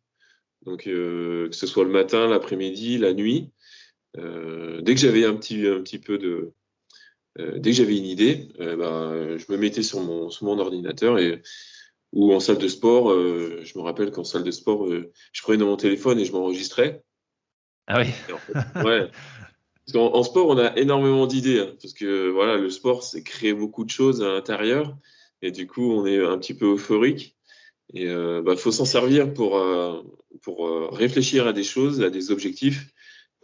Donc, 0.65 0.83
que 0.83 1.49
ce 1.51 1.67
soit 1.67 1.85
le 1.85 1.91
matin, 1.91 2.27
l'après-midi, 2.27 2.97
la 2.97 3.13
nuit. 3.13 3.51
Dès 4.17 4.95
que 4.95 4.99
j'avais 4.99 5.23
un 5.23 5.35
petit, 5.35 5.65
un 5.67 5.81
petit 5.81 5.99
peu 5.99 6.17
de, 6.17 6.51
euh, 7.39 7.59
dès 7.59 7.71
que 7.71 7.77
j'avais 7.77 7.97
une 7.97 8.05
idée, 8.05 8.49
euh, 8.59 8.75
ben, 8.75 9.37
je 9.37 9.51
me 9.51 9.57
mettais 9.57 9.83
sur 9.83 10.01
mon, 10.01 10.29
sur 10.29 10.45
mon 10.45 10.59
ordinateur 10.59 11.19
et 11.19 11.41
ou 12.13 12.33
en 12.33 12.39
salle 12.39 12.59
de 12.59 12.67
sport. 12.69 13.09
je 13.11 13.77
me 13.77 13.83
rappelle 13.83 14.09
qu'en 14.09 14.23
salle 14.23 14.43
de 14.43 14.51
sport, 14.51 14.87
je 14.87 15.41
prenais 15.41 15.65
mon 15.65 15.75
téléphone 15.75 16.17
et 16.17 16.23
je 16.23 16.31
m'enregistrais. 16.31 17.03
Ah 17.87 17.99
oui. 17.99 18.07
ouais. 18.85 19.09
Parce 19.85 19.97
en, 19.97 20.23
sport, 20.23 20.47
on 20.47 20.57
a 20.57 20.77
énormément 20.77 21.27
d'idées, 21.27 21.59
hein, 21.59 21.75
parce 21.81 21.93
que 21.93 22.29
voilà, 22.29 22.55
le 22.55 22.69
sport, 22.69 23.03
c'est 23.03 23.21
créer 23.21 23.53
beaucoup 23.53 23.83
de 23.83 23.89
choses 23.89 24.23
à 24.23 24.29
l'intérieur, 24.29 24.95
et 25.41 25.51
du 25.51 25.67
coup, 25.67 25.91
on 25.91 26.05
est 26.05 26.23
un 26.23 26.37
petit 26.37 26.53
peu 26.53 26.71
euphorique. 26.71 27.35
Et 27.93 28.03
il 28.03 28.41
bah, 28.45 28.55
faut 28.55 28.71
s'en 28.71 28.85
servir 28.85 29.33
pour, 29.33 29.61
pour 30.41 30.89
réfléchir 30.93 31.47
à 31.47 31.53
des 31.53 31.65
choses, 31.65 32.01
à 32.01 32.09
des 32.09 32.31
objectifs, 32.31 32.87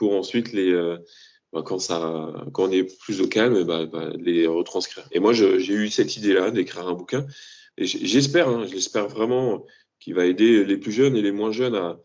pour 0.02 0.16
ensuite 0.16 0.52
les 0.52 0.72
euh, 0.72 0.98
bah, 1.54 1.62
quand 1.66 1.80
ça 1.80 2.34
quand 2.54 2.66
on 2.70 2.72
est 2.72 2.84
plus 3.00 3.22
au 3.22 3.28
calme 3.28 3.64
bah, 3.64 3.86
bah, 3.86 4.12
les 4.18 4.48
retranscrire. 4.48 5.08
Et 5.12 5.20
moi 5.20 5.34
j'ai 5.34 5.74
eu 5.74 5.90
cette 5.90 6.18
idée 6.18 6.34
là 6.34 6.52
d'écrire 6.52 6.88
un 6.88 6.94
bouquin. 6.94 7.26
Et 7.78 7.86
j'espère 7.86 8.50
hein, 8.50 8.66
j'espère 8.70 9.08
vraiment 9.08 9.66
qu'il 10.00 10.16
va 10.16 10.26
aider 10.26 10.64
les 10.66 10.78
plus 10.78 10.92
jeunes 10.92 11.16
et 11.16 11.22
les 11.22 11.32
moins 11.32 11.52
jeunes 11.52 11.76
à 11.76 12.00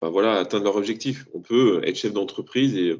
bah, 0.00 0.10
voilà 0.10 0.38
atteindre 0.38 0.64
leur 0.64 0.76
objectif. 0.76 1.26
On 1.34 1.40
peut 1.40 1.80
être 1.84 1.96
chef 1.96 2.12
d'entreprise 2.12 2.76
et, 2.76 2.96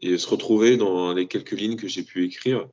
et 0.00 0.18
se 0.18 0.28
retrouver 0.28 0.76
dans 0.76 1.12
les 1.12 1.26
quelques 1.26 1.52
lignes 1.52 1.76
que 1.76 1.88
j'ai 1.88 2.02
pu 2.02 2.24
écrire 2.24 2.68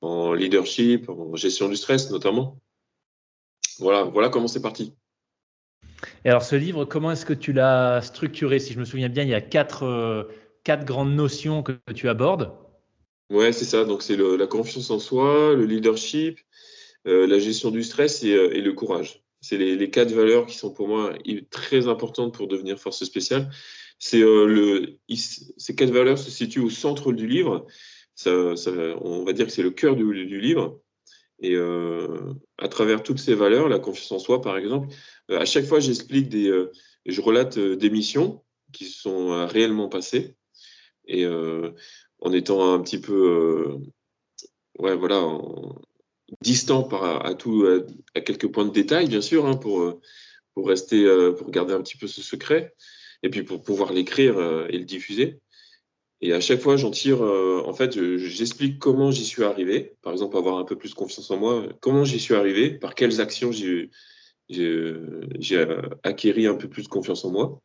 en 0.00 0.32
leadership 0.32 1.08
en 1.08 1.34
gestion 1.36 1.68
du 1.68 1.76
stress 1.76 2.10
notamment. 2.10 2.60
Voilà 3.78 4.02
voilà 4.04 4.28
comment 4.28 4.48
c'est 4.48 4.62
parti. 4.62 4.94
Et 6.24 6.30
alors, 6.30 6.42
ce 6.42 6.56
livre, 6.56 6.84
comment 6.84 7.10
est-ce 7.10 7.26
que 7.26 7.32
tu 7.32 7.52
l'as 7.52 8.02
structuré? 8.02 8.58
Si 8.58 8.72
je 8.72 8.78
me 8.78 8.84
souviens 8.84 9.08
bien, 9.08 9.22
il 9.22 9.30
y 9.30 9.34
a 9.34 9.40
quatre, 9.40 9.84
euh, 9.84 10.24
quatre 10.64 10.84
grandes 10.84 11.14
notions 11.14 11.62
que 11.62 11.72
tu 11.94 12.08
abordes. 12.08 12.52
Ouais, 13.30 13.52
c'est 13.52 13.64
ça. 13.64 13.84
Donc, 13.84 14.02
c'est 14.02 14.16
la 14.16 14.46
confiance 14.46 14.90
en 14.90 14.98
soi, 14.98 15.54
le 15.54 15.66
leadership, 15.66 16.38
euh, 17.06 17.26
la 17.26 17.38
gestion 17.38 17.70
du 17.70 17.82
stress 17.82 18.22
et, 18.22 18.32
euh, 18.32 18.60
le 18.60 18.72
courage. 18.72 19.22
C'est 19.40 19.56
les, 19.56 19.90
quatre 19.90 20.12
valeurs 20.12 20.46
qui 20.46 20.56
sont 20.56 20.72
pour 20.72 20.88
moi 20.88 21.14
très 21.50 21.86
importantes 21.86 22.34
pour 22.34 22.48
devenir 22.48 22.78
force 22.78 23.04
spéciale. 23.04 23.50
Le, 24.12 24.98
ces 25.08 25.74
quatre 25.76 25.92
valeurs 25.92 26.18
se 26.18 26.30
situent 26.30 26.60
au 26.60 26.70
centre 26.70 27.12
du 27.12 27.26
livre. 27.26 27.66
On 28.26 29.24
va 29.24 29.32
dire 29.32 29.46
que 29.46 29.52
c'est 29.52 29.62
le 29.62 29.70
cœur 29.70 29.94
du, 29.94 30.40
livre. 30.40 30.80
Et 31.40 31.56
à 31.56 32.68
travers 32.68 33.04
toutes 33.04 33.20
ces 33.20 33.34
valeurs, 33.34 33.68
la 33.68 33.78
confiance 33.78 34.10
en 34.10 34.18
soi, 34.18 34.40
par 34.40 34.58
exemple, 34.58 34.88
à 35.28 35.44
chaque 35.44 35.66
fois, 35.66 35.78
j'explique 35.78 36.28
des, 36.28 36.52
je 37.06 37.20
relate 37.20 37.60
des 37.60 37.90
missions 37.90 38.42
qui 38.72 38.86
se 38.86 39.02
sont 39.02 39.46
réellement 39.46 39.88
passées. 39.88 40.34
Et 41.08 41.26
en 41.26 42.32
étant 42.32 42.74
un 42.74 42.80
petit 42.80 43.00
peu, 43.00 43.78
ouais, 44.78 44.94
voilà, 44.94 45.26
distant 46.42 46.86
à, 46.88 47.34
tout, 47.34 47.66
à, 48.14 48.20
quelques 48.20 48.50
points 48.52 48.66
de 48.66 48.72
détail, 48.72 49.08
bien 49.08 49.22
sûr, 49.22 49.46
hein, 49.46 49.56
pour, 49.56 50.00
pour 50.54 50.68
rester, 50.68 51.04
pour 51.38 51.50
garder 51.50 51.72
un 51.72 51.80
petit 51.80 51.96
peu 51.96 52.06
ce 52.06 52.22
secret, 52.22 52.74
et 53.22 53.30
puis 53.30 53.42
pour 53.42 53.62
pouvoir 53.62 53.92
l'écrire 53.92 54.38
et 54.68 54.78
le 54.78 54.84
diffuser. 54.84 55.40
Et 56.20 56.32
à 56.32 56.40
chaque 56.40 56.60
fois, 56.60 56.76
j'en 56.76 56.90
tire, 56.90 57.22
en 57.22 57.72
fait, 57.72 57.92
j'explique 58.18 58.78
comment 58.78 59.10
j'y 59.10 59.24
suis 59.24 59.44
arrivé. 59.44 59.94
Par 60.02 60.12
exemple, 60.12 60.36
avoir 60.36 60.58
un 60.58 60.64
peu 60.64 60.76
plus 60.76 60.92
confiance 60.92 61.30
en 61.30 61.38
moi, 61.38 61.66
comment 61.80 62.04
j'y 62.04 62.18
suis 62.18 62.34
arrivé, 62.34 62.70
par 62.70 62.94
quelles 62.94 63.20
actions 63.20 63.52
j'ai 63.52 63.90
acquéri 66.02 66.46
un 66.46 66.54
peu 66.54 66.68
plus 66.68 66.82
de 66.84 66.88
confiance 66.88 67.24
en 67.24 67.30
moi. 67.30 67.62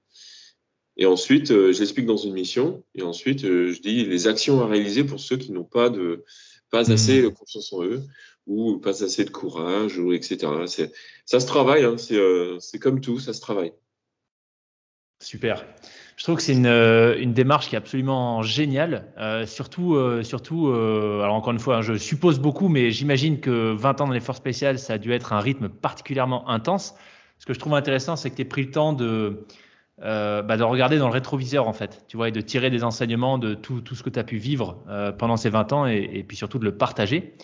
Et 0.97 1.05
ensuite, 1.05 1.51
euh, 1.51 1.73
je 1.73 1.79
l'explique 1.79 2.05
dans 2.05 2.17
une 2.17 2.33
mission. 2.33 2.83
Et 2.95 3.01
ensuite, 3.01 3.45
euh, 3.45 3.71
je 3.71 3.81
dis 3.81 4.05
les 4.05 4.27
actions 4.27 4.61
à 4.61 4.67
réaliser 4.67 5.03
pour 5.03 5.19
ceux 5.19 5.37
qui 5.37 5.51
n'ont 5.51 5.63
pas 5.63 5.89
de 5.89 6.23
pas 6.69 6.83
hmm. 6.83 6.91
assez 6.91 7.21
de 7.21 7.27
confiance 7.29 7.71
en 7.73 7.83
eux 7.83 8.01
ou 8.45 8.77
pas 8.77 9.03
assez 9.03 9.23
de 9.23 9.29
courage, 9.29 9.97
ou 9.97 10.11
etc. 10.11 10.37
Ça 11.25 11.39
se 11.39 11.47
travaille. 11.47 11.85
Hein, 11.85 11.95
euh, 12.11 12.57
c'est 12.59 12.77
comme 12.77 12.99
tout, 12.99 13.19
ça 13.19 13.31
se 13.31 13.39
travaille. 13.39 13.71
Super. 15.21 15.65
Je 16.17 16.23
trouve 16.23 16.35
que 16.35 16.41
c'est 16.41 16.53
une, 16.53 16.67
une, 16.67 17.33
démarche 17.33 17.69
qui 17.69 17.75
est 17.75 17.77
absolument 17.77 18.41
géniale. 18.41 19.13
surtout, 19.47 19.97
surtout 20.23 20.67
alors 20.67 21.33
encore 21.33 21.53
une 21.53 21.59
fois, 21.59 21.77
hein, 21.77 21.81
je 21.81 21.95
suppose 21.95 22.39
beaucoup, 22.39 22.67
mais 22.67 22.91
j'imagine 22.91 23.39
que 23.39 23.71
20 23.71 24.01
ans 24.01 24.07
dans 24.07 24.13
les 24.13 24.19
forces 24.19 24.39
spéciales, 24.39 24.77
ça 24.77 24.93
a 24.93 24.97
dû 24.97 25.13
être 25.13 25.31
un 25.31 25.39
rythme 25.39 25.69
particulièrement 25.69 26.49
intense. 26.49 26.93
Ce 27.39 27.45
que 27.45 27.53
je 27.53 27.59
trouve 27.59 27.73
intéressant, 27.73 28.17
c'est 28.17 28.29
que 28.29 28.35
tu 28.35 28.41
as 28.41 28.45
pris 28.45 28.63
le 28.63 28.71
temps 28.71 28.91
de, 28.91 29.45
euh, 30.03 30.41
bah, 30.41 30.57
de 30.57 30.63
regarder 30.63 30.97
dans 30.97 31.07
le 31.07 31.13
rétroviseur 31.13 31.65
en 31.65 31.71
fait, 31.71 32.03
tu 32.09 32.17
vois, 32.17 32.27
et 32.27 32.31
de 32.31 32.41
tirer 32.41 32.69
des 32.69 32.83
enseignements 32.83 33.37
de 33.37 33.53
tout, 33.53 33.79
tout 33.79 33.95
ce 33.95 34.03
que 34.03 34.09
tu 34.09 34.19
as 34.19 34.25
pu 34.25 34.35
vivre 34.35 34.83
euh, 34.89 35.13
pendant 35.13 35.37
ces 35.37 35.49
20 35.49 35.71
ans 35.71 35.85
et, 35.85 36.25
puis 36.27 36.35
surtout 36.35 36.59
de 36.59 36.65
le 36.65 36.75
partager. 36.75 37.35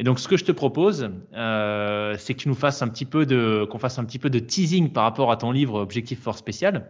Et 0.00 0.02
donc 0.02 0.18
ce 0.18 0.26
que 0.26 0.36
je 0.36 0.44
te 0.44 0.50
propose, 0.50 1.10
euh, 1.34 2.16
c'est 2.18 2.34
que 2.34 2.40
tu 2.40 2.48
nous 2.48 2.56
fasses 2.56 2.82
un 2.82 2.88
petit 2.88 3.04
peu 3.04 3.24
de, 3.24 3.64
qu'on 3.70 3.78
fasse 3.78 4.00
un 4.00 4.04
petit 4.04 4.18
peu 4.18 4.30
de 4.30 4.40
teasing 4.40 4.90
par 4.90 5.04
rapport 5.04 5.30
à 5.30 5.36
ton 5.36 5.52
livre 5.52 5.80
Objectif 5.80 6.20
Force 6.20 6.38
Spécial. 6.38 6.88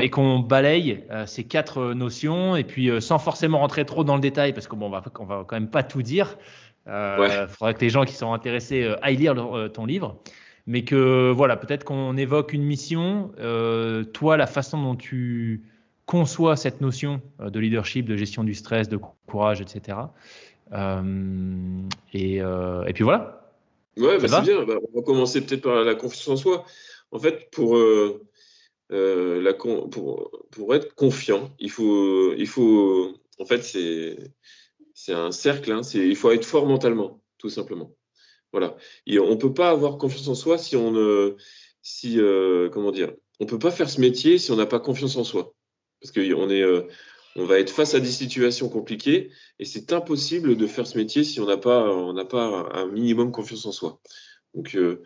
Et 0.00 0.08
qu'on 0.08 0.38
balaye 0.38 1.04
ces 1.26 1.44
quatre 1.44 1.92
notions 1.92 2.56
et 2.56 2.64
puis 2.64 2.90
sans 3.02 3.18
forcément 3.18 3.58
rentrer 3.58 3.84
trop 3.84 4.02
dans 4.02 4.14
le 4.14 4.22
détail 4.22 4.54
parce 4.54 4.66
qu'on 4.66 4.78
bon, 4.78 4.88
va, 4.88 5.02
on 5.18 5.26
va 5.26 5.44
quand 5.46 5.56
même 5.56 5.68
pas 5.68 5.82
tout 5.82 6.00
dire. 6.00 6.38
Il 6.86 7.46
faudra 7.50 7.74
que 7.74 7.80
les 7.82 7.90
gens 7.90 8.06
qui 8.06 8.14
sont 8.14 8.32
intéressés 8.32 8.94
aillent 9.02 9.18
lire 9.18 9.34
ton 9.74 9.84
livre 9.84 10.22
mais 10.66 10.84
que 10.84 11.30
voilà, 11.30 11.56
peut-être 11.56 11.84
qu'on 11.84 12.16
évoque 12.16 12.52
une 12.52 12.62
mission, 12.62 13.32
euh, 13.38 14.04
toi, 14.04 14.36
la 14.36 14.46
façon 14.46 14.82
dont 14.82 14.96
tu 14.96 15.62
conçois 16.06 16.56
cette 16.56 16.80
notion 16.80 17.20
euh, 17.40 17.50
de 17.50 17.60
leadership, 17.60 18.06
de 18.06 18.16
gestion 18.16 18.44
du 18.44 18.54
stress, 18.54 18.88
de 18.88 18.98
courage, 19.26 19.60
etc. 19.60 19.98
Euh, 20.72 21.82
et, 22.12 22.36
et, 22.36 22.92
puis 22.94 23.04
voilà. 23.04 23.52
Ouais, 23.96 24.18
bah, 24.18 24.28
c'est 24.28 24.42
bien. 24.42 24.64
Bah, 24.64 24.74
on 24.92 24.98
va 24.98 25.04
commencer 25.04 25.44
peut-être 25.44 25.62
par 25.62 25.84
la 25.84 25.94
confiance 25.94 26.28
en 26.28 26.36
soi. 26.36 26.64
En 27.12 27.18
fait, 27.18 27.50
pour, 27.50 27.76
la 28.90 29.54
pour, 29.54 30.30
pour, 30.50 30.74
être 30.74 30.94
confiant, 30.94 31.50
il 31.58 31.70
faut, 31.70 32.32
il 32.34 32.46
faut 32.46 33.14
en 33.38 33.44
fait, 33.44 33.62
c'est 33.62 35.12
un 35.12 35.30
cercle. 35.30 35.70
Hein, 35.72 35.82
il 35.94 36.16
faut 36.16 36.32
être 36.32 36.46
fort 36.46 36.66
mentalement, 36.66 37.20
tout 37.38 37.50
simplement. 37.50 37.92
Voilà. 38.54 38.76
On 39.20 39.36
peut 39.36 39.52
pas 39.52 39.70
avoir 39.70 39.98
confiance 39.98 40.28
en 40.28 40.36
soi 40.36 40.58
si 40.58 40.76
on 40.76 40.92
ne, 40.92 41.34
si, 41.82 42.20
euh, 42.20 42.68
comment 42.70 42.92
dire, 42.92 43.12
on 43.40 43.46
peut 43.46 43.58
pas 43.58 43.72
faire 43.72 43.90
ce 43.90 44.00
métier 44.00 44.38
si 44.38 44.52
on 44.52 44.56
n'a 44.56 44.64
pas 44.64 44.78
confiance 44.78 45.16
en 45.16 45.24
soi. 45.24 45.56
Parce 46.00 46.12
qu'on 46.12 46.48
est, 46.50 46.62
euh, 46.62 46.82
on 47.34 47.46
va 47.46 47.58
être 47.58 47.70
face 47.70 47.94
à 47.94 48.00
des 48.00 48.12
situations 48.12 48.68
compliquées 48.68 49.32
et 49.58 49.64
c'est 49.64 49.92
impossible 49.92 50.56
de 50.56 50.66
faire 50.68 50.86
ce 50.86 50.96
métier 50.96 51.24
si 51.24 51.40
on 51.40 51.46
n'a 51.46 51.56
pas, 51.56 51.92
on 51.92 52.12
n'a 52.12 52.24
pas 52.24 52.70
un 52.72 52.86
minimum 52.86 53.32
confiance 53.32 53.66
en 53.66 53.72
soi. 53.72 54.00
Donc, 54.54 54.76
euh, 54.76 55.02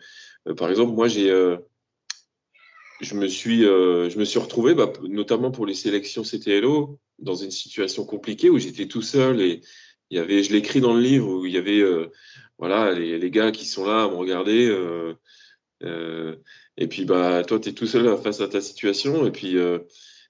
par 0.55 0.69
exemple, 0.69 0.93
moi, 0.93 1.07
j'ai, 1.07 1.29
je 3.01 3.15
me 3.15 3.27
suis, 3.27 3.61
je 3.63 4.19
me 4.19 4.25
suis 4.25 4.37
retrouvé, 4.37 4.75
bah, 4.75 4.93
notamment 5.01 5.49
pour 5.49 5.65
les 5.65 5.73
sélections 5.73 6.21
CTLO, 6.21 6.99
dans 7.17 7.33
une 7.33 7.49
situation 7.49 8.05
compliquée 8.05 8.51
où 8.51 8.59
j'étais 8.59 8.87
tout 8.87 9.01
seul 9.01 9.41
et 9.41 9.61
il 10.09 10.17
y 10.17 10.19
avait, 10.19 10.43
je 10.43 10.51
l'écris 10.51 10.81
dans 10.81 10.93
le 10.93 11.01
livre 11.01 11.27
où 11.29 11.45
il 11.45 11.53
y 11.53 11.57
avait 11.57 11.83
voilà, 12.59 12.91
les, 12.91 13.17
les, 13.17 13.31
gars 13.31 13.51
qui 13.51 13.65
sont 13.65 13.85
là 13.85 14.03
à 14.03 14.09
me 14.09 14.15
regarder. 14.15 14.67
Euh, 14.67 15.13
euh, 15.83 16.35
et 16.77 16.87
puis, 16.87 17.05
bah, 17.05 17.43
toi, 17.43 17.59
tu 17.59 17.69
es 17.69 17.73
tout 17.73 17.87
seul 17.87 18.17
face 18.17 18.41
à 18.41 18.47
ta 18.47 18.61
situation. 18.61 19.25
Et 19.25 19.31
puis, 19.31 19.57
euh, 19.57 19.79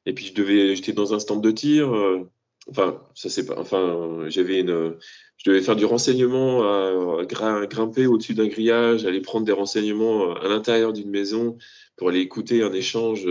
et 0.05 0.13
puis 0.13 0.27
je 0.27 0.33
devais, 0.33 0.75
j'étais 0.75 0.93
dans 0.93 1.13
un 1.13 1.19
stand 1.19 1.43
de 1.43 1.51
tir. 1.51 1.93
Euh, 1.93 2.29
enfin, 2.69 3.01
ça 3.15 3.29
c'est 3.29 3.45
pas. 3.45 3.59
Enfin, 3.59 4.25
j'avais 4.27 4.59
une. 4.59 4.95
Je 5.37 5.49
devais 5.49 5.61
faire 5.61 5.75
du 5.75 5.85
renseignement, 5.85 6.63
à, 6.63 7.25
grimper 7.25 8.07
au-dessus 8.07 8.33
d'un 8.35 8.47
grillage, 8.47 9.05
aller 9.05 9.21
prendre 9.21 9.45
des 9.45 9.53
renseignements 9.53 10.35
à 10.35 10.49
l'intérieur 10.49 10.91
d'une 10.91 11.09
maison 11.09 11.57
pour 11.95 12.09
aller 12.09 12.19
écouter 12.19 12.61
un 12.61 12.73
échange 12.73 13.25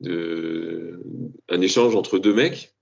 de, 0.00 1.00
un 1.48 1.60
échange 1.60 1.94
entre 1.94 2.18
deux 2.18 2.34
mecs. 2.34 2.74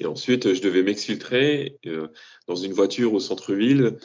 Et 0.00 0.06
ensuite, 0.06 0.54
je 0.54 0.62
devais 0.62 0.82
m'exfiltrer 0.82 1.78
euh, 1.86 2.08
dans 2.48 2.56
une 2.56 2.72
voiture 2.72 3.12
au 3.12 3.20
centre-ville 3.20 3.98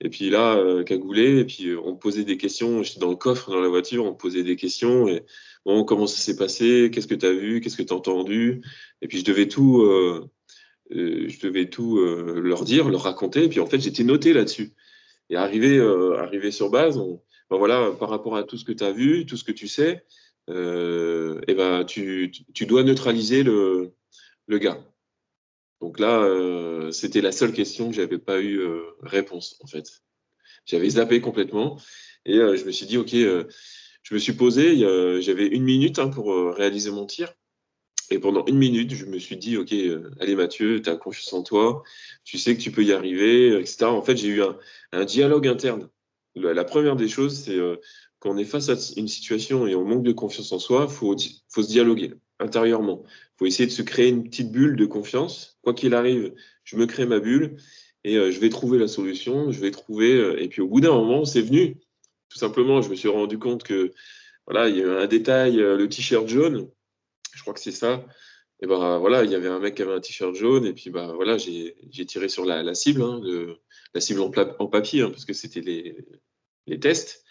et 0.00 0.08
puis 0.08 0.30
là, 0.30 0.56
euh, 0.56 0.82
cagoulé, 0.82 1.38
et 1.38 1.44
puis 1.44 1.68
euh, 1.68 1.80
on 1.84 1.92
me 1.92 1.98
posait 1.98 2.24
des 2.24 2.38
questions. 2.38 2.82
J'étais 2.82 3.00
dans 3.00 3.10
le 3.10 3.16
coffre, 3.16 3.50
dans 3.50 3.60
la 3.60 3.68
voiture, 3.68 4.04
on 4.04 4.12
me 4.12 4.16
posait 4.16 4.42
des 4.42 4.56
questions. 4.56 5.06
Et 5.08 5.24
bon, 5.66 5.84
comment 5.84 6.06
ça 6.06 6.16
s'est 6.16 6.36
passé? 6.36 6.90
Qu'est-ce 6.92 7.06
que 7.06 7.14
tu 7.14 7.26
as 7.26 7.32
vu? 7.32 7.60
Qu'est-ce 7.60 7.76
que 7.76 7.82
tu 7.82 7.92
as 7.92 7.96
entendu? 7.96 8.62
Et 9.02 9.08
puis 9.08 9.18
je 9.18 9.24
devais 9.24 9.46
tout, 9.46 9.82
euh, 9.82 10.28
je 10.90 11.38
devais 11.40 11.68
tout 11.68 11.98
leur 11.98 12.64
dire, 12.64 12.88
leur 12.88 13.02
raconter. 13.02 13.44
Et 13.44 13.48
puis 13.48 13.60
en 13.60 13.66
fait, 13.66 13.78
j'étais 13.78 14.04
noté 14.04 14.32
là-dessus. 14.32 14.72
Et 15.30 15.36
arrivé, 15.36 15.80
arrivé 16.18 16.50
sur 16.50 16.70
base, 16.70 16.96
on, 16.98 17.22
ben 17.48 17.58
voilà, 17.58 17.92
par 17.92 18.08
rapport 18.10 18.36
à 18.36 18.42
tout 18.42 18.58
ce 18.58 18.64
que 18.64 18.72
tu 18.72 18.82
as 18.82 18.92
vu, 18.92 19.24
tout 19.24 19.36
ce 19.36 19.44
que 19.44 19.52
tu 19.52 19.68
sais, 19.68 20.04
et 20.48 21.54
ben 21.54 21.84
tu, 21.86 22.32
tu 22.52 22.66
dois 22.66 22.82
neutraliser 22.82 23.42
le, 23.44 23.92
le 24.48 24.58
gars. 24.58 24.84
Donc 25.82 25.98
là, 25.98 26.22
euh, 26.22 26.92
c'était 26.92 27.20
la 27.20 27.32
seule 27.32 27.52
question 27.52 27.90
que 27.90 27.96
j'avais 27.96 28.18
pas 28.18 28.40
eu 28.40 28.60
euh, 28.60 28.82
réponse 29.02 29.58
en 29.64 29.66
fait. 29.66 30.04
J'avais 30.64 30.90
zappé 30.90 31.20
complètement 31.20 31.76
et 32.24 32.36
euh, 32.36 32.56
je 32.56 32.64
me 32.64 32.70
suis 32.70 32.86
dit 32.86 32.98
ok, 32.98 33.10
je 33.10 34.14
me 34.14 34.18
suis 34.18 34.32
posé, 34.32 34.76
j'avais 35.20 35.48
une 35.48 35.64
minute 35.64 35.98
hein, 35.98 36.08
pour 36.08 36.54
réaliser 36.54 36.92
mon 36.92 37.04
tir. 37.04 37.34
Et 38.10 38.20
pendant 38.20 38.44
une 38.46 38.58
minute, 38.58 38.94
je 38.94 39.06
me 39.06 39.18
suis 39.18 39.36
dit, 39.36 39.56
OK, 39.56 39.72
allez 40.20 40.34
Mathieu, 40.36 40.82
tu 40.82 40.90
as 40.90 40.96
confiance 40.96 41.32
en 41.32 41.42
toi, 41.42 41.82
tu 42.24 42.36
sais 42.36 42.54
que 42.54 42.60
tu 42.60 42.70
peux 42.70 42.84
y 42.84 42.92
arriver, 42.92 43.58
etc. 43.58 43.84
En 43.84 44.02
fait, 44.02 44.16
j'ai 44.16 44.28
eu 44.28 44.42
un, 44.92 45.04
dialogue 45.04 45.48
interne. 45.48 45.88
La, 46.34 46.64
première 46.64 46.96
des 46.96 47.08
choses, 47.08 47.34
c'est 47.34 47.58
quand 48.18 48.30
on 48.30 48.36
est 48.36 48.44
face 48.44 48.68
à 48.68 48.74
une 48.96 49.08
situation 49.08 49.66
et 49.66 49.74
on 49.74 49.84
manque 49.84 50.02
de 50.02 50.12
confiance 50.12 50.52
en 50.52 50.58
soi, 50.58 50.86
il 50.90 50.94
faut, 50.94 51.16
faut 51.48 51.62
se 51.62 51.68
dialoguer 51.68 52.12
intérieurement. 52.38 53.02
Il 53.04 53.38
faut 53.38 53.46
essayer 53.46 53.66
de 53.66 53.72
se 53.72 53.82
créer 53.82 54.08
une 54.08 54.24
petite 54.24 54.50
bulle 54.50 54.76
de 54.76 54.86
confiance. 54.86 55.58
Quoi 55.62 55.74
qu'il 55.74 55.94
arrive, 55.94 56.32
je 56.64 56.76
me 56.76 56.86
crée 56.86 57.06
ma 57.06 57.20
bulle 57.20 57.56
et 58.04 58.16
euh, 58.16 58.30
je 58.30 58.40
vais 58.40 58.48
trouver 58.48 58.78
la 58.78 58.88
solution. 58.88 59.50
Je 59.50 59.60
vais 59.60 59.70
trouver. 59.70 60.14
Euh, 60.14 60.40
et 60.40 60.48
puis 60.48 60.60
au 60.60 60.68
bout 60.68 60.80
d'un 60.80 60.92
moment, 60.92 61.24
c'est 61.24 61.42
venu. 61.42 61.76
Tout 62.28 62.38
simplement, 62.38 62.82
je 62.82 62.90
me 62.90 62.94
suis 62.94 63.08
rendu 63.08 63.38
compte 63.38 63.62
que 63.62 63.92
voilà, 64.46 64.68
il 64.68 64.76
y 64.78 64.82
a 64.82 65.00
un 65.00 65.06
détail, 65.06 65.60
euh, 65.60 65.76
le 65.76 65.88
t-shirt 65.88 66.26
jaune. 66.28 66.68
Je 67.34 67.42
crois 67.42 67.54
que 67.54 67.60
c'est 67.60 67.72
ça. 67.72 68.04
Et 68.60 68.66
ben 68.66 68.98
voilà, 68.98 69.24
il 69.24 69.30
y 69.30 69.34
avait 69.34 69.48
un 69.48 69.58
mec 69.58 69.74
qui 69.74 69.82
avait 69.82 69.92
un 69.94 70.00
t-shirt 70.00 70.34
jaune 70.34 70.64
et 70.64 70.72
puis 70.72 70.90
bah 70.90 71.12
voilà, 71.16 71.36
j'ai 71.36 71.74
tiré 72.06 72.28
sur 72.28 72.44
la, 72.44 72.74
cible, 72.74 73.02
hein, 73.02 73.20
la 73.92 74.00
cible 74.00 74.20
en, 74.20 74.30
papier 74.68 75.02
hein, 75.02 75.10
parce 75.10 75.24
que 75.24 75.32
c'était 75.32 75.60
les, 75.60 76.78
tests. 76.78 77.24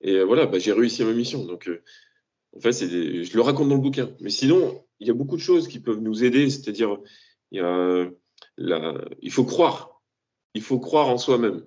Et 0.00 0.22
voilà, 0.22 0.46
bah, 0.46 0.58
j'ai 0.58 0.72
réussi 0.72 1.04
ma 1.04 1.12
mission. 1.12 1.44
Donc 1.44 1.68
en 2.56 2.60
fait, 2.60 2.72
je 2.72 3.34
le 3.34 3.40
raconte 3.40 3.68
dans 3.68 3.74
le 3.74 3.80
bouquin. 3.80 4.10
Mais 4.20 4.30
sinon, 4.30 4.84
il 5.00 5.06
y 5.06 5.10
a 5.10 5.14
beaucoup 5.14 5.36
de 5.36 5.42
choses 5.42 5.68
qui 5.68 5.80
peuvent 5.80 6.00
nous 6.00 6.24
aider. 6.24 6.50
C'est-à-dire, 6.50 6.98
il, 7.50 8.12
il 8.58 9.30
faut 9.30 9.44
croire. 9.44 10.02
Il 10.54 10.62
faut 10.62 10.78
croire 10.78 11.08
en 11.08 11.18
soi-même. 11.18 11.64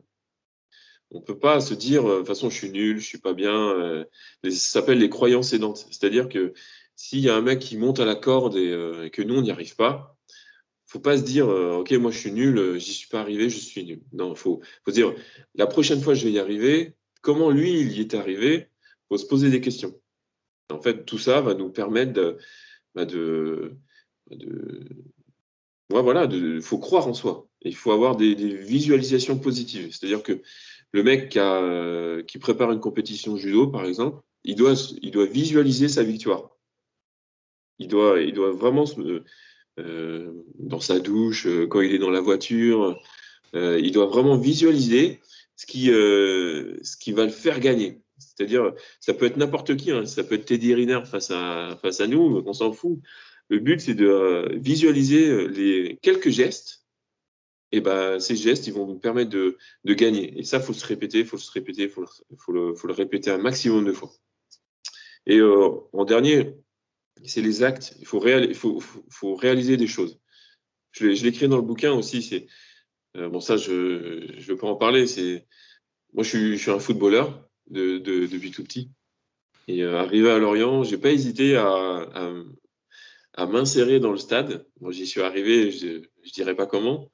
On 1.12 1.19
ne 1.19 1.24
peut 1.24 1.38
pas 1.38 1.60
se 1.60 1.74
dire, 1.74 2.06
euh, 2.06 2.13
de 2.13 2.17
toute 2.19 2.28
façon, 2.28 2.50
je 2.50 2.58
suis 2.58 2.71
nul, 2.71 3.00
je 3.00 3.06
suis 3.06 3.19
pas 3.19 3.34
bien. 3.34 3.71
Euh, 3.71 4.06
ça 4.43 4.52
s'appelle 4.52 5.00
les 5.00 5.10
croyances 5.10 5.54
aidantes. 5.54 5.88
C'est-à-dire 5.89 6.30
que 6.30 6.54
s'il 6.95 7.19
y 7.19 7.30
a 7.30 7.36
un 7.36 7.41
mec 7.41 7.60
qui 7.60 7.78
monte 7.78 8.00
à 8.00 8.06
la 8.06 8.15
corde 8.15 8.56
et, 8.58 8.69
euh, 8.71 9.10
que 9.10 9.21
nous, 9.21 9.36
on 9.36 9.41
n'y 9.41 9.52
arrive 9.52 9.76
pas, 9.76 10.17
faut 10.88 11.00
pas 11.00 11.17
se 11.17 11.24
dire, 11.24 11.48
ok, 11.48 11.91
moi, 11.93 12.12
je 12.12 12.19
suis 12.19 12.32
nul, 12.32 12.80
j'y 12.80 12.93
suis 12.93 13.08
pas 13.08 13.19
arrivé, 13.19 13.50
je 13.50 13.58
suis 13.58 13.84
nul. 13.84 14.02
Non, 14.13 14.34
il 14.34 14.38
faut, 14.38 14.62
se 14.88 14.93
dire, 14.93 15.13
la 15.56 15.67
prochaine 15.67 16.00
fois, 16.00 16.13
je 16.13 16.26
vais 16.26 16.32
y 16.32 16.39
arriver. 16.39 16.93
Comment 17.21 17.50
lui, 17.50 17.82
il 17.82 17.91
y 17.91 18.02
est 18.02 18.13
arrivé? 18.13 18.67
Faut 19.10 19.17
se 19.17 19.26
poser 19.26 19.50
des 19.50 19.62
questions. 19.62 20.00
En 20.71 20.82
fait, 20.82 21.06
tout 21.06 21.17
ça 21.17 21.41
va 21.41 21.54
nous 21.54 21.69
permettre 21.69 22.13
de, 22.13 22.38
bah, 25.89 26.01
voilà, 26.01 26.25
il 26.32 26.62
faut 26.62 26.80
croire 26.80 27.08
en 27.08 27.13
soi. 27.13 27.47
il 27.62 27.75
faut 27.75 27.91
avoir 27.91 28.15
des, 28.15 28.34
visualisations 28.34 29.38
positives. 29.38 29.91
C'est-à-dire 29.91 30.23
que 30.23 30.41
le 30.91 31.04
mec 31.04 31.30
qui, 32.28 32.39
prépare 32.39 32.71
une 32.71 32.80
compétition 32.80 33.38
judo, 33.38 33.67
par 33.67 33.86
exemple, 33.86 34.21
il 34.43 34.56
doit, 34.56 35.25
visualiser 35.25 35.88
sa 35.88 36.04
victoire. 36.04 36.49
Il 37.80 37.88
doit, 37.88 38.21
il 38.21 38.34
doit 38.34 38.51
vraiment, 38.51 38.86
euh, 39.80 40.32
dans 40.58 40.80
sa 40.80 40.99
douche, 40.99 41.47
euh, 41.47 41.67
quand 41.67 41.82
il 41.82 41.93
est 41.93 41.99
dans 41.99 42.10
la 42.10 42.21
voiture, 42.21 42.97
euh, 43.56 43.80
il 43.80 43.91
doit 43.91 44.06
vraiment 44.06 44.38
visualiser 44.38 45.19
ce 45.56 45.65
qui 45.65 45.91
va 47.12 47.25
le 47.25 47.32
faire 47.32 47.60
gagner. 47.60 48.01
C'est-à-dire, 48.17 48.73
ça 48.99 49.13
peut 49.13 49.25
être 49.25 49.38
n'importe 49.38 49.75
qui, 49.75 49.91
hein. 49.91 50.06
ça 50.06 50.23
peut 50.23 50.36
être 50.36 50.45
Teddy 50.45 50.73
Riner 50.73 51.01
face 51.06 51.32
à, 51.32 51.78
face 51.82 51.99
à 51.99 52.08
nous, 52.08 52.43
on 52.45 52.54
s'en 52.54 52.71
fout. 52.71 52.99
Le 53.49 53.60
but, 53.60 53.80
c'est 53.80 53.93
de 53.93 54.58
visualiser 54.58 55.47
les 55.47 55.99
quelques 56.01 56.30
gestes 56.30 56.86
et 57.75 57.82
ben, 57.82 58.19
ces 58.19 58.38
gestes, 58.38 58.67
ils 58.67 58.73
vont 58.73 58.88
nous 58.88 58.99
permettre 58.99 59.32
de, 59.32 59.58
de 59.84 59.93
gagner. 59.93 60.39
Et 60.39 60.43
ça, 60.43 60.62
faut 60.62 60.71
se 60.71 60.86
répéter, 60.86 61.25
faut 61.25 61.38
se 61.38 61.51
répéter, 61.51 61.89
faut 61.89 62.06
faut 62.38 62.51
le, 62.54 62.73
faut 62.73 62.88
le 62.88 62.93
répéter 62.93 63.32
un 63.32 63.38
maximum 63.38 63.84
de 63.84 63.91
fois. 63.91 64.12
Et 65.25 65.39
euh, 65.39 65.71
en 65.91 66.06
dernier, 66.06 66.56
c'est 67.25 67.41
les 67.41 67.63
actes. 67.63 67.95
Il 67.99 68.06
faut, 68.06 68.19
réal, 68.19 68.54
faut, 68.54 68.80
faut, 69.10 69.36
réaliser 69.36 69.78
des 69.78 69.88
choses. 69.88 70.19
Je 70.91 71.08
l'ai 71.08 71.28
écrit 71.28 71.49
dans 71.49 71.58
le 71.58 71.63
bouquin 71.63 71.91
aussi. 71.91 72.21
C'est 72.21 72.47
euh, 73.17 73.28
bon, 73.28 73.41
ça, 73.41 73.58
je 73.58 73.73
ne 73.73 74.41
veux 74.41 74.58
pas 74.58 74.67
en 74.67 74.75
parler. 74.75 75.06
C'est 75.08 75.45
moi, 76.13 76.23
je 76.23 76.30
suis, 76.30 76.58
je 76.58 76.62
suis 76.62 76.71
un 76.71 76.80
footballeur 76.80 77.49
de, 77.69 77.97
de, 77.97 78.25
depuis 78.28 78.51
tout 78.51 78.63
petit. 78.63 78.89
Et 79.67 79.84
euh, 79.84 79.97
arrivé 79.97 80.30
à 80.30 80.38
Lorient, 80.38 80.84
j'ai 80.84 80.97
pas 80.97 81.12
hésité 81.12 81.56
à, 81.56 82.08
à, 83.34 83.45
m'insérer 83.47 83.99
dans 83.99 84.12
le 84.12 84.17
stade. 84.17 84.65
Moi, 84.80 84.91
j'y 84.91 85.08
suis 85.08 85.21
arrivé, 85.21 85.71
je, 85.71 86.04
je 86.23 86.32
dirais 86.32 86.56
pas 86.56 86.67
comment, 86.67 87.10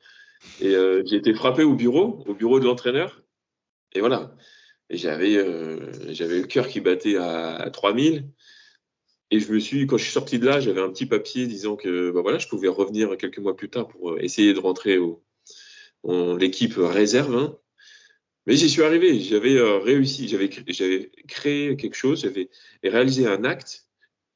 et 0.60 0.76
euh, 0.76 1.04
j'ai 1.06 1.18
été 1.18 1.34
frappé 1.34 1.64
au 1.64 1.76
bureau, 1.76 2.24
au 2.28 2.34
bureau 2.34 2.60
de 2.60 2.66
l'entraîneur. 2.66 3.24
Et 3.94 4.00
voilà. 4.00 4.36
Et 4.90 4.98
j'avais, 4.98 5.38
euh, 5.38 5.92
le 6.08 6.44
cœur 6.44 6.68
qui 6.68 6.82
battait 6.82 7.18
à, 7.18 7.56
à, 7.56 7.70
3000. 7.70 8.28
Et 9.34 9.40
je 9.40 9.52
me 9.54 9.60
suis, 9.60 9.88
quand 9.88 9.98
je 9.98 10.04
suis 10.04 10.12
sorti 10.12 10.40
de 10.40 10.46
là, 10.46 10.60
j'avais 10.60 10.82
un 10.82 10.90
petit 10.90 11.06
papier 11.06 11.48
disant 11.48 11.78
que 11.78 12.12
bah 12.12 12.22
voilà, 12.22 12.38
je 12.38 12.50
pouvais 12.50 12.68
revenir 12.68 13.16
quelques 13.18 13.40
mois 13.40 13.56
plus 13.56 13.70
tard 13.70 13.88
pour 13.88 14.20
essayer 14.20 14.54
de 14.54 14.60
rentrer 14.60 14.98
au, 14.98 15.24
en 16.04 16.36
l'équipe 16.36 16.74
réserve. 16.76 17.36
Hein. 17.36 17.58
Mais 18.48 18.56
j'y 18.56 18.70
suis 18.70 18.82
arrivé, 18.82 19.20
j'avais 19.20 19.56
euh, 19.56 19.78
réussi, 19.78 20.28
j'avais, 20.28 20.50
créé 21.28 21.76
quelque 21.76 21.96
chose, 21.96 22.22
j'avais 22.22 22.50
réalisé 22.84 23.28
un 23.28 23.44
acte 23.44 23.88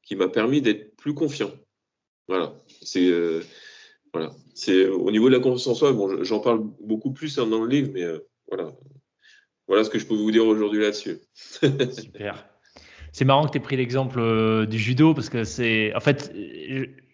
qui 0.04 0.16
m'a 0.16 0.28
permis 0.28 0.62
d'être 0.62 0.96
plus 0.96 1.14
confiant. 1.14 1.52
Voilà. 2.28 2.54
C'est, 2.82 3.08
euh, 3.08 3.42
voilà. 4.14 4.32
C'est 4.54 4.88
au 4.88 5.12
niveau 5.12 5.30
de 5.30 5.36
la 5.36 5.42
confiance 5.42 5.68
en 5.68 5.76
soi. 5.76 5.94
Bon, 5.94 6.24
j'en 6.24 6.40
parle 6.40 6.64
beaucoup 6.82 7.12
plus 7.12 7.38
hein, 7.40 7.48
dans 7.48 7.64
le 7.64 7.70
livre, 7.70 7.92
mais 7.94 8.04
euh, 8.04 8.20
voilà. 8.48 8.72
Voilà 9.68 9.84
ce 9.84 9.90
que 9.90 9.98
je 9.98 10.06
peux 10.06 10.16
vous 10.16 10.32
dire 10.32 10.46
aujourd'hui 10.46 10.82
là-dessus. 10.82 11.18
Super. 11.92 12.48
C'est 13.12 13.26
marrant 13.26 13.46
que 13.46 13.52
tu 13.52 13.58
aies 13.58 13.62
pris 13.62 13.78
l'exemple 13.78 14.20
euh, 14.20 14.66
du 14.66 14.78
judo 14.78 15.14
parce 15.14 15.30
que 15.30 15.44
c'est, 15.44 15.96
en 15.96 16.02
fait, 16.02 16.34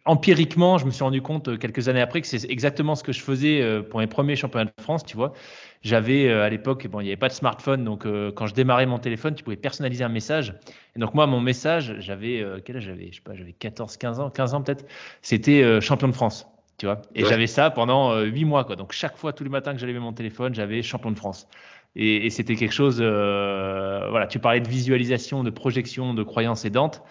empiriquement, 0.05 0.77
je 0.77 0.85
me 0.85 0.91
suis 0.91 1.03
rendu 1.03 1.21
compte 1.21 1.47
euh, 1.47 1.57
quelques 1.57 1.87
années 1.89 2.01
après 2.01 2.21
que 2.21 2.27
c'est 2.27 2.49
exactement 2.49 2.95
ce 2.95 3.03
que 3.03 3.11
je 3.11 3.21
faisais 3.21 3.81
pour 3.89 3.99
mes 3.99 4.07
premiers 4.07 4.35
championnats 4.35 4.71
de 4.77 4.83
France. 4.83 5.05
Tu 5.05 5.15
vois, 5.15 5.33
j'avais 5.81 6.31
à 6.31 6.49
l'époque, 6.49 6.87
bon, 6.87 6.99
il 6.99 7.03
n'y 7.03 7.09
avait 7.09 7.17
pas 7.17 7.29
de 7.29 7.33
smartphone, 7.33 7.83
donc 7.83 8.05
quand 8.35 8.47
je 8.47 8.53
démarrais 8.53 8.85
mon 8.85 8.99
téléphone, 8.99 9.35
tu 9.35 9.43
pouvais 9.43 9.55
personnaliser 9.55 10.03
un 10.03 10.09
message. 10.09 10.53
Et 10.95 10.99
donc 10.99 11.13
moi, 11.13 11.27
mon 11.27 11.39
message, 11.39 11.95
j'avais 11.99 12.45
quel 12.65 12.77
âge 12.77 12.83
j'avais? 12.83 13.09
Je 13.11 13.15
sais 13.15 13.21
pas, 13.21 13.35
j'avais 13.35 13.53
14, 13.53 13.97
15 13.97 14.19
ans, 14.19 14.29
15 14.29 14.53
ans 14.53 14.61
peut-être. 14.61 14.85
C'était 15.21 15.81
champion 15.81 16.07
de 16.07 16.13
France 16.13 16.47
vois. 16.85 17.01
Et 17.15 17.25
j'avais 17.25 17.47
ça 17.47 17.69
pendant 17.69 18.11
euh, 18.11 18.25
huit 18.25 18.45
mois, 18.45 18.63
quoi. 18.63 18.75
Donc 18.75 18.91
chaque 18.91 19.17
fois, 19.17 19.33
tous 19.33 19.43
les 19.43 19.49
matins 19.49 19.73
que 19.73 19.79
j'allais 19.79 19.93
mon 19.93 20.13
téléphone, 20.13 20.53
j'avais 20.53 20.81
champion 20.81 21.11
de 21.11 21.17
France. 21.17 21.47
Et, 21.95 22.29
c'était 22.29 22.55
quelque 22.55 22.73
chose. 22.73 22.99
Euh, 23.01 24.07
voilà, 24.09 24.27
tu 24.27 24.39
parlais 24.39 24.61
de 24.61 24.67
visualisation, 24.67 25.43
de 25.43 25.49
projection, 25.49 26.13
de 26.13 26.23
croyance 26.23 26.65
aidante. 26.65 27.03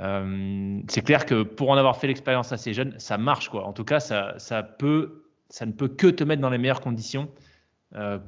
Euh, 0.00 0.80
c'est 0.88 1.02
clair 1.02 1.26
que 1.26 1.42
pour 1.42 1.70
en 1.70 1.76
avoir 1.76 1.98
fait 1.98 2.06
l'expérience 2.06 2.52
assez 2.52 2.74
jeune, 2.74 2.94
ça 2.98 3.18
marche, 3.18 3.48
quoi. 3.48 3.64
En 3.64 3.72
tout 3.72 3.84
cas, 3.84 4.00
ça, 4.00 4.34
ça 4.38 4.62
peut, 4.62 5.24
ça 5.48 5.66
ne 5.66 5.72
peut 5.72 5.88
que 5.88 6.08
te 6.08 6.24
mettre 6.24 6.42
dans 6.42 6.50
les 6.50 6.58
meilleures 6.58 6.80
conditions 6.80 7.28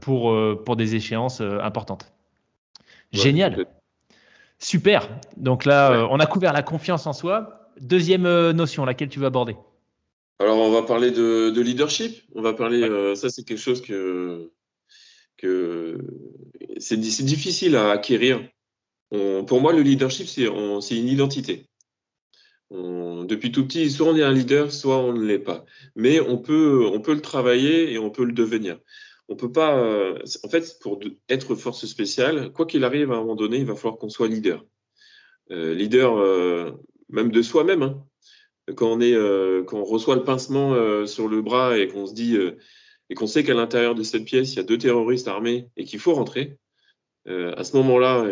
pour 0.00 0.32
pour 0.64 0.76
des 0.76 0.94
échéances 0.94 1.40
importantes. 1.40 2.12
Génial. 3.10 3.66
Super. 4.58 5.08
Donc 5.36 5.64
là, 5.64 6.06
on 6.10 6.20
a 6.20 6.26
couvert 6.26 6.52
la 6.52 6.62
confiance 6.62 7.06
en 7.08 7.12
soi. 7.12 7.72
Deuxième 7.80 8.52
notion, 8.52 8.84
laquelle 8.84 9.08
tu 9.08 9.18
veux 9.18 9.26
aborder? 9.26 9.56
Alors, 10.38 10.58
on 10.58 10.70
va 10.70 10.82
parler 10.82 11.10
de, 11.10 11.50
de 11.50 11.60
leadership. 11.60 12.22
On 12.34 12.42
va 12.42 12.52
parler. 12.52 12.82
Euh, 12.82 13.14
ça, 13.14 13.30
c'est 13.30 13.42
quelque 13.42 13.58
chose 13.58 13.82
que, 13.82 14.52
que 15.38 15.98
c'est 16.78 16.98
difficile 16.98 17.74
à 17.74 17.90
acquérir. 17.90 18.46
Pour 19.10 19.60
moi, 19.60 19.72
le 19.72 19.82
leadership, 19.82 20.26
c'est 20.26 20.96
une 20.96 21.08
identité. 21.08 21.68
Depuis 22.70 23.52
tout 23.52 23.64
petit, 23.66 23.90
soit 23.90 24.08
on 24.08 24.16
est 24.16 24.22
un 24.22 24.32
leader, 24.32 24.72
soit 24.72 24.98
on 24.98 25.12
ne 25.12 25.24
l'est 25.24 25.38
pas. 25.38 25.64
Mais 25.94 26.20
on 26.20 26.38
peut, 26.38 26.90
le 27.06 27.20
travailler 27.20 27.92
et 27.92 27.98
on 27.98 28.10
peut 28.10 28.24
le 28.24 28.32
devenir. 28.32 28.78
On 29.28 29.36
peut 29.36 29.52
pas. 29.52 29.78
Euh, 29.78 30.18
en 30.44 30.48
fait, 30.48 30.78
pour 30.80 31.00
être 31.28 31.54
force 31.54 31.86
spéciale, 31.86 32.52
quoi 32.52 32.66
qu'il 32.66 32.84
arrive, 32.84 33.12
à 33.12 33.16
un 33.16 33.20
moment 33.20 33.34
donné, 33.34 33.58
il 33.58 33.66
va 33.66 33.74
falloir 33.76 33.98
qu'on 33.98 34.08
soit 34.08 34.28
leader. 34.28 34.64
Euh, 35.50 35.74
leader, 35.74 36.16
euh, 36.18 36.72
même 37.08 37.30
de 37.30 37.42
soi-même. 37.42 37.82
Hein 37.82 38.04
quand 38.74 39.00
on 39.00 39.64
quand 39.64 39.78
on 39.78 39.84
reçoit 39.84 40.16
le 40.16 40.24
pincement 40.24 40.74
sur 41.06 41.28
le 41.28 41.40
bras 41.40 41.78
et 41.78 41.86
qu'on 41.86 42.04
se 42.04 42.14
dit 42.14 42.36
et 43.08 43.14
qu'on 43.14 43.28
sait 43.28 43.44
qu'à 43.44 43.54
l'intérieur 43.54 43.94
de 43.94 44.02
cette 44.02 44.24
pièce 44.24 44.54
il 44.54 44.56
y 44.56 44.58
a 44.58 44.64
deux 44.64 44.76
terroristes 44.76 45.28
armés 45.28 45.68
et 45.76 45.84
qu'il 45.84 46.00
faut 46.00 46.14
rentrer, 46.14 46.58
à 47.26 47.64
ce 47.64 47.76
moment-là, 47.76 48.30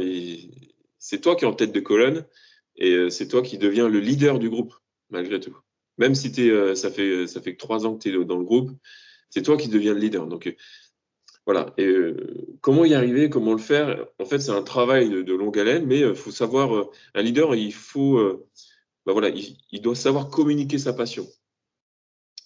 c'est 0.99 1.21
toi 1.21 1.37
qui 1.37 1.45
es 1.45 1.49
en 1.49 1.55
tête 1.55 1.73
de 1.73 1.81
colonne 1.81 2.25
et 2.77 3.11
c'est 3.11 3.29
toi 3.29 3.43
qui 3.43 3.59
deviens 3.59 3.89
le 3.89 4.01
leader 4.01 4.39
du 4.39 4.51
groupe 4.51 4.75
malgré 5.11 5.41
tout. 5.41 5.57
Même 5.99 6.15
si 6.15 6.29
es, 6.41 6.75
ça 6.75 6.91
fait 6.91 7.27
ça 7.27 7.41
fait 7.41 7.55
que 7.55 7.59
trois 7.59 7.87
ans 7.87 7.97
que 7.97 8.03
tu 8.03 8.09
es 8.09 8.25
dans 8.25 8.39
le 8.39 8.45
groupe, 8.45 8.71
c'est 9.31 9.43
toi 9.43 9.57
qui 9.57 9.69
deviens 9.69 9.95
le 9.95 10.01
leader. 10.01 10.27
Donc 10.27 10.55
voilà. 11.47 11.75
Comment 12.61 12.85
y 12.85 12.95
arriver, 12.95 13.29
comment 13.31 13.53
le 13.53 13.59
faire? 13.59 14.07
En 14.19 14.25
fait, 14.25 14.39
c'est 14.39 14.51
un 14.51 14.63
travail 14.63 15.11
de, 15.11 15.23
de, 15.23 15.35
longue 15.35 15.59
haleine, 15.59 15.87
mais 15.87 16.01
il 16.01 16.15
faut 16.15 16.31
savoir 16.31 16.89
un 17.15 17.23
leader, 17.23 17.55
il 17.55 17.73
faut 17.73 18.45
bah 19.07 19.13
voilà, 19.13 19.29
il, 19.29 19.83
doit 19.83 19.95
savoir 19.95 20.31
communiquer 20.31 20.79
sa 20.79 20.93
passion. 20.93 21.27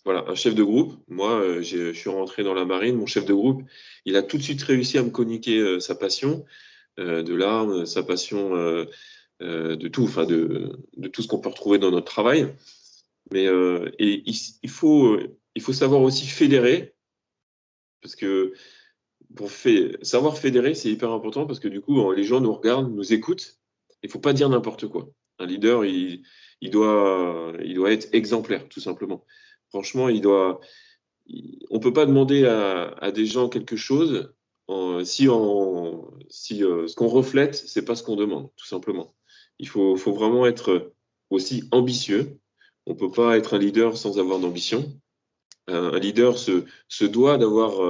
Voilà, 0.09 0.25
un 0.27 0.35
chef 0.35 0.55
de 0.55 0.63
groupe, 0.63 0.95
moi, 1.09 1.39
euh, 1.39 1.61
je 1.61 1.93
suis 1.93 2.09
rentré 2.09 2.43
dans 2.43 2.55
la 2.55 2.65
marine, 2.65 2.97
mon 2.97 3.05
chef 3.05 3.27
de 3.27 3.35
groupe, 3.35 3.63
il 4.07 4.17
a 4.17 4.23
tout 4.23 4.39
de 4.39 4.43
suite 4.43 4.63
réussi 4.63 4.97
à 4.97 5.03
me 5.03 5.11
communiquer 5.11 5.59
euh, 5.59 5.81
sa 5.81 5.95
passion 5.95 6.47
euh, 6.99 7.23
de 7.23 7.35
l'arme, 7.35 7.85
sa 7.85 8.03
passion 8.03 8.55
de 8.55 9.89
tout, 9.89 10.05
enfin 10.05 10.25
de, 10.25 10.81
tout 11.13 11.21
ce 11.21 11.29
qu'on 11.29 11.41
peut 11.41 11.51
retrouver 11.51 11.79
dans 11.79 11.91
notre 11.91 12.07
travail. 12.07 12.55
Mais 13.33 13.49
il, 13.99 14.71
faut, 14.71 15.19
savoir 15.75 16.01
aussi 16.01 16.27
fédérer, 16.27 16.95
parce 18.01 18.17
que 18.17 18.55
pour 19.37 19.51
savoir 20.01 20.39
fédérer, 20.39 20.75
c'est 20.75 20.91
hyper 20.91 21.13
important 21.13 21.45
parce 21.45 21.61
que 21.61 21.69
du 21.69 21.83
coup, 21.83 22.13
les 22.13 22.25
gens 22.25 22.41
nous 22.41 22.55
regardent, 22.55 22.91
nous 22.91 23.13
écoutent. 23.13 23.59
Il 24.03 24.09
faut 24.09 24.21
pas 24.21 24.33
dire 24.33 24.49
n'importe 24.49 24.89
quoi. 24.89 25.11
Un 25.39 25.45
leader, 25.45 25.83
doit, 26.63 27.53
il 27.63 27.75
doit 27.75 27.93
être 27.93 28.09
exemplaire, 28.15 28.67
tout 28.71 28.81
simplement. 28.81 29.23
Franchement, 29.71 30.09
il 30.09 30.21
doit. 30.21 30.61
On 31.71 31.79
peut 31.79 31.93
pas 31.93 32.07
demander 32.07 32.47
à, 32.47 33.11
des 33.13 33.27
gens 33.27 33.49
quelque 33.49 33.77
chose 33.77 34.33
si, 35.05 35.29
euh, 35.29 36.87
ce 36.89 36.95
qu'on 36.95 37.09
reflète, 37.09 37.55
c'est 37.55 37.85
pas 37.85 37.95
ce 37.95 38.03
qu'on 38.03 38.17
demande, 38.17 38.51
tout 38.57 38.67
simplement. 38.67 39.15
Il 39.59 39.69
faut, 39.69 39.97
vraiment 39.97 40.47
être 40.47 40.93
aussi 41.31 41.65
ambitieux. 41.73 42.39
On 42.87 42.95
peut 42.95 43.11
pas 43.11 43.37
être 43.37 43.55
un 43.55 43.59
leader 43.59 43.97
sans 43.97 44.19
avoir 44.19 44.39
d'ambition. 44.39 44.93
Un, 45.67 45.99
leader 45.99 46.39
se, 46.39 47.05
doit 47.05 47.39
d'avoir 47.39 47.81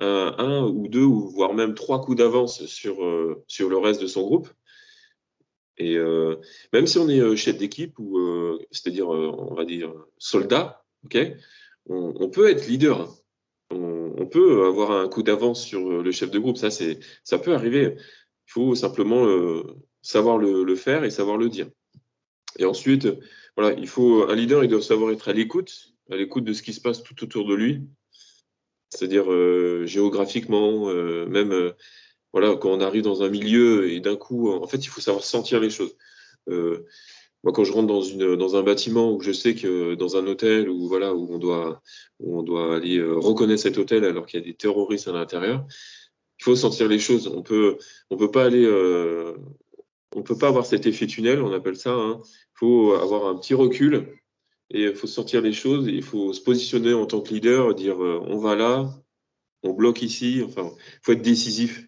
euh, 0.00 0.32
un, 0.38 0.64
ou 0.64 0.88
deux, 0.88 1.04
ou 1.04 1.28
voire 1.28 1.54
même 1.54 1.74
trois 1.74 2.00
coups 2.00 2.18
d'avance 2.18 2.64
sur, 2.66 3.04
euh, 3.04 3.44
sur 3.46 3.68
le 3.68 3.78
reste 3.78 4.00
de 4.00 4.06
son 4.06 4.22
groupe. 4.22 4.48
Et 5.78 5.96
même 6.72 6.86
si 6.86 6.98
on 6.98 7.08
est 7.08 7.34
chef 7.34 7.56
d'équipe 7.56 7.98
ou 7.98 8.20
c'est-à-dire 8.70 9.08
on 9.08 9.54
va 9.54 9.64
dire 9.64 9.92
soldat, 10.18 10.81
on, 11.88 12.28
peut 12.28 12.50
être 12.50 12.66
leader. 12.66 13.00
Hein. 13.00 13.14
On, 13.70 14.26
peut 14.26 14.66
avoir 14.66 14.92
un 14.92 15.08
coup 15.08 15.22
d'avance 15.22 15.64
sur 15.64 16.02
le 16.02 16.12
chef 16.12 16.30
de 16.30 16.38
groupe. 16.38 16.56
Ça 16.56 16.70
c'est 16.70 16.98
ça 17.24 17.38
peut 17.38 17.54
arriver. 17.54 17.96
Il 17.96 18.52
faut 18.52 18.74
simplement 18.74 19.26
savoir 20.02 20.38
le, 20.38 20.74
faire 20.76 21.04
et 21.04 21.10
savoir 21.10 21.36
le 21.36 21.48
dire. 21.48 21.68
Et 22.58 22.64
ensuite, 22.64 23.08
voilà, 23.56 23.76
il 23.78 23.88
faut 23.88 24.28
un 24.28 24.34
leader, 24.34 24.64
il 24.64 24.68
doit 24.68 24.82
savoir 24.82 25.12
être 25.12 25.28
à 25.28 25.32
l'écoute, 25.32 25.94
à 26.10 26.16
l'écoute 26.16 26.44
de 26.44 26.52
ce 26.52 26.62
qui 26.62 26.72
se 26.72 26.80
passe 26.80 27.02
tout 27.02 27.22
autour 27.24 27.46
de 27.46 27.54
lui, 27.54 27.82
c'est-à-dire 28.90 29.26
géographiquement, 29.86 30.86
même 31.26 31.72
voilà, 32.32 32.56
quand 32.56 32.70
on 32.70 32.80
arrive 32.80 33.02
dans 33.02 33.22
un 33.22 33.28
milieu 33.28 33.90
et 33.90 34.00
d'un 34.00 34.16
coup, 34.16 34.50
en 34.50 34.66
fait, 34.66 34.78
il 34.78 34.88
faut 34.88 35.00
savoir 35.00 35.24
sentir 35.24 35.60
les 35.60 35.70
choses. 35.70 35.94
Euh, 36.48 36.86
moi, 37.44 37.52
quand 37.52 37.64
je 37.64 37.72
rentre 37.72 37.88
dans, 37.88 38.02
une, 38.02 38.36
dans 38.36 38.56
un 38.56 38.62
bâtiment 38.62 39.12
où 39.12 39.20
je 39.20 39.32
sais 39.32 39.54
que 39.54 39.94
dans 39.94 40.16
un 40.16 40.26
hôtel 40.26 40.68
où 40.70 40.86
voilà 40.86 41.12
où 41.14 41.26
on 41.34 41.38
doit 41.38 41.82
où 42.20 42.38
on 42.38 42.42
doit 42.42 42.76
aller 42.76 42.98
euh, 42.98 43.14
reconnaître 43.16 43.62
cet 43.62 43.78
hôtel 43.78 44.04
alors 44.04 44.26
qu'il 44.26 44.38
y 44.40 44.42
a 44.42 44.46
des 44.46 44.54
terroristes 44.54 45.08
à 45.08 45.12
l'intérieur, 45.12 45.66
il 45.68 45.74
il 46.42 46.44
faut 46.44 46.56
sentir 46.56 46.88
les 46.88 46.98
choses. 46.98 47.28
On 47.28 47.42
peut, 47.42 47.78
on 48.10 48.16
peut 48.16 48.30
pas 48.32 48.44
aller, 48.44 48.64
euh, 48.64 49.36
on 50.14 50.22
peut 50.22 50.36
pas 50.36 50.48
avoir 50.48 50.66
cet 50.66 50.86
effet 50.86 51.06
tunnel, 51.06 51.40
on 51.40 51.52
appelle 51.52 51.76
ça. 51.76 51.90
Il 51.90 52.00
hein. 52.00 52.20
faut 52.54 52.94
avoir 52.94 53.26
un 53.26 53.36
petit 53.36 53.54
recul 53.54 54.18
et 54.70 54.82
il 54.84 54.94
faut 54.96 55.06
sortir 55.06 55.40
les 55.40 55.52
choses. 55.52 55.86
Il 55.86 56.02
faut 56.02 56.32
se 56.32 56.40
positionner 56.40 56.94
en 56.94 57.06
tant 57.06 57.20
que 57.20 57.32
leader, 57.32 57.74
dire 57.76 58.02
euh, 58.02 58.20
on 58.26 58.38
va 58.38 58.56
là, 58.56 58.92
on 59.62 59.72
bloque 59.72 60.02
ici. 60.02 60.42
Enfin, 60.44 60.72
il 60.76 61.00
faut 61.02 61.12
être 61.12 61.22
décisif. 61.22 61.86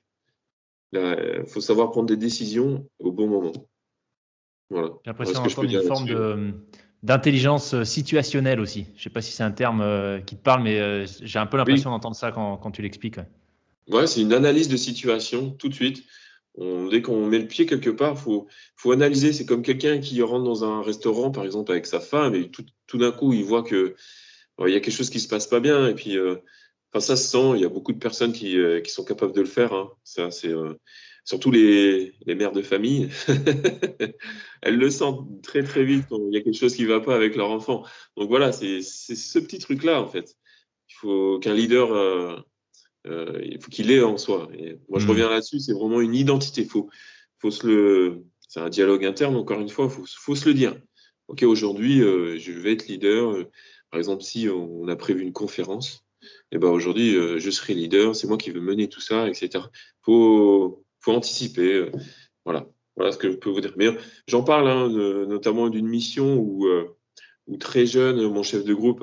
Il 0.92 1.44
faut 1.48 1.60
savoir 1.60 1.90
prendre 1.90 2.06
des 2.06 2.16
décisions 2.16 2.88
au 3.00 3.10
bon 3.10 3.26
moment. 3.26 3.52
Voilà. 4.70 4.88
J'ai 5.04 5.10
l'impression 5.10 5.42
d'entendre 5.42 5.70
une 5.70 5.82
forme 5.82 6.06
de 6.06 6.54
d'intelligence 7.02 7.82
situationnelle 7.84 8.60
aussi. 8.60 8.86
Je 8.94 9.00
ne 9.00 9.02
sais 9.02 9.10
pas 9.10 9.20
si 9.20 9.30
c'est 9.30 9.42
un 9.42 9.50
terme 9.50 9.82
euh, 9.82 10.20
qui 10.20 10.36
te 10.36 10.42
parle, 10.42 10.62
mais 10.62 11.04
j'ai 11.06 11.38
un 11.38 11.44
peu 11.44 11.58
l'impression 11.58 11.90
d'entendre 11.90 12.16
ça 12.16 12.32
quand, 12.32 12.56
quand 12.56 12.70
tu 12.70 12.80
l'expliques. 12.80 13.20
Ouais, 13.90 14.06
c'est 14.06 14.22
une 14.22 14.32
analyse 14.32 14.68
de 14.68 14.78
situation 14.78 15.50
tout 15.50 15.68
de 15.68 15.74
suite. 15.74 16.02
dès 16.90 17.02
qu'on 17.02 17.26
met 17.26 17.38
le 17.38 17.46
pied 17.46 17.66
quelque 17.66 17.90
part, 17.90 18.18
faut 18.18 18.46
faut 18.76 18.92
analyser. 18.92 19.34
C'est 19.34 19.44
comme 19.44 19.60
quelqu'un 19.60 19.98
qui 19.98 20.22
rentre 20.22 20.44
dans 20.44 20.64
un 20.64 20.82
restaurant, 20.82 21.30
par 21.30 21.44
exemple, 21.44 21.72
avec 21.72 21.84
sa 21.84 22.00
femme, 22.00 22.34
et 22.34 22.48
tout, 22.48 22.64
tout 22.86 22.96
d'un 22.96 23.12
coup, 23.12 23.34
il 23.34 23.44
voit 23.44 23.62
que 23.62 23.94
il 24.60 24.72
y 24.72 24.76
a 24.76 24.80
quelque 24.80 24.94
chose 24.94 25.10
qui 25.10 25.20
se 25.20 25.28
passe 25.28 25.46
pas 25.46 25.60
bien, 25.60 25.88
et 25.88 25.94
puis 25.94 26.16
euh, 26.16 26.36
enfin 26.92 27.00
ça 27.00 27.16
se 27.16 27.28
sent. 27.28 27.52
Il 27.56 27.60
y 27.60 27.64
a 27.64 27.68
beaucoup 27.68 27.92
de 27.92 27.98
personnes 27.98 28.32
qui, 28.32 28.58
euh, 28.58 28.80
qui 28.80 28.90
sont 28.90 29.04
capables 29.04 29.32
de 29.32 29.40
le 29.40 29.46
faire. 29.46 29.72
Hein. 29.72 29.90
Ça, 30.04 30.30
c'est 30.30 30.48
euh, 30.48 30.74
surtout 31.24 31.50
les, 31.50 32.14
les 32.26 32.34
mères 32.34 32.52
de 32.52 32.62
famille. 32.62 33.08
Elles 34.62 34.76
le 34.76 34.90
sentent 34.90 35.42
très 35.42 35.62
très 35.62 35.84
vite 35.84 36.04
quand 36.08 36.20
il 36.28 36.34
y 36.34 36.36
a 36.36 36.42
quelque 36.42 36.58
chose 36.58 36.74
qui 36.74 36.84
va 36.84 37.00
pas 37.00 37.16
avec 37.16 37.36
leur 37.36 37.50
enfant. 37.50 37.84
Donc 38.16 38.28
voilà, 38.28 38.52
c'est 38.52 38.82
ce 38.82 39.38
petit 39.38 39.58
truc 39.58 39.82
là 39.84 40.00
en 40.00 40.06
fait. 40.06 40.36
Il 40.90 40.94
faut 40.94 41.38
qu'un 41.40 41.54
leader 41.54 42.44
euh, 43.06 43.38
il 43.44 43.60
faut 43.60 43.70
qu'il 43.70 43.90
ait 43.90 44.02
en 44.02 44.16
soi. 44.16 44.48
Et 44.58 44.78
moi, 44.88 44.98
je 44.98 45.06
hmm. 45.06 45.10
reviens 45.10 45.28
là-dessus, 45.30 45.60
c'est 45.60 45.72
vraiment 45.72 46.00
une 46.00 46.14
identité. 46.14 46.64
Faut, 46.64 46.88
faut 47.38 47.50
se 47.50 47.66
le, 47.66 48.24
c'est 48.48 48.60
un 48.60 48.70
dialogue 48.70 49.04
interne. 49.04 49.36
Encore 49.36 49.60
une 49.60 49.68
fois, 49.68 49.88
faut, 49.88 50.04
faut 50.06 50.34
se 50.34 50.48
le 50.48 50.54
dire. 50.54 50.76
Ok, 51.28 51.42
aujourd'hui, 51.42 52.02
euh, 52.02 52.38
je 52.38 52.52
vais 52.52 52.72
être 52.72 52.88
leader. 52.88 53.32
Euh, 53.32 53.50
par 53.90 53.98
exemple, 53.98 54.22
si 54.22 54.48
on 54.48 54.88
a 54.88 54.96
prévu 54.96 55.22
une 55.22 55.32
conférence, 55.32 56.04
et 56.50 56.56
eh 56.56 56.58
ben 56.58 56.68
aujourd'hui, 56.68 57.12
je 57.12 57.50
serai 57.50 57.74
leader. 57.74 58.16
C'est 58.16 58.26
moi 58.26 58.38
qui 58.38 58.50
veux 58.50 58.60
mener 58.60 58.88
tout 58.88 59.00
ça, 59.00 59.28
etc. 59.28 59.64
Faut, 60.02 60.83
faut 61.04 61.12
anticiper. 61.12 61.90
voilà, 62.44 62.66
voilà 62.96 63.12
ce 63.12 63.18
que 63.18 63.30
je 63.30 63.36
peux 63.36 63.50
vous 63.50 63.60
dire. 63.60 63.74
Mais 63.76 63.88
j'en 64.26 64.42
parle 64.42 64.68
hein, 64.68 64.88
notamment 65.26 65.68
d'une 65.68 65.86
mission 65.86 66.36
où, 66.36 66.66
où 67.46 67.56
très 67.56 67.86
jeune, 67.86 68.26
mon 68.28 68.42
chef 68.42 68.64
de 68.64 68.74
groupe 68.74 69.02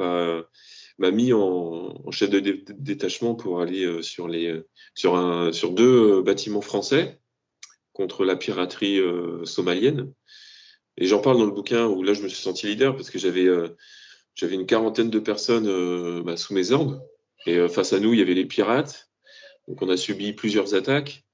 m'a 1.02 1.12
mis 1.12 1.34
en, 1.34 2.12
chef 2.12 2.30
de 2.30 2.40
détachement 2.40 3.36
pour 3.36 3.62
aller 3.62 3.84
euh, 3.84 4.02
sur, 4.02 4.28
les, 4.28 4.48
euh, 4.48 4.68
sur, 4.94 5.16
un, 5.16 5.52
sur 5.52 5.72
deux 5.72 6.20
euh, 6.20 6.22
bâtiments 6.22 6.62
français 6.62 7.20
contre 7.94 8.24
la 8.24 8.36
piraterie 8.36 9.02
somalienne. 9.44 10.14
Et 10.98 11.08
j'en 11.08 11.20
parle 11.20 11.38
dans 11.38 11.46
le 11.46 11.52
bouquin 11.52 11.88
où 11.88 12.04
là, 12.04 12.14
je 12.14 12.24
me 12.24 12.30
suis 12.30 12.42
senti 12.42 12.68
leader 12.68 12.96
parce 12.96 13.10
que 13.10 13.20
j'avais 13.20 13.48
j'avais 14.34 14.56
une 14.56 14.66
quarantaine 14.66 15.10
de 15.10 15.20
personnes 15.20 16.24
bah, 16.24 16.38
sous 16.38 16.54
mes 16.54 16.72
ordres. 16.72 17.02
Et 17.46 17.68
face 17.68 17.92
à 17.92 18.00
nous, 18.00 18.14
il 18.14 18.20
y 18.20 18.22
avait 18.22 18.34
les 18.34 18.46
pirates. 18.46 19.12
Donc, 19.68 19.82
on 19.82 19.90
a 19.90 19.98
subi 19.98 20.32
plusieurs 20.32 20.74
attaques. 20.74 21.26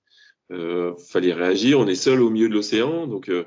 Euh, 0.52 0.96
fallait 1.10 1.34
réagir. 1.34 1.80
On 1.80 1.88
est 1.88 1.96
seul 1.96 2.22
au 2.22 2.30
milieu 2.30 2.48
de 2.48 2.54
l'océan, 2.54 3.08
donc 3.08 3.30
euh, 3.30 3.46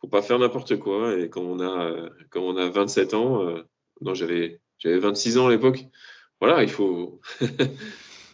faut 0.00 0.08
pas 0.08 0.22
faire 0.22 0.38
n'importe 0.38 0.78
quoi. 0.78 1.16
Et 1.18 1.28
quand 1.28 1.42
on 1.42 1.60
a 1.60 2.10
quand 2.30 2.40
on 2.40 2.56
a 2.56 2.68
27 2.68 3.14
ans, 3.14 3.44
non, 4.00 4.14
j'avais 4.14 4.60
j'avais 4.78 4.98
26 4.98 5.38
ans 5.38 5.46
à 5.46 5.50
l'époque. 5.50 5.86
Voilà, 6.40 6.62
il 6.62 6.70
faut, 6.70 7.20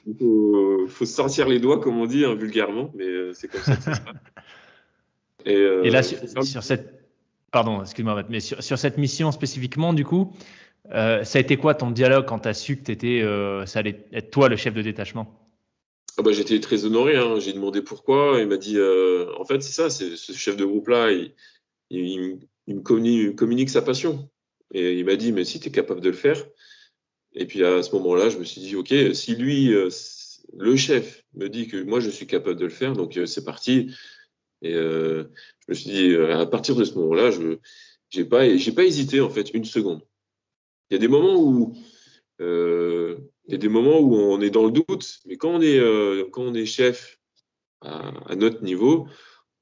il 0.07 0.17
faut, 0.17 0.87
faut, 0.87 1.05
sortir 1.05 1.49
les 1.49 1.59
doigts, 1.59 1.81
comme 1.81 1.99
on 1.99 2.07
dit 2.07 2.25
hein, 2.25 2.35
vulgairement, 2.35 2.93
mais 2.95 3.05
euh, 3.05 3.33
c'est 3.35 3.49
comme 3.49 3.61
ça 3.61 3.77
que 3.77 3.83
ça 3.83 3.95
se 3.95 4.01
passe. 4.01 4.15
Et, 5.45 5.55
euh, 5.57 5.85
Et 5.85 5.91
là, 5.91 6.03
sur, 6.03 6.63
cette, 6.63 7.05
pardon, 7.53 7.83
excuse-moi, 7.83 8.25
mais 8.29 8.41
sur, 8.41 8.63
sur, 8.63 8.79
cette 8.79 8.99
mission 8.99 9.31
spécifiquement, 9.31 9.93
du 9.93 10.05
coup, 10.05 10.33
euh, 10.93 11.23
ça 11.23 11.39
a 11.39 11.41
été 11.41 11.57
quoi 11.57 11.75
ton 11.75 11.93
dialogue 11.93 12.27
quand 12.27 12.41
tu 12.41 12.49
as 12.49 12.55
su 12.55 12.77
que 12.77 12.91
étais, 12.91 13.23
euh, 13.23 13.65
ça 13.65 13.79
allait 13.79 14.07
être 14.13 14.31
toi 14.31 14.49
le 14.49 14.57
chef 14.57 14.75
de 14.75 14.83
détachement? 14.83 15.46
Ah 16.19 16.23
bah, 16.23 16.33
J'étais 16.33 16.61
très 16.61 16.85
honoré. 16.85 17.17
Hein. 17.17 17.39
J'ai 17.39 17.53
demandé 17.53 17.83
pourquoi. 17.83 18.39
Il 18.41 18.49
m'a 18.49 18.57
dit 18.57 18.79
euh, 18.79 19.33
en 19.39 19.45
fait, 19.45 19.63
c'est 19.63 19.73
ça, 19.73 19.91
c'est 19.91 20.17
ce 20.17 20.33
chef 20.33 20.57
de 20.57 20.65
groupe-là, 20.65 21.11
il, 21.13 21.35
il, 21.91 22.39
il, 22.67 22.77
me 22.77 23.33
communique, 23.33 23.71
sa 23.71 23.83
passion. 23.83 24.29
Et 24.73 24.99
il 24.99 25.05
m'a 25.05 25.17
dit, 25.17 25.33
mais 25.33 25.45
si 25.45 25.61
tu 25.61 25.69
es 25.69 25.73
capable 25.73 26.01
de 26.01 26.09
le 26.09 26.17
faire. 26.17 26.45
Et 27.35 27.47
puis 27.47 27.65
à 27.65 27.83
ce 27.83 27.95
moment-là, 27.97 28.31
je 28.31 28.39
me 28.39 28.45
suis 28.45 28.61
dit, 28.61 28.77
OK, 28.77 28.95
si 29.13 29.37
lui, 29.37 29.73
euh, 29.75 29.91
le 30.57 30.77
chef, 30.77 31.25
me 31.35 31.49
dit 31.49 31.69
que 31.69 31.83
moi, 31.83 32.01
je 32.01 32.11
suis 32.11 32.27
capable 32.27 32.59
de 32.59 32.65
le 32.65 32.71
faire, 32.71 32.95
donc 32.95 33.17
euh, 33.17 33.27
c'est 33.27 33.45
parti. 33.45 33.95
Et 34.63 34.75
euh, 34.75 35.25
je 35.61 35.73
me 35.73 35.75
suis 35.75 35.91
dit, 35.91 36.17
à 36.17 36.47
partir 36.47 36.77
de 36.77 36.85
ce 36.85 36.95
moment-là, 36.95 37.31
je 37.31 37.59
n'ai 38.17 38.25
pas, 38.25 38.57
j'ai 38.57 38.73
pas 38.73 38.85
hésité, 38.85 39.21
en 39.21 39.31
fait, 39.31 39.51
une 39.53 39.65
seconde. 39.65 40.03
Il 40.91 40.95
y 40.95 40.97
a 40.97 41.01
des 41.01 41.09
moments 41.09 41.37
où. 41.37 41.77
Euh, 42.41 43.17
il 43.47 43.53
y 43.53 43.55
a 43.55 43.59
des 43.59 43.69
moments 43.69 44.01
où 44.01 44.15
on 44.17 44.41
est 44.41 44.51
dans 44.51 44.65
le 44.65 44.73
doute, 44.73 45.21
mais 45.27 45.37
quand 45.37 45.51
on 45.51 45.61
est, 45.61 45.81
quand 46.31 46.43
on 46.43 46.55
est 46.55 46.67
chef 46.67 47.19
à, 47.81 48.35
notre 48.37 48.63
niveau, 48.65 49.07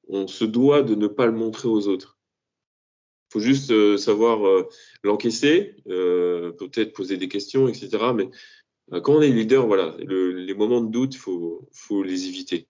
on 0.07 0.27
se 0.27 0.45
doit 0.45 0.81
de 0.81 0.95
ne 0.95 1.07
pas 1.07 1.25
le 1.25 1.33
montrer 1.33 1.67
aux 1.67 1.87
autres 1.87 2.15
faut 3.35 3.41
juste 3.41 3.71
euh, 3.71 3.97
savoir 3.97 4.47
euh, 4.47 4.69
l'encaisser, 5.03 5.75
euh, 5.89 6.53
peut-être 6.53 6.93
poser 6.93 7.17
des 7.17 7.27
questions, 7.27 7.67
etc. 7.67 7.89
Mais 8.15 8.29
quand 9.01 9.15
on 9.15 9.21
est 9.21 9.29
leader, 9.29 9.67
voilà, 9.67 9.93
les 9.99 10.53
moments 10.53 10.79
de 10.79 10.89
doute, 10.89 11.15
faut, 11.15 11.67
faut 11.73 12.01
les 12.01 12.27
éviter. 12.27 12.69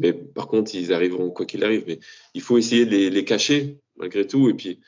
Mais 0.00 0.12
par 0.12 0.46
contre, 0.46 0.74
ils 0.74 0.92
arriveront 0.92 1.30
quoi 1.30 1.46
qu'il 1.46 1.64
arrive. 1.64 1.84
Mais 1.86 2.00
il 2.34 2.42
faut 2.42 2.58
essayer 2.58 2.84
de 2.84 2.90
les, 2.90 3.24
cacher 3.24 3.78
malgré 3.96 4.26
tout. 4.26 4.50
Et 4.50 4.54
puis, 4.54 4.80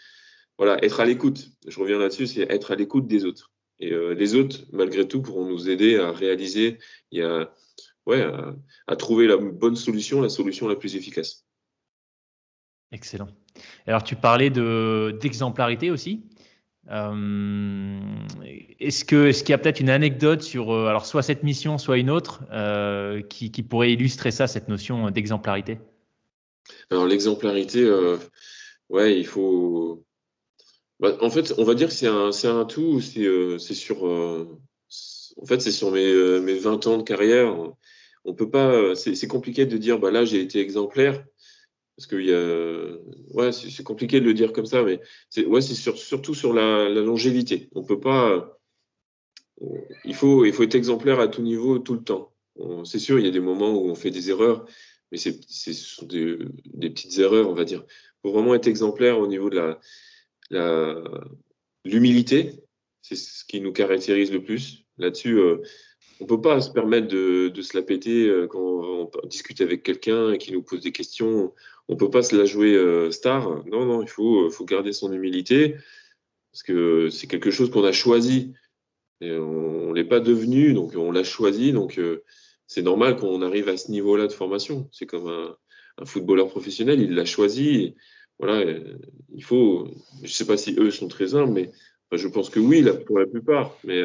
voilà, 0.58 0.84
être 0.84 1.00
à 1.00 1.06
l'écoute. 1.06 1.48
Je 1.66 1.80
reviens 1.80 1.98
là-dessus, 1.98 2.26
c'est 2.26 2.42
être 2.50 2.72
à 2.72 2.74
l'écoute 2.74 3.06
des 3.06 3.24
autres. 3.24 3.52
Et 3.78 3.90
les 3.90 4.34
autres, 4.34 4.64
malgré 4.72 5.06
tout, 5.06 5.20
pourront 5.20 5.44
nous 5.44 5.68
aider 5.68 5.98
à 5.98 6.10
réaliser 6.10 6.78
et 7.12 7.22
à, 7.22 7.52
ouais, 8.06 8.24
à 8.86 8.96
trouver 8.96 9.26
la 9.26 9.36
bonne 9.36 9.76
solution, 9.76 10.22
la 10.22 10.30
solution 10.30 10.66
la 10.66 10.76
plus 10.76 10.96
efficace. 10.96 11.46
Excellent. 12.92 13.28
Alors, 13.86 14.02
tu 14.02 14.16
parlais 14.16 14.50
d'exemplarité 14.50 15.90
aussi. 15.90 16.22
Euh, 16.90 18.00
est-ce 18.78 19.04
que 19.04 19.26
est-ce 19.26 19.42
qu'il 19.42 19.50
y 19.50 19.54
a 19.54 19.58
peut-être 19.58 19.80
une 19.80 19.90
anecdote 19.90 20.42
sur 20.42 20.72
euh, 20.72 20.86
alors 20.86 21.04
soit 21.04 21.22
cette 21.22 21.42
mission, 21.42 21.78
soit 21.78 21.98
une 21.98 22.10
autre 22.10 22.44
euh, 22.52 23.22
qui, 23.22 23.50
pourrait 23.64 23.92
illustrer 23.92 24.30
ça, 24.30 24.46
cette 24.46 24.68
notion 24.68 25.10
d'exemplarité? 25.10 25.80
Alors 26.90 27.06
l'exemplarité, 27.06 27.90
ouais, 28.88 29.18
il 29.18 29.26
faut. 29.26 30.05
Bah, 31.00 31.16
en 31.20 31.30
fait, 31.30 31.54
on 31.58 31.64
va 31.64 31.74
dire 31.74 31.88
que 31.88 31.94
c'est 31.94 32.06
un, 32.06 32.64
tout. 32.64 33.00
C'est, 33.00 33.74
sur. 33.74 34.04
en 34.04 35.46
fait, 35.46 35.60
sur 35.60 35.90
mes, 35.90 36.40
mes 36.40 36.54
20 36.54 36.86
ans 36.86 36.98
de 36.98 37.02
carrière. 37.02 37.54
On 38.24 38.34
peut 38.34 38.50
pas. 38.50 38.94
C'est, 38.94 39.28
compliqué 39.28 39.66
de 39.66 39.76
dire, 39.76 39.98
bah 39.98 40.10
là, 40.10 40.24
j'ai 40.24 40.40
été 40.40 40.60
exemplaire 40.60 41.24
parce 41.96 42.06
que 42.06 42.16
y 42.16 42.32
a, 42.32 42.98
ouais, 43.34 43.52
c'est 43.52 43.82
compliqué 43.82 44.20
de 44.20 44.26
le 44.26 44.34
dire 44.34 44.52
comme 44.52 44.66
ça, 44.66 44.82
mais 44.82 45.00
c'est 45.30 45.46
ouais, 45.46 45.62
surtout 45.62 46.34
sur 46.34 46.52
la, 46.52 46.90
longévité. 46.90 47.70
On 47.74 47.84
peut 47.84 47.98
pas, 47.98 48.58
il 50.04 50.14
faut, 50.14 50.44
il 50.44 50.52
faut 50.52 50.62
être 50.62 50.74
exemplaire 50.74 51.20
à 51.20 51.28
tout 51.28 51.42
niveau 51.42 51.78
tout 51.78 51.94
le 51.94 52.02
temps. 52.02 52.34
C'est 52.84 52.98
sûr, 52.98 53.18
il 53.18 53.24
y 53.24 53.28
a 53.28 53.32
des 53.32 53.40
moments 53.40 53.72
où 53.72 53.88
on 53.90 53.94
fait 53.94 54.10
des 54.10 54.30
erreurs, 54.30 54.66
mais 55.10 55.18
c'est, 55.18 55.40
ce 55.48 55.72
sont 55.72 56.06
des, 56.06 56.36
petites 56.80 57.18
erreurs, 57.18 57.48
on 57.48 57.54
va 57.54 57.64
dire. 57.64 57.84
Faut 58.22 58.32
vraiment 58.32 58.54
être 58.54 58.66
exemplaire 58.66 59.18
au 59.18 59.26
niveau 59.26 59.48
de 59.48 59.56
la 59.56 59.80
l'humilité. 61.84 62.62
C'est 63.02 63.16
ce 63.16 63.44
qui 63.44 63.60
nous 63.60 63.72
caractérise 63.72 64.32
le 64.32 64.42
plus. 64.42 64.84
Là-dessus, 64.98 65.38
euh, 65.38 65.62
on 66.20 66.26
peut 66.26 66.40
pas 66.40 66.60
se 66.60 66.70
permettre 66.70 67.08
de, 67.08 67.52
se 67.62 67.76
la 67.76 67.82
péter 67.82 68.28
euh, 68.28 68.46
quand 68.46 68.60
on, 68.60 69.10
discute 69.28 69.60
avec 69.60 69.82
quelqu'un 69.82 70.36
qui 70.36 70.52
nous 70.52 70.62
pose 70.62 70.80
des 70.80 70.92
questions 70.92 71.52
on 71.88 71.96
peut 71.96 72.10
pas 72.10 72.22
se 72.22 72.36
la 72.36 72.44
jouer 72.44 72.74
euh, 72.74 73.10
star. 73.10 73.64
Non, 73.66 73.84
non, 73.84 74.02
il 74.02 74.08
faut, 74.08 74.46
euh, 74.46 74.50
faut 74.50 74.64
garder 74.64 74.92
son 74.92 75.12
humilité 75.12 75.76
parce 76.50 76.62
que 76.64 77.10
c'est 77.10 77.26
quelque 77.26 77.50
chose 77.50 77.70
qu'on 77.70 77.84
a 77.84 77.92
choisi. 77.92 78.54
On, 79.20 79.90
ne 79.90 79.94
l'est 79.94 80.04
pas 80.04 80.20
devenu, 80.20 80.74
donc 80.74 80.94
on 80.96 81.12
l'a 81.12 81.22
choisi. 81.22 81.72
Donc 81.72 82.00
c'est 82.66 82.82
normal 82.82 83.16
qu'on 83.16 83.42
arrive 83.42 83.68
à 83.68 83.76
ce 83.76 83.90
niveau-là 83.90 84.26
de 84.26 84.32
formation. 84.32 84.88
C'est 84.90 85.06
comme 85.06 85.28
un, 85.28 86.04
footballeur 86.04 86.48
professionnel, 86.48 87.00
il 87.00 87.14
l'a 87.14 87.24
choisi. 87.24 87.94
Voilà, 88.38 88.78
il 89.34 89.42
faut. 89.42 89.88
Je 90.22 90.30
sais 90.30 90.46
pas 90.46 90.56
si 90.56 90.76
eux 90.78 90.90
sont 90.90 91.08
très 91.08 91.34
humbles, 91.34 91.52
mais 91.52 91.70
je 92.12 92.28
pense 92.28 92.50
que 92.50 92.60
oui, 92.60 92.84
pour 93.06 93.18
la 93.18 93.26
plupart. 93.26 93.76
Mais 93.84 94.02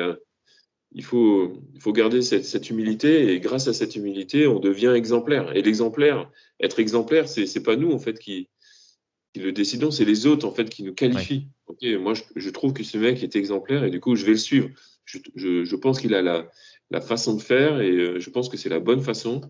il 0.93 1.03
faut, 1.03 1.53
il 1.73 1.81
faut 1.81 1.93
garder 1.93 2.21
cette, 2.21 2.45
cette, 2.45 2.69
humilité 2.69 3.33
et 3.33 3.39
grâce 3.39 3.67
à 3.67 3.73
cette 3.73 3.95
humilité, 3.95 4.47
on 4.47 4.59
devient 4.59 4.93
exemplaire. 4.95 5.55
Et 5.55 5.61
l'exemplaire, 5.61 6.29
être 6.59 6.79
exemplaire, 6.79 7.27
c'est 7.27 7.45
c'est 7.45 7.63
pas 7.63 7.75
nous 7.75 7.91
en 7.91 7.99
fait 7.99 8.19
qui, 8.19 8.49
qui 9.33 9.39
le 9.39 9.51
décidons, 9.51 9.91
c'est 9.91 10.05
les 10.05 10.25
autres 10.27 10.47
en 10.47 10.51
fait 10.51 10.69
qui 10.69 10.83
nous 10.83 10.93
qualifient. 10.93 11.47
moi, 11.99 12.13
je, 12.13 12.23
je, 12.35 12.49
trouve 12.49 12.73
que 12.73 12.83
ce 12.83 12.97
mec 12.97 13.23
est 13.23 13.35
exemplaire 13.35 13.83
et 13.83 13.89
du 13.89 13.99
coup, 13.99 14.15
je 14.15 14.25
vais 14.25 14.31
le 14.31 14.37
suivre. 14.37 14.69
Je, 15.05 15.17
je, 15.35 15.63
je 15.63 15.75
pense 15.75 15.99
qu'il 15.99 16.13
a 16.13 16.21
la, 16.21 16.49
la, 16.89 17.01
façon 17.01 17.35
de 17.35 17.41
faire 17.41 17.81
et 17.81 17.91
euh, 17.91 18.19
je 18.19 18.29
pense 18.29 18.49
que 18.49 18.57
c'est 18.57 18.69
la 18.69 18.79
bonne 18.79 19.01
façon. 19.01 19.41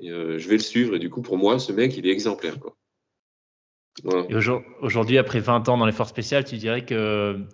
Et 0.00 0.08
je 0.08 0.48
vais 0.48 0.56
le 0.56 0.62
suivre. 0.62 0.94
Et 0.94 0.98
du 0.98 1.10
coup, 1.10 1.20
pour 1.20 1.36
moi, 1.36 1.58
ce 1.58 1.72
mec, 1.72 1.96
il 1.96 2.06
est 2.06 2.12
exemplaire. 2.12 2.58
Quoi. 2.58 2.76
Et 4.04 4.34
aujourd'hui, 4.80 5.18
après 5.18 5.40
20 5.40 5.68
ans 5.68 5.76
dans 5.76 5.86
les 5.86 5.92
forces 5.92 6.10
spéciales, 6.10 6.44
tu 6.44 6.56
dirais 6.56 6.84
que 6.84 7.44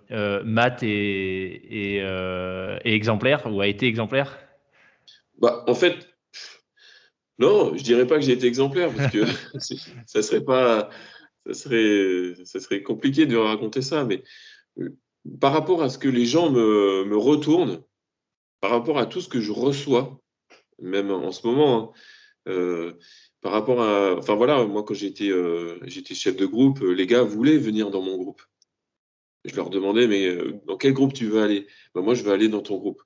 Matt 0.43 0.81
est, 0.83 2.01
exemplaire 2.85 3.47
ou 3.51 3.61
a 3.61 3.67
été 3.67 3.87
exemplaire? 3.87 4.37
Bah, 5.39 5.63
En 5.67 5.75
fait, 5.75 6.07
non, 7.39 7.75
je 7.75 7.83
dirais 7.83 8.07
pas 8.07 8.15
que 8.15 8.21
j'ai 8.21 8.33
été 8.33 8.47
exemplaire 8.47 8.91
parce 8.95 9.11
que 9.11 9.25
ça 10.05 10.21
serait 10.21 10.43
pas, 10.43 10.89
ça 11.45 11.53
serait, 11.53 12.45
ça 12.45 12.59
serait 12.59 12.83
compliqué 12.83 13.25
de 13.25 13.37
raconter 13.37 13.81
ça. 13.81 14.05
Mais 14.05 14.23
par 15.39 15.53
rapport 15.53 15.83
à 15.83 15.89
ce 15.89 15.97
que 15.97 16.09
les 16.09 16.25
gens 16.25 16.49
me, 16.49 17.03
me 17.05 17.17
retournent, 17.17 17.83
par 18.61 18.71
rapport 18.71 18.97
à 18.97 19.05
tout 19.05 19.21
ce 19.21 19.29
que 19.29 19.39
je 19.39 19.51
reçois, 19.51 20.19
même 20.81 21.11
en 21.11 21.31
ce 21.31 21.45
moment, 21.45 21.77
hein, 21.77 21.91
euh, 22.47 22.93
par 23.41 23.51
rapport 23.51 23.81
à, 23.81 24.15
enfin 24.17 24.35
voilà, 24.35 24.65
moi 24.65 24.83
quand 24.83 24.93
j'étais, 24.93 25.29
euh, 25.29 25.79
chef 25.89 26.35
de 26.35 26.45
groupe, 26.45 26.81
les 26.81 27.07
gars 27.07 27.23
voulaient 27.23 27.57
venir 27.57 27.91
dans 27.91 28.01
mon 28.01 28.17
groupe. 28.17 28.41
Je 29.45 29.55
leur 29.55 29.69
demandais, 29.69 30.07
mais 30.07 30.27
euh, 30.27 30.59
dans 30.65 30.77
quel 30.77 30.93
groupe 30.93 31.13
tu 31.13 31.25
veux 31.27 31.41
aller? 31.41 31.67
Ben, 31.95 32.01
Moi, 32.01 32.15
je 32.15 32.23
veux 32.23 32.31
aller 32.31 32.49
dans 32.49 32.61
ton 32.61 32.77
groupe. 32.77 33.01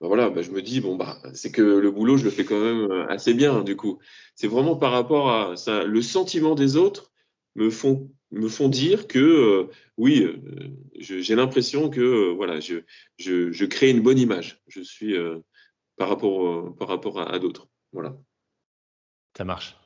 Ben, 0.00 0.08
voilà, 0.08 0.30
ben, 0.30 0.42
je 0.42 0.50
me 0.50 0.62
dis, 0.62 0.80
bon, 0.80 0.96
bah, 0.96 1.20
c'est 1.34 1.52
que 1.52 1.62
le 1.62 1.90
boulot, 1.90 2.16
je 2.16 2.24
le 2.24 2.30
fais 2.30 2.44
quand 2.44 2.60
même 2.60 2.90
assez 3.08 3.34
bien, 3.34 3.62
du 3.62 3.76
coup. 3.76 3.98
C'est 4.34 4.48
vraiment 4.48 4.76
par 4.76 4.92
rapport 4.92 5.30
à 5.30 5.56
ça, 5.56 5.84
le 5.84 6.02
sentiment 6.02 6.54
des 6.54 6.76
autres 6.76 7.12
me 7.54 7.70
font 7.70 8.10
me 8.30 8.48
font 8.48 8.68
dire 8.68 9.06
que 9.06 9.18
euh, 9.18 9.70
oui, 9.96 10.22
euh, 10.22 10.70
j'ai 10.98 11.34
l'impression 11.34 11.90
que 11.90 12.00
euh, 12.00 12.32
voilà, 12.34 12.60
je, 12.60 12.76
je, 13.18 13.52
je, 13.52 13.64
crée 13.64 13.90
une 13.90 14.02
bonne 14.02 14.18
image. 14.18 14.60
Je 14.68 14.80
suis 14.80 15.14
par 15.96 16.08
rapport 16.08 16.76
par 16.76 16.88
rapport 16.88 17.20
à, 17.20 17.38
d'autres. 17.38 17.68
Voilà. 17.92 18.16
Ça 19.36 19.44
marche. 19.44 19.76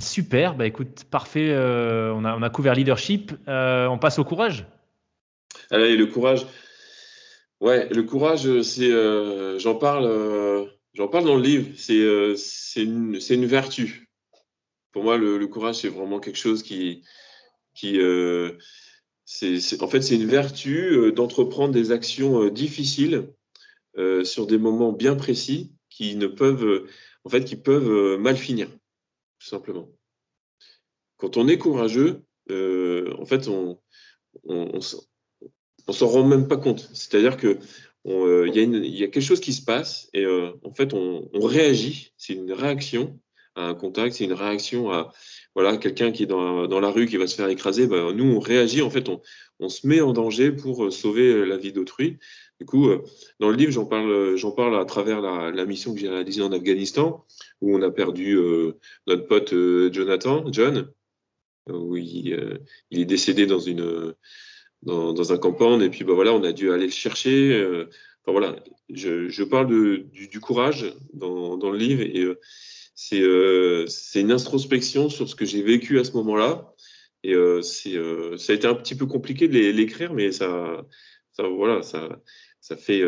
super. 0.00 0.54
Bah 0.54 0.66
écoute, 0.66 1.04
parfait. 1.10 1.52
on 1.54 2.24
a 2.24 2.36
on 2.36 2.42
a 2.42 2.50
couvert 2.50 2.74
leadership. 2.74 3.32
on 3.46 3.98
passe 4.00 4.18
au 4.18 4.24
courage. 4.24 4.66
Allez, 5.70 5.96
le 5.96 6.06
courage. 6.06 6.46
Ouais, 7.60 7.88
le 7.90 8.02
courage, 8.02 8.62
c'est 8.62 8.90
j'en 9.58 9.74
parle 9.74 10.68
j'en 10.94 11.08
parle 11.08 11.24
dans 11.24 11.36
le 11.36 11.42
livre. 11.42 11.68
C'est 11.76 12.36
c'est 12.36 12.84
une 12.84 13.20
c'est 13.20 13.34
une 13.34 13.46
vertu 13.46 14.06
pour 14.96 15.04
moi, 15.04 15.18
le, 15.18 15.46
courage, 15.46 15.74
c'est 15.74 15.90
vraiment 15.90 16.20
quelque 16.20 16.38
chose 16.38 16.62
qui, 16.62 17.02
qui 17.74 18.00
euh, 18.00 18.52
c'est, 19.26 19.82
en 19.82 19.88
fait, 19.88 20.00
c'est 20.00 20.14
une 20.14 20.24
vertu 20.24 20.86
euh, 20.86 21.12
d'entreprendre 21.12 21.74
des 21.74 21.92
actions 21.92 22.44
euh, 22.44 22.50
difficiles 22.50 23.28
sur 24.24 24.46
des 24.46 24.56
moments 24.56 24.92
bien 24.92 25.14
précis 25.14 25.74
qui 25.90 26.16
ne 26.16 26.26
peuvent, 26.26 26.86
en 27.26 27.28
fait, 27.28 27.44
qui 27.44 27.56
peuvent 27.56 28.18
mal 28.18 28.36
finir, 28.36 28.68
tout 29.40 29.48
simplement. 29.48 29.90
Quand 31.16 31.36
on 31.36 31.48
est 31.48 31.58
courageux, 31.58 32.22
en 32.48 33.26
fait, 33.26 33.48
on, 33.48 33.80
on, 34.44 34.80
s'en 34.80 36.06
rend 36.06 36.24
même 36.24 36.46
pas 36.46 36.56
compte. 36.56 36.88
C'est-à-dire 36.94 37.36
que 37.36 37.58
il 38.04 38.94
y, 38.94 39.02
a 39.02 39.08
quelque 39.08 39.20
chose 39.20 39.40
qui 39.40 39.52
se 39.52 39.64
passe 39.64 40.08
et 40.14 40.24
en 40.24 40.72
fait, 40.72 40.94
on, 40.94 41.28
réagit. 41.34 42.12
C'est 42.16 42.34
une 42.34 42.52
réaction 42.52 43.18
un 43.56 43.74
contact, 43.74 44.14
c'est 44.14 44.24
une 44.24 44.32
réaction 44.32 44.92
à 44.92 45.12
voilà 45.56 45.78
quelqu'un 45.78 46.12
qui 46.12 46.24
est 46.24 46.26
dans, 46.26 46.80
la 46.80 46.90
rue 46.90 47.06
qui 47.06 47.16
va 47.16 47.26
se 47.26 47.34
faire 47.34 47.48
écraser. 47.48 47.86
Ben, 47.86 48.12
nous, 48.12 48.36
on 48.36 48.38
réagit, 48.38 48.82
en 48.82 48.90
fait, 48.90 49.08
on, 49.58 49.68
se 49.70 49.86
met 49.86 50.02
en 50.02 50.12
danger 50.12 50.52
pour 50.52 50.84
euh, 50.84 50.90
sauver 50.90 51.32
euh, 51.32 51.44
la 51.44 51.56
vie 51.56 51.72
d'autrui. 51.72 52.18
Du 52.60 52.66
coup, 52.66 52.90
euh, 52.90 53.02
dans 53.40 53.48
le 53.48 53.56
livre, 53.56 53.72
j'en 53.72 53.86
parle, 53.86 54.36
j'en 54.36 54.50
parle 54.50 54.78
à 54.78 54.84
travers 54.84 55.22
la, 55.22 55.64
mission 55.64 55.94
que 55.94 56.00
j'ai 56.00 56.10
réalisée 56.10 56.42
en 56.42 56.52
Afghanistan, 56.52 57.24
où 57.62 57.74
on 57.74 57.80
a 57.80 57.90
perdu 57.90 58.38
notre 59.06 59.26
pote 59.26 59.54
Jonathan, 59.92 60.44
John, 60.52 60.92
où 61.70 61.96
il, 61.96 62.60
est 62.90 63.04
décédé 63.06 63.46
dans 63.46 63.58
une 63.58 64.14
dans, 64.82 65.32
un 65.32 65.38
campagne, 65.38 65.80
et 65.80 65.88
puis 65.88 66.04
ben, 66.04 66.12
voilà, 66.12 66.34
on 66.34 66.44
a 66.44 66.52
dû 66.52 66.70
aller 66.70 66.86
le 66.86 66.92
chercher. 66.92 67.58
enfin 68.22 68.32
voilà, 68.32 68.56
je, 68.90 69.42
parle 69.42 69.68
du, 70.10 70.40
courage 70.40 70.94
dans, 71.14 71.70
le 71.70 71.78
livre 71.78 72.02
c'est 72.96 74.20
une 74.20 74.32
introspection 74.32 75.10
sur 75.10 75.28
ce 75.28 75.36
que 75.36 75.44
j'ai 75.44 75.62
vécu 75.62 76.00
à 76.00 76.04
ce 76.04 76.12
moment-là. 76.12 76.74
Et 77.22 77.34
euh, 77.34 77.60
euh, 77.86 78.36
ça 78.38 78.52
a 78.52 78.56
été 78.56 78.66
un 78.66 78.74
petit 78.74 78.94
peu 78.94 79.06
compliqué 79.06 79.48
de 79.48 79.58
l'écrire, 79.70 80.14
mais 80.14 80.32
ça, 80.32 80.84
ça, 81.32 81.46
voilà, 81.46 81.82
ça, 81.82 82.20
ça 82.60 82.76
fait, 82.76 83.02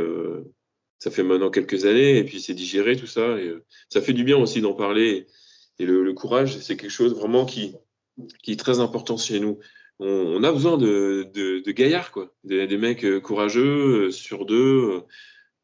ça 0.99 1.11
fait 1.11 1.23
maintenant 1.23 1.51
quelques 1.51 1.87
années, 1.87 2.19
et 2.19 2.25
puis 2.25 2.41
c'est 2.41 2.55
digéré 2.55 2.97
tout 2.97 3.07
ça. 3.07 3.39
Et 3.39 3.53
ça 3.89 4.03
fait 4.03 4.13
du 4.13 4.25
bien 4.25 4.37
aussi 4.37 4.61
d'en 4.61 4.75
parler. 4.75 5.27
Et 5.79 5.87
le, 5.87 6.13
courage, 6.13 6.59
c'est 6.59 6.77
quelque 6.77 6.91
chose 6.91 7.15
vraiment 7.15 7.47
qui, 7.47 7.75
qui 8.43 8.53
est 8.53 8.57
très 8.57 8.81
important 8.81 9.17
chez 9.17 9.41
nous. 9.41 9.59
On, 10.01 10.45
a 10.45 10.53
besoin 10.53 10.77
de, 10.77 11.29
de, 11.33 11.71
gaillards, 11.73 12.13
quoi, 12.13 12.35
des, 12.45 12.77
mecs 12.77 13.21
courageux 13.21 14.11
sur 14.11 14.45
deux, 14.45 15.03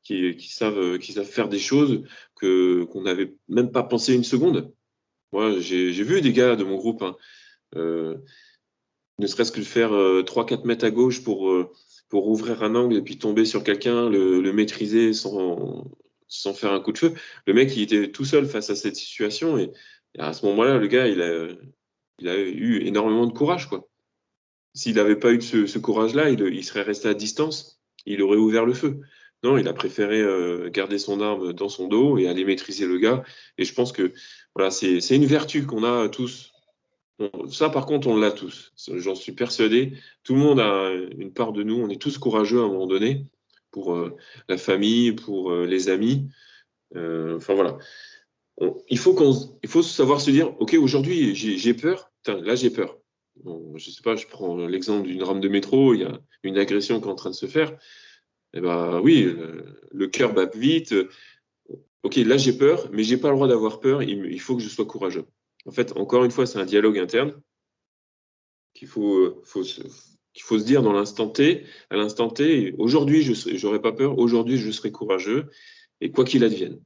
qui, 0.04 0.48
savent, 0.48 0.98
qui 0.98 1.12
savent 1.12 1.26
faire 1.26 1.48
des 1.48 1.58
choses 1.58 2.04
que 2.36 2.84
qu'on 2.84 3.02
n'avait 3.02 3.34
même 3.48 3.72
pas 3.72 3.82
pensé 3.82 4.14
une 4.14 4.24
seconde. 4.24 4.72
Moi, 5.32 5.58
j'ai 5.58 5.90
vu 5.90 6.20
des 6.20 6.32
gars 6.32 6.54
de 6.54 6.62
mon 6.62 6.76
groupe, 6.76 7.02
hein, 7.02 7.16
euh, 7.74 8.16
ne 9.18 9.26
serait-ce 9.26 9.50
que 9.50 9.60
de 9.60 9.64
faire 9.64 9.90
3-4 9.90 10.60
euh, 10.60 10.64
mètres 10.64 10.84
à 10.84 10.90
gauche 10.90 11.24
pour, 11.24 11.50
euh, 11.50 11.72
pour 12.08 12.28
ouvrir 12.28 12.62
un 12.62 12.74
angle 12.76 12.96
et 12.96 13.02
puis 13.02 13.18
tomber 13.18 13.44
sur 13.44 13.64
quelqu'un, 13.64 14.08
le, 14.08 14.40
le, 14.40 14.52
maîtriser 14.52 15.12
sans, 15.12 15.84
sans 16.28 16.54
faire 16.54 16.72
un 16.72 16.80
coup 16.80 16.92
de 16.92 16.98
feu. 16.98 17.14
Le 17.46 17.54
mec, 17.54 17.76
il 17.76 17.82
était 17.82 18.12
tout 18.12 18.24
seul 18.24 18.46
face 18.46 18.70
à 18.70 18.76
cette 18.76 18.96
situation 18.96 19.58
et, 19.58 19.72
à 20.18 20.32
ce 20.32 20.46
moment-là, 20.46 20.78
le 20.78 20.86
gars, 20.86 21.08
il 21.08 21.20
a, 21.20 21.48
il 22.20 22.28
a 22.28 22.38
eu 22.38 22.86
énormément 22.86 23.26
de 23.26 23.32
courage. 23.32 23.68
S'il 24.72 24.94
n'avait 24.94 25.16
pas 25.16 25.32
eu 25.32 25.40
ce, 25.40 25.66
ce 25.66 25.80
courage-là, 25.80 26.30
il, 26.30 26.40
il 26.40 26.64
serait 26.64 26.82
resté 26.82 27.08
à 27.08 27.14
distance, 27.14 27.80
il 28.06 28.22
aurait 28.22 28.36
ouvert 28.36 28.64
le 28.64 28.74
feu. 28.74 29.00
Non, 29.44 29.58
il 29.58 29.68
a 29.68 29.74
préféré 29.74 30.22
euh, 30.22 30.70
garder 30.70 30.98
son 30.98 31.20
arme 31.20 31.52
dans 31.52 31.68
son 31.68 31.86
dos 31.86 32.16
et 32.16 32.28
aller 32.28 32.46
maîtriser 32.46 32.86
le 32.86 32.96
gars. 32.96 33.22
Et 33.58 33.64
je 33.64 33.74
pense 33.74 33.92
que 33.92 34.14
voilà, 34.54 34.70
c'est 34.70 34.98
une 35.14 35.26
vertu 35.26 35.66
qu'on 35.66 35.84
a 35.84 36.08
tous. 36.08 36.54
ça, 37.50 37.68
par 37.68 37.84
contre, 37.84 38.08
on 38.08 38.16
l'a 38.16 38.32
tous. 38.32 38.72
J'en 38.88 39.14
suis 39.14 39.32
persuadé. 39.32 39.98
Tout 40.22 40.34
le 40.34 40.40
monde 40.40 40.60
a 40.60 40.92
une 41.18 41.30
part 41.30 41.52
de 41.52 41.62
nous. 41.62 41.76
On 41.76 41.90
est 41.90 42.00
tous 42.00 42.16
courageux 42.16 42.58
à 42.60 42.64
un 42.64 42.68
moment 42.68 42.86
donné 42.86 43.26
pour 43.70 43.94
euh, 43.94 44.16
la 44.48 44.56
famille, 44.56 45.12
pour 45.12 45.52
euh, 45.52 45.66
les 45.66 45.90
amis. 45.90 46.30
enfin 46.94 47.52
voilà. 47.52 47.76
il 48.88 48.98
faut 48.98 49.14
il 49.62 49.68
faut 49.68 49.82
savoir 49.82 50.22
se 50.22 50.30
dire, 50.30 50.58
ok, 50.58 50.74
aujourd'hui 50.80 51.34
j'ai 51.34 51.74
peur. 51.74 52.10
là 52.26 52.54
j'ai 52.54 52.70
peur. 52.70 52.96
Je 53.74 53.90
sais 53.90 54.02
pas, 54.02 54.16
je 54.16 54.26
prends 54.26 54.56
l'exemple 54.66 55.06
d'une 55.06 55.22
rame 55.22 55.40
de 55.40 55.48
métro. 55.50 55.92
Il 55.92 56.00
y 56.00 56.04
a 56.04 56.18
une 56.44 56.56
agression 56.56 56.98
qui 56.98 57.08
est 57.08 57.12
en 57.12 57.14
train 57.14 57.30
de 57.30 57.34
se 57.34 57.46
faire 57.46 57.76
eh 58.54 58.60
ben 58.60 59.00
oui, 59.00 59.36
le, 59.92 60.06
cœur 60.06 60.32
bat 60.32 60.46
vite. 60.54 60.94
Ok, 62.02 62.16
là 62.16 62.36
j'ai 62.36 62.52
peur, 62.52 62.88
mais 62.92 63.02
j'ai 63.02 63.16
pas 63.16 63.28
le 63.28 63.34
droit 63.34 63.48
d'avoir 63.48 63.80
peur. 63.80 64.02
Il, 64.02 64.40
faut 64.40 64.56
que 64.56 64.62
je 64.62 64.68
sois 64.68 64.86
courageux. 64.86 65.26
En 65.66 65.72
fait, 65.72 65.96
encore 65.96 66.24
une 66.24 66.30
fois, 66.30 66.46
c'est 66.46 66.58
un 66.58 66.64
dialogue 66.64 66.98
interne 66.98 67.40
qu'il 68.74 68.88
faut, 68.88 69.42
qu'il 70.32 70.42
faut 70.42 70.58
se 70.58 70.64
dire 70.64 70.82
dans 70.82 70.92
l'instant 70.92 71.28
T. 71.28 71.64
À 71.90 71.96
l'instant 71.96 72.28
T, 72.28 72.74
aujourd'hui, 72.78 73.22
je 73.22 73.66
n'aurai 73.66 73.80
pas 73.80 73.92
peur. 73.92 74.18
Aujourd'hui, 74.18 74.58
je 74.58 74.70
serai 74.70 74.92
courageux. 74.92 75.46
Et 76.00 76.10
quoi 76.10 76.24
qu'il 76.24 76.44
advienne. 76.44 76.80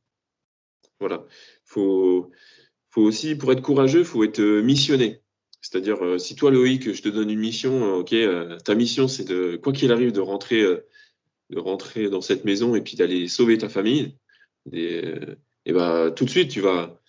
Voilà. 1.01 1.27
Faut, 1.65 2.31
faut 2.91 3.03
aussi, 3.03 3.35
pour 3.35 3.53
être 3.53 3.63
courageux, 3.63 4.05
faut 4.05 4.23
être 4.25 4.41
missionné. 4.41 5.23
C'est-à-dire, 5.61 6.03
euh, 6.05 6.19
si 6.19 6.37
toi, 6.37 6.51
Loïc, 6.51 6.93
je 6.93 7.03
te 7.03 7.09
donne 7.09 7.31
une 7.31 7.39
mission, 7.39 7.97
ok, 7.97 8.13
euh, 8.13 8.59
ta 8.59 8.75
mission, 8.75 9.09
c'est 9.09 9.25
de, 9.25 9.57
quoi 9.57 9.73
qu'il 9.73 9.93
arrive, 9.93 10.13
de 10.13 10.21
rentrer 10.21 10.63
euh, 10.63 10.87
de 11.51 11.59
rentrer 11.59 12.11
dans 12.11 12.21
cette 12.21 12.45
maison 12.45 12.75
et 12.75 12.81
puis 12.81 12.97
d'aller 12.97 13.29
sauver 13.29 13.59
ta 13.59 13.69
famille, 13.69 14.17
et, 14.73 15.15
et 15.65 15.73
bah, 15.73 16.11
tout 16.11 16.25
de 16.25 16.31
suite, 16.31 16.51
tu 16.51 16.61
vas, 16.61 17.01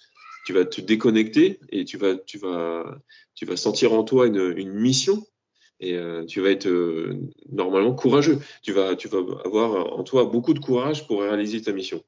tu 0.45 0.53
vas 0.53 0.65
te 0.65 0.81
déconnecter 0.81 1.59
et 1.69 1.85
tu 1.85 1.97
vas, 1.97 2.15
tu 2.15 2.37
vas, 2.37 2.99
tu 3.35 3.45
vas 3.45 3.57
sentir 3.57 3.93
en 3.93 4.03
toi 4.03 4.27
une, 4.27 4.53
une 4.57 4.73
mission 4.73 5.25
et 5.79 5.95
euh, 5.95 6.25
tu 6.25 6.41
vas 6.41 6.49
être 6.49 6.67
euh, 6.67 7.19
normalement 7.51 7.93
courageux. 7.93 8.39
Tu 8.63 8.73
vas, 8.73 8.95
tu 8.95 9.07
vas 9.07 9.19
avoir 9.45 9.97
en 9.97 10.03
toi 10.03 10.25
beaucoup 10.25 10.53
de 10.53 10.59
courage 10.59 11.07
pour 11.07 11.21
réaliser 11.21 11.61
ta 11.61 11.71
mission. 11.71 12.03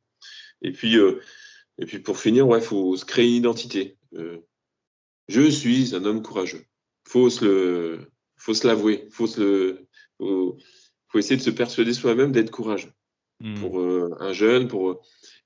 Et 0.62 0.72
puis, 0.72 0.98
euh, 0.98 1.22
et 1.78 1.86
puis 1.86 2.00
pour 2.00 2.18
finir, 2.20 2.48
ouais, 2.48 2.62
faut 2.62 2.98
se 2.98 3.06
créer 3.06 3.28
une 3.28 3.36
identité. 3.36 3.98
je 5.28 5.50
suis 5.50 5.96
un 5.96 6.04
homme 6.04 6.22
courageux. 6.22 6.66
Faut 7.08 7.30
se 7.30 7.46
le, 7.46 8.12
faut 8.38 8.54
se 8.54 8.68
l'avouer. 8.68 9.08
Faut 9.10 9.28
se 9.28 9.40
le, 9.40 9.88
faut 11.12 11.20
essayer 11.20 11.38
de 11.38 11.42
se 11.42 11.50
persuader 11.50 11.94
soi-même 11.94 12.32
d'être 12.32 12.52
courageux. 12.52 12.92
Hmm. 13.42 13.56
Pour 13.56 13.80
euh, 13.80 14.16
un 14.20 14.34
jeune, 14.34 14.68
pour 14.68 14.92
euh, 14.92 15.00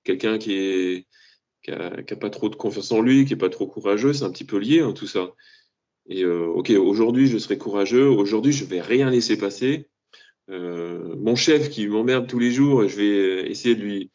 quelqu'un 0.04 0.38
qui 0.38 0.54
est 0.54 1.08
qui 1.64 1.72
a, 1.72 2.16
pas 2.20 2.30
trop 2.30 2.50
de 2.50 2.56
confiance 2.56 2.92
en 2.92 3.02
lui, 3.02 3.26
qui 3.26 3.34
est 3.34 3.38
pas 3.38 3.50
trop 3.50 3.66
courageux, 3.66 4.14
c'est 4.14 4.24
un 4.24 4.30
petit 4.30 4.44
peu 4.44 4.58
lié 4.58 4.82
hein, 4.82 4.92
tout 4.92 5.08
ça. 5.08 5.32
Et 6.08 6.24
euh, 6.24 6.46
ok, 6.46 6.70
aujourd'hui 6.70 7.28
je 7.28 7.40
serai 7.40 7.58
courageux, 7.58 8.08
aujourd'hui 8.08 8.52
je 8.52 8.66
vais 8.66 8.82
rien 8.82 9.10
laisser 9.10 9.36
passer. 9.36 9.90
mon 10.48 11.36
chef 11.36 11.72
qui 11.72 11.88
m'emmerde 11.88 12.28
tous 12.28 12.38
les 12.38 12.52
jours, 12.52 12.88
je 12.88 12.96
vais 12.96 13.50
essayer 13.50 13.74
de 13.74 13.82
lui 13.82 14.12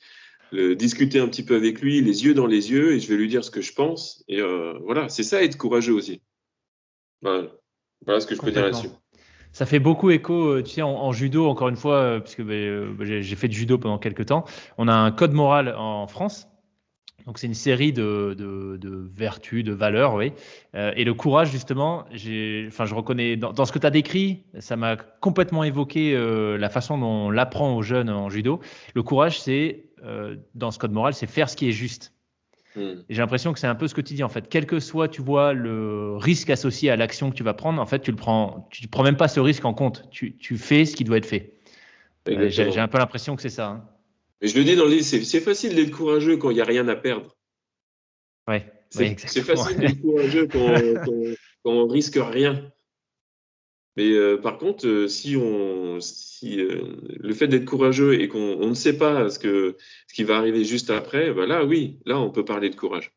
discuter 0.77 1.19
un 1.19 1.27
petit 1.27 1.45
peu 1.45 1.57
avec 1.57 1.81
lui, 1.81 2.01
les 2.03 2.25
yeux 2.25 2.35
dans 2.35 2.47
les 2.47 2.71
yeux, 2.71 2.93
et 2.93 3.01
je 3.01 3.09
vais 3.09 3.17
lui 3.17 3.27
dire 3.27 3.43
ce 3.45 3.51
que 3.51 3.63
je 3.63 3.73
pense. 3.73 4.23
Et 4.29 4.41
voilà, 4.85 5.09
c'est 5.09 5.25
ça 5.25 5.43
être 5.43 5.59
courageux 5.59 5.95
aussi. 5.95 6.23
Voilà, 7.23 7.51
voilà 8.07 8.21
ce 8.21 8.29
que 8.29 8.37
je 8.37 8.41
peux 8.41 8.53
dire 8.53 8.63
là-dessus. 8.63 8.91
Ça 9.53 9.67
fait 9.67 9.81
beaucoup 9.81 10.11
écho, 10.11 10.63
tu 10.63 10.71
sais, 10.71 10.83
en, 10.83 11.13
judo, 11.13 11.49
encore 11.49 11.69
une 11.69 11.77
fois, 11.77 12.21
puisque 12.21 12.43
ben, 12.43 12.97
j'ai 13.01 13.37
fait 13.37 13.49
du 13.49 13.57
judo 13.57 13.79
pendant 13.79 13.99
quelques 13.99 14.27
temps. 14.27 14.45
On 14.79 14.87
a 14.87 14.95
un 14.95 15.11
code 15.11 15.33
moral 15.33 15.75
en 15.77 16.07
France 16.07 16.51
donc 17.27 17.39
c'est 17.39 17.47
une 17.47 17.55
série 17.55 17.93
de, 17.93 19.09
vertus, 19.15 19.65
de 19.65 19.73
valeurs, 19.73 20.15
oui. 20.15 20.33
Euh, 20.75 20.93
et 20.97 21.05
le 21.05 21.15
courage, 21.15 21.51
justement, 21.51 22.05
enfin, 22.11 22.87
je 22.87 22.95
reconnais 22.95 23.37
dans, 23.37 23.65
ce 23.65 23.73
que 23.73 23.79
tu 23.79 23.87
as 23.87 23.91
décrit, 23.91 24.45
ça 24.59 24.77
m'a 24.77 24.97
complètement 24.97 25.65
évoqué 25.65 26.15
euh, 26.15 26.57
la 26.59 26.69
façon 26.69 26.99
dont 26.99 27.07
on 27.07 27.31
l'apprend 27.31 27.77
aux 27.77 27.83
jeunes 27.83 28.11
en 28.11 28.29
judo. 28.31 28.61
Le 28.95 29.03
courage, 29.03 29.41
c'est 29.41 29.91
euh, 30.05 30.37
dans 30.55 30.71
ce 30.71 30.79
code 30.79 30.93
moral, 30.93 31.15
c'est 31.15 31.27
faire 31.27 31.49
ce 31.49 31.57
qui 31.57 31.69
est 31.69 31.73
juste. 31.73 32.13
Hmm. 32.77 33.03
Et 33.09 33.15
j'ai 33.15 33.21
l'impression 33.21 33.53
que 33.53 33.59
c'est 33.59 33.67
un 33.67 33.75
peu 33.75 33.89
ce 33.89 33.95
que 33.95 34.01
tu 34.01 34.15
dis 34.15 34.23
en 34.23 34.29
fait. 34.29 34.49
Quel 34.49 34.67
que 34.67 34.79
soit, 34.79 35.09
tu 35.09 35.23
vois, 35.23 35.53
le 35.53 36.17
risque 36.17 36.51
associé 36.51 36.91
à 36.91 36.97
l'action 36.97 37.31
que 37.31 37.35
tu 37.35 37.43
vas 37.43 37.55
prendre, 37.55 37.81
en 37.81 37.87
fait, 37.87 38.01
tu 38.01 38.11
le 38.11 38.17
prends, 38.17 38.69
tu 38.71 38.87
prends 38.87 39.03
même 39.03 39.17
pas 39.17 39.29
ce 39.29 39.41
risque 39.41 39.65
en 39.65 39.75
compte. 39.75 40.09
Tu, 40.11 40.37
fais 40.57 40.85
ce 40.85 40.95
qui 40.95 41.05
doit 41.05 41.17
être 41.17 41.27
fait. 41.27 41.55
j'ai 42.27 42.79
un 42.79 42.89
peu 42.89 42.99
l'impression 42.99 43.35
que 43.37 43.43
c'est 43.43 43.49
ça. 43.49 43.69
Hein. 43.69 43.85
Mais 44.41 44.49
je 44.49 44.57
le 44.57 44.65
dis 44.65 44.77
dans 44.77 44.85
le 44.85 44.91
livre, 44.91 45.05
c'est 45.05 45.41
facile 45.41 45.75
d'être 45.75 45.91
courageux 45.91 46.37
quand 46.37 46.51
il 46.51 46.55
n'y 46.55 46.61
a 46.61 46.65
rien 46.65 46.87
à 46.89 46.97
perdre. 46.97 47.37
Ouais, 48.49 48.65
c'est 48.89 49.17
facile 49.43 49.77
d'être 49.77 50.01
courageux 50.01 50.47
quand, 50.47 50.75
quand, 51.65 51.71
on 51.73 51.87
risque 51.87 52.19
rien. 52.21 52.71
Mais 53.97 54.13
euh, 54.13 54.37
par 54.37 54.59
contre, 54.59 54.87
euh, 54.87 55.09
si 55.09 55.37
on, 55.37 55.99
si 56.01 56.61
euh, 56.61 56.97
le 57.19 57.35
fait 57.35 57.49
d'être 57.49 57.65
courageux 57.65 58.21
et 58.21 58.29
qu'on 58.29 58.69
ne 58.69 58.75
sait 58.75 58.97
pas 58.97 59.31
ce, 59.31 59.39
que, 59.39 59.77
ce 60.07 60.15
qui 60.15 60.25
va 60.25 60.37
arriver 60.37 60.65
juste 60.65 60.91
après, 60.91 61.33
bah 61.33 61.47
là, 61.47 61.65
oui, 61.65 61.99
là, 62.07 62.19
on 62.19 62.31
peut 62.31 62.45
parler 62.45 62.71
de 62.71 62.77
courage. 62.77 63.13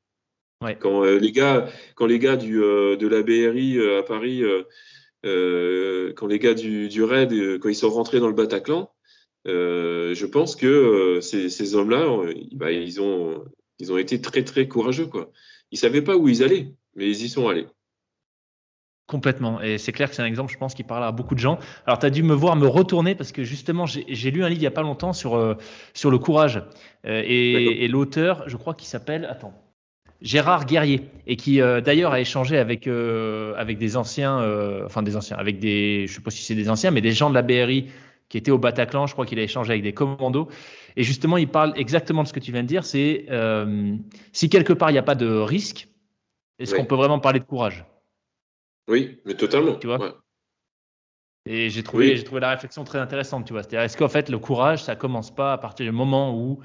Ouais. 0.62 0.78
Quand 0.80 1.04
les 1.04 1.32
gars, 1.32 1.70
quand 1.96 2.06
les 2.06 2.20
gars 2.20 2.38
du, 2.38 2.54
de 2.54 3.08
la 3.08 3.22
BRI 3.22 3.80
à 3.98 4.02
Paris, 4.02 4.44
quand 5.24 6.28
les 6.28 6.40
gars 6.40 6.54
du, 6.54 6.88
du 6.88 7.04
RAID, 7.04 7.60
quand 7.60 7.68
ils 7.68 7.76
sont 7.76 7.90
rentrés 7.90 8.22
dans 8.22 8.30
le 8.30 8.34
Bataclan, 8.34 8.90
je 9.46 10.26
pense 10.26 10.56
que 10.56 11.20
ces, 11.22 11.50
ces 11.50 11.76
hommes-là, 11.76 12.08
bah, 12.54 12.72
ils, 12.72 13.02
ont, 13.02 13.44
ils 13.80 13.92
ont 13.92 13.98
été 13.98 14.22
très 14.22 14.46
très 14.46 14.70
courageux. 14.70 15.08
Quoi. 15.08 15.34
Ils 15.72 15.78
savaient 15.78 16.02
pas 16.02 16.16
où 16.16 16.30
ils 16.30 16.44
allaient, 16.44 16.74
mais 16.96 17.10
ils 17.10 17.26
y 17.26 17.30
sont 17.30 17.50
allés. 17.50 17.68
Complètement. 19.14 19.62
Et 19.62 19.78
c'est 19.78 19.92
clair 19.92 20.10
que 20.10 20.16
c'est 20.16 20.24
un 20.24 20.26
exemple, 20.26 20.52
je 20.52 20.58
pense, 20.58 20.74
qui 20.74 20.82
parle 20.82 21.04
à 21.04 21.12
beaucoup 21.12 21.36
de 21.36 21.40
gens. 21.40 21.60
Alors, 21.86 22.00
tu 22.00 22.08
as 22.08 22.10
dû 22.10 22.24
me 22.24 22.34
voir 22.34 22.56
me 22.56 22.66
retourner 22.66 23.14
parce 23.14 23.32
que 23.32 23.44
justement, 23.44 23.86
j'ai 23.86 24.32
lu 24.32 24.44
un 24.44 24.50
livre 24.50 24.60
il 24.60 24.62
n'y 24.62 24.68
a 24.68 24.72
pas 24.72 24.82
longtemps 24.82 25.14
sur, 25.14 25.56
sur 25.94 26.10
le 26.10 26.18
courage. 26.18 26.64
et, 27.04 27.86
et 27.86 27.88
l'auteur, 27.88 28.44
je 28.48 28.58
crois 28.58 28.74
qu'il 28.74 28.88
s'appelle. 28.88 29.28
Attends. 29.30 29.54
Gérard 30.20 30.66
Guerrier 30.66 31.02
et 31.28 31.36
qui 31.36 31.58
d'ailleurs 31.60 32.14
a 32.14 32.20
échangé 32.20 32.58
avec 32.58 32.88
avec 32.88 33.78
des 33.78 33.98
anciens, 33.98 34.42
enfin 34.84 35.04
des 35.04 35.16
anciens, 35.16 35.38
avec 35.38 35.60
des, 35.60 36.08
je 36.08 36.14
sais 36.16 36.22
pas 36.22 36.32
si 36.32 36.44
c'est 36.44 36.56
des 36.56 36.70
anciens, 36.72 36.90
mais 36.90 37.02
des 37.02 37.12
gens 37.12 37.30
de 37.30 37.36
la 37.36 37.44
BRI 37.44 37.90
qui 38.30 38.40
était 38.40 38.50
au 38.50 38.58
Bataclan. 38.58 39.06
Je 39.06 39.14
crois 39.14 39.28
qu'il 39.28 39.38
a 39.38 39.44
échangé 39.44 39.74
avec 39.74 39.84
des 39.84 39.94
commandos. 39.94 40.50
Et 40.96 41.04
justement, 41.04 41.38
il 41.38 41.48
parle 41.48 41.74
exactement 41.76 42.24
de 42.24 42.28
ce 42.28 42.34
que 42.34 42.40
tu 42.40 42.52
viens 42.52 42.64
de 42.64 42.68
dire. 42.68 42.84
C'est 42.84 43.28
euh, 43.30 43.96
si 44.32 44.50
quelque 44.50 44.74
part 44.74 44.90
il 44.90 44.94
n'y 44.94 45.00
a 45.00 45.04
pas 45.04 45.14
de 45.14 45.28
risque, 45.28 45.88
est-ce 46.58 46.74
qu'on 46.74 46.86
peut 46.86 46.96
vraiment 46.96 47.20
parler 47.20 47.40
de 47.40 47.46
courage? 47.46 47.86
Oui, 48.88 49.22
mais 49.26 49.36
totalement. 49.36 49.76
Tu 49.76 49.88
vois 49.88 50.22
Et 51.46 51.70
j'ai 51.70 51.84
trouvé, 51.84 52.16
j'ai 52.18 52.24
trouvé 52.24 52.42
la 52.42 52.52
réflexion 52.52 52.84
très 52.84 53.00
intéressante. 53.00 53.46
Tu 53.46 53.54
vois, 53.54 53.64
c'est-à-dire 53.64 53.82
est-ce 53.82 53.98
qu'en 53.98 54.10
fait 54.10 54.30
le 54.30 54.40
courage, 54.40 54.84
ça 54.84 54.96
commence 54.96 55.34
pas 55.34 55.54
à 55.54 55.58
partir 55.58 55.86
du 55.86 55.92
moment 55.92 56.38
où 56.38 56.62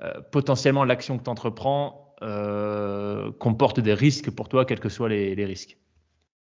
euh, 0.00 0.20
potentiellement 0.32 0.84
l'action 0.84 1.18
que 1.18 1.24
tu 1.24 1.30
entreprends 1.30 2.14
euh, 2.22 3.30
comporte 3.32 3.80
des 3.80 3.94
risques 3.94 4.30
pour 4.30 4.48
toi, 4.48 4.64
quels 4.64 4.80
que 4.80 4.88
soient 4.88 5.08
les, 5.08 5.34
les 5.34 5.44
risques? 5.44 5.78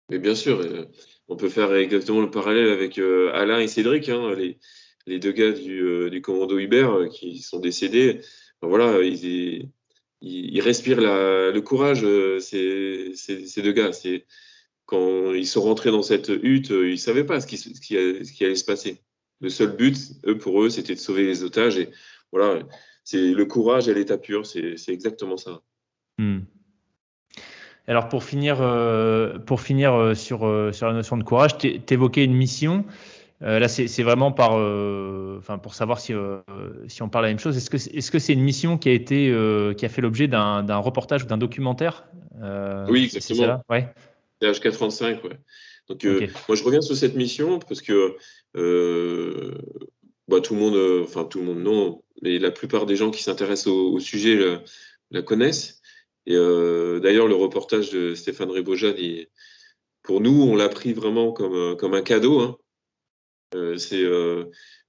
Mais 0.10 0.18
bien 0.18 0.36
sûr 0.36 0.62
on 1.30 1.36
peut 1.36 1.50
faire 1.50 1.74
exactement 1.76 2.22
le 2.22 2.32
parallèle 2.32 2.70
avec 2.70 2.98
euh, 2.98 3.32
Alain 3.34 3.60
et 3.60 3.68
Cédric, 3.68 4.10
hein, 4.10 4.34
les, 4.36 4.58
les, 5.06 5.20
deux 5.20 5.32
gars 5.32 5.52
du, 5.52 5.80
euh, 5.82 6.10
du 6.10 6.22
commando 6.22 6.58
Hubert 6.58 6.92
euh, 6.92 7.08
qui 7.08 7.40
sont 7.40 7.60
décédés. 7.60 8.22
voilà, 8.62 9.00
ils, 9.02 9.70
ils, 10.22 10.62
respirent 10.62 11.02
la, 11.02 11.52
le 11.52 11.62
courage, 11.62 12.02
ces, 12.40 13.12
ces, 13.14 13.46
ces, 13.46 13.62
deux 13.62 13.72
gars. 13.72 13.94
C'est 13.94 14.26
quand 14.90 15.34
ils 15.34 15.46
sont 15.46 15.62
rentrés 15.62 15.92
dans 15.92 16.02
cette 16.02 16.30
hutte, 16.30 16.72
ils 16.72 16.98
savaient 16.98 17.24
pas 17.24 17.40
ce 17.40 17.46
qui, 17.46 17.58
ce 17.58 17.70
qui, 17.70 17.94
ce 17.94 18.34
qui 18.34 18.44
allait 18.44 18.56
se 18.56 18.66
passer. 18.66 19.04
Le 19.40 19.50
seul 19.50 19.76
but, 19.76 19.96
eux, 20.26 20.38
pour 20.40 20.64
eux, 20.64 20.70
c'était 20.72 20.96
de 20.96 21.00
sauver 21.00 21.26
les 21.26 21.44
otages. 21.44 21.78
Et 21.78 21.90
voilà, 22.32 22.64
c'est 23.04 23.32
le 23.32 23.46
courage 23.46 23.88
à 23.88 23.94
l'état 23.94 24.18
pur. 24.18 24.48
C'est 24.48 24.76
exactement 24.90 25.38
ça. 25.38 25.62
Hmm. 26.18 26.40
Alors 27.88 28.10
pour 28.10 28.24
finir, 28.24 28.58
euh, 28.62 29.38
pour 29.38 29.62
finir 29.62 29.94
euh, 29.94 30.16
sur, 30.16 30.46
euh, 30.46 30.72
sur 30.72 30.88
la 30.88 30.94
notion 30.94 31.18
de 31.18 31.24
courage, 31.24 31.58
tu 31.60 31.82
évoquais 31.90 32.24
une 32.24 32.34
mission. 32.36 32.86
là, 33.42 33.68
c'est 33.68 34.04
vraiment 34.04 34.32
par, 34.32 34.54
enfin 35.38 35.60
pour 35.60 35.76
savoir 35.76 36.00
si, 36.00 36.14
si 36.88 37.02
on 37.04 37.10
parle 37.10 37.26
la 37.26 37.30
même 37.30 37.40
chose. 37.40 37.56
Est-ce 37.58 37.70
que 37.70 37.78
est-ce 37.78 38.10
que 38.10 38.18
c'est 38.18 38.34
une 38.34 38.42
mission 38.42 38.80
qui 38.80 38.90
a 38.90 38.92
été, 38.92 39.32
qui 39.78 39.86
a 39.86 39.90
fait 39.90 40.02
l'objet 40.02 40.28
d'un 40.28 40.78
reportage 40.78 41.24
ou 41.24 41.28
d'un 41.28 41.38
documentaire? 41.38 42.06
Oui, 42.90 43.04
exactement. 43.06 43.46
Ça? 43.46 43.62
ouais. 43.70 43.88
HK35, 44.42 45.24
ouais. 45.24 45.38
Donc 45.88 46.06
moi 46.48 46.56
je 46.56 46.64
reviens 46.64 46.82
sur 46.82 46.96
cette 46.96 47.16
mission 47.16 47.60
parce 47.60 47.82
que 47.82 48.16
bah, 50.28 50.40
tout 50.42 50.54
le 50.54 50.60
monde, 50.60 51.04
enfin 51.04 51.26
tout 51.26 51.40
le 51.40 51.46
monde 51.46 51.64
non, 51.64 52.04
mais 52.22 52.38
la 52.38 52.52
plupart 52.52 52.86
des 52.86 52.96
gens 52.96 53.10
qui 53.10 53.24
s'intéressent 53.24 53.68
au, 53.68 54.00
sujet 54.00 54.40
la 55.12 55.22
connaissent. 55.22 55.80
Et 56.26 56.36
euh, 56.36 57.00
d'ailleurs, 57.00 57.28
le 57.28 57.36
reportage 57.36 57.90
de 57.90 58.14
Stéphane 58.14 58.52
Rébojane, 58.52 59.26
pour 60.04 60.22
nous, 60.22 60.44
on 60.44 60.56
l'a 60.56 60.70
pris 60.70 60.94
vraiment 60.94 61.32
comme, 61.32 61.56
euh, 61.56 61.76
comme 61.76 61.96
un 61.96 62.02
cadeau. 62.04 62.40
Hein. 62.40 62.58
Euh, 63.56 63.78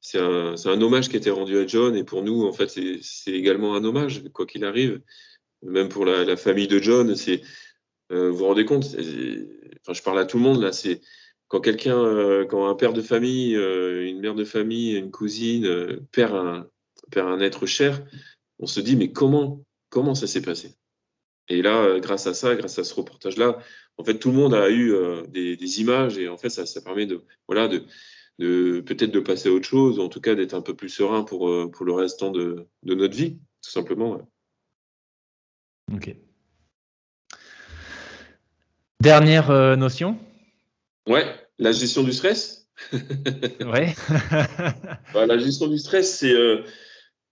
c'est 0.01 0.18
un, 0.18 0.55
un, 0.55 0.82
hommage 0.82 1.09
qui 1.09 1.16
a 1.16 1.18
été 1.18 1.30
rendu 1.30 1.57
à 1.59 1.66
John 1.66 1.96
et 1.96 2.05
pour 2.05 2.22
nous, 2.22 2.44
en 2.44 2.53
fait, 2.53 2.68
c'est 2.68 3.32
également 3.32 3.74
un 3.74 3.84
hommage, 3.84 4.22
quoi 4.32 4.46
qu'il 4.46 4.64
arrive. 4.64 5.01
Même 5.62 5.88
pour 5.88 6.05
la, 6.05 6.24
la 6.24 6.36
famille 6.36 6.68
de 6.68 6.78
John, 6.78 7.16
c'est 7.16 7.40
vous 8.11 8.37
vous 8.37 8.45
rendez 8.45 8.65
compte 8.65 8.85
Enfin, 8.85 9.93
je 9.95 10.03
parle 10.03 10.19
à 10.19 10.27
tout 10.27 10.37
le 10.37 10.43
monde 10.43 10.61
là. 10.61 10.73
C'est 10.73 11.01
quand 11.49 11.61
quelqu'un, 11.61 12.45
quand 12.49 12.69
un 12.69 12.75
père 12.75 12.93
de 12.93 13.03
famille, 13.03 13.55
une 13.55 14.21
mère 14.21 14.35
de 14.35 14.45
famille, 14.45 14.97
une 14.97 15.11
cousine 15.11 16.01
perd 16.13 16.35
un 16.35 16.67
perd 17.11 17.29
un 17.29 17.41
être 17.41 17.67
cher, 17.67 18.05
on 18.59 18.67
se 18.67 18.81
dit 18.81 18.97
mais 18.97 19.13
comment 19.13 19.65
comment 19.89 20.15
ça 20.15 20.27
s'est 20.27 20.43
passé? 20.43 20.77
Et 21.51 21.63
là, 21.63 21.83
euh, 21.83 22.01
grâce 22.01 22.27
à 22.27 22.33
ça, 22.33 22.55
grâce 22.55 22.79
à 22.79 22.85
ce 22.85 22.95
reportage-là, 22.95 23.59
en 23.99 24.05
fait, 24.05 24.19
tout 24.19 24.31
le 24.31 24.37
monde 24.37 24.55
a 24.55 24.71
eu 24.71 24.95
euh, 24.95 25.27
des, 25.27 25.81
images 25.81 26.17
et 26.17 26.29
en 26.29 26.39
fait, 26.39 26.49
ça, 26.49 26.81
permet 26.81 27.07
de, 27.07 27.23
voilà, 27.49 27.69
de, 27.69 28.81
peut-être 28.81 29.11
de 29.11 29.21
passer 29.21 29.49
à 29.49 29.53
autre 29.53 29.67
chose, 29.67 29.99
ou 29.99 30.03
en 30.03 30.09
tout 30.09 30.21
cas 30.21 30.37
d'être 30.37 30.55
un 30.55 30.63
peu 30.63 30.75
plus 30.75 30.89
serein 30.89 31.25
pour, 31.25 31.51
euh, 31.51 31.69
pour 31.69 31.85
le 31.85 31.93
restant 31.93 32.31
de, 32.31 32.67
de 32.85 32.95
notre 32.95 33.17
vie, 33.17 33.39
tout 33.63 33.71
simplement. 33.71 34.31
Ok. 35.93 36.15
Dernière 39.01 39.76
notion 39.76 40.18
Ouais, 41.07 41.24
la 41.59 41.72
gestion 41.72 42.03
du 42.03 42.12
stress. 42.12 42.68
ouais. 42.92 43.94
Bah, 45.14 45.26
la 45.26 45.38
gestion 45.38 45.66
du 45.68 45.78
stress, 45.78 46.18
c'est. 46.18 46.34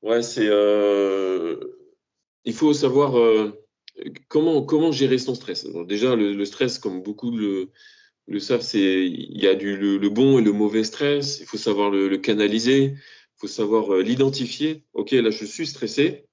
ouais, 0.03 0.23
c'est. 0.23 0.49
il 2.45 2.53
faut 2.55 2.73
savoir 2.73 3.15
comment, 4.29 4.63
comment 4.63 4.93
gérer 4.93 5.19
son 5.19 5.35
stress 5.35 5.67
Déjà, 5.87 6.17
le, 6.17 6.45
stress, 6.45 6.79
comme 6.79 7.03
beaucoup 7.03 7.31
le, 7.31 7.71
le 8.27 8.41
savent, 8.41 8.61
c'est 8.63 9.07
il 9.07 9.41
y 9.41 9.47
a 9.47 9.55
du, 9.55 9.77
le, 9.77 10.09
bon 10.09 10.39
et 10.39 10.43
le 10.43 10.53
mauvais 10.53 10.85
stress. 10.85 11.41
Il 11.41 11.47
faut 11.47 11.57
savoir 11.57 11.91
le, 11.91 12.17
canaliser. 12.19 12.95
Il 12.95 13.41
faut 13.41 13.49
savoir 13.49 13.95
euh, 13.95 14.03
l'identifier. 14.03 14.85
Ok, 14.93 15.13
là, 15.13 15.31
je 15.31 15.45
suis 15.45 15.67
stressé 15.67 16.27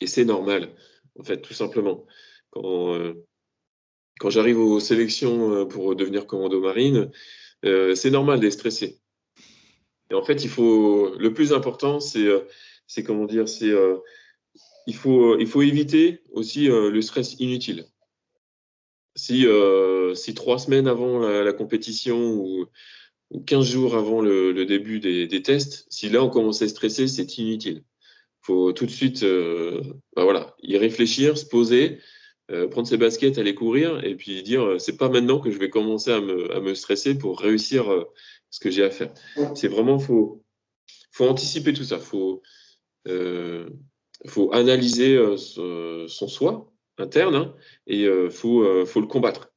et 0.00 0.06
c'est 0.06 0.24
normal, 0.24 0.74
en 1.18 1.24
fait, 1.24 1.40
tout 1.40 1.54
simplement. 1.54 2.06
Quand, 2.50 2.94
euh, 2.94 3.26
quand 4.20 4.30
j'arrive 4.30 4.60
aux 4.60 4.78
sélections 4.78 5.52
euh, 5.52 5.64
pour 5.64 5.96
devenir 5.96 6.26
commando 6.28 6.60
marine, 6.60 7.10
c'est 7.62 8.10
normal 8.10 8.40
d'être 8.40 8.54
stressé. 8.54 9.00
Et 10.10 10.14
en 10.14 10.22
fait, 10.22 10.44
il 10.44 10.48
faut 10.48 11.14
le 11.18 11.34
plus 11.34 11.52
important, 11.52 12.00
c'est 12.00 12.26
c'est 12.86 13.02
comment 13.02 13.26
dire, 13.26 13.48
c'est 13.48 13.74
il 14.86 14.94
faut, 14.94 15.38
il 15.38 15.46
faut 15.46 15.62
éviter 15.62 16.20
aussi 16.32 16.68
euh, 16.68 16.90
le 16.90 17.02
stress 17.02 17.36
inutile. 17.38 17.86
Si, 19.16 19.46
euh, 19.46 20.14
si 20.14 20.34
trois 20.34 20.58
semaines 20.58 20.88
avant 20.88 21.20
la, 21.20 21.52
compétition 21.52 22.32
ou, 22.32 22.66
ou, 23.30 23.40
15 23.40 23.66
jours 23.66 23.96
avant 23.96 24.20
le, 24.20 24.64
début 24.64 25.00
des, 25.00 25.42
tests, 25.42 25.86
si 25.90 26.08
là 26.08 26.24
on 26.24 26.30
commence 26.30 26.62
à 26.62 26.68
stresser, 26.68 27.08
c'est 27.08 27.38
inutile. 27.38 27.84
Il 28.42 28.46
faut 28.46 28.72
tout 28.72 28.86
de 28.86 28.90
suite 28.90 29.22
euh, 29.22 29.82
bah 30.16 30.24
voilà, 30.24 30.56
y 30.62 30.76
réfléchir, 30.78 31.36
se 31.36 31.44
poser, 31.44 31.98
prendre 32.70 32.86
ses 32.86 32.96
baskets, 32.96 33.38
aller 33.38 33.54
courir 33.54 34.04
et 34.04 34.14
puis 34.16 34.42
dire 34.42 34.80
c'est 34.80 34.96
pas 34.96 35.08
maintenant 35.08 35.38
que 35.38 35.50
je 35.50 35.58
vais 35.58 35.70
commencer 35.70 36.10
à 36.10 36.20
me, 36.20 36.74
stresser 36.74 37.16
pour 37.16 37.40
réussir 37.40 37.84
ce 38.50 38.60
que 38.60 38.70
j'ai 38.70 38.84
à 38.84 38.90
faire. 38.90 39.12
C'est 39.54 39.68
vraiment 39.68 39.98
faut 39.98 40.42
faut 41.12 41.26
anticiper 41.26 41.72
tout 41.72 41.84
ça. 41.84 41.98
Faut 41.98 42.42
faut 44.26 44.52
analyser 44.52 45.18
son 45.36 46.28
soi 46.28 46.72
interne 46.98 47.34
hein, 47.34 47.54
et 47.86 48.06
faut, 48.30 48.84
faut 48.86 49.00
le 49.00 49.06
combattre. 49.06 49.52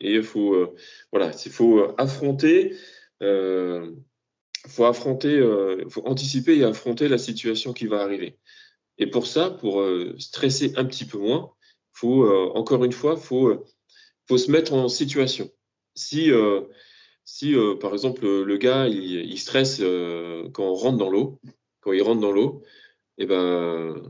Et 0.00 0.22
faut, 0.22 0.74
voilà, 1.12 1.30
il 1.44 1.52
faut 1.52 1.94
affronter, 1.98 2.74
faut 3.20 4.84
affronter, 4.84 5.40
faut 5.88 6.06
anticiper 6.06 6.58
et 6.58 6.64
affronter 6.64 7.08
la 7.08 7.18
situation 7.18 7.72
qui 7.72 7.86
va 7.86 8.00
arriver. 8.02 8.38
Et 8.98 9.06
pour 9.06 9.26
ça, 9.26 9.50
pour 9.50 9.84
stresser 10.18 10.72
un 10.76 10.84
petit 10.84 11.04
peu 11.04 11.18
moins, 11.18 11.53
faut 11.94 12.28
encore 12.54 12.84
une 12.84 12.92
fois, 12.92 13.16
faut 13.16 13.64
faut 14.26 14.38
se 14.38 14.50
mettre 14.50 14.74
en 14.74 14.88
situation. 14.88 15.50
Si 15.94 16.30
si 17.24 17.54
par 17.80 17.92
exemple 17.92 18.26
le 18.26 18.56
gars 18.58 18.88
il, 18.88 19.24
il 19.30 19.38
stresse 19.38 19.80
quand 20.52 20.64
on 20.64 20.74
rentre 20.74 20.98
dans 20.98 21.10
l'eau, 21.10 21.40
quand 21.80 21.92
il 21.92 22.02
rentre 22.02 22.20
dans 22.20 22.32
l'eau, 22.32 22.62
et 23.16 23.22
eh 23.22 23.26
ben, 23.26 24.02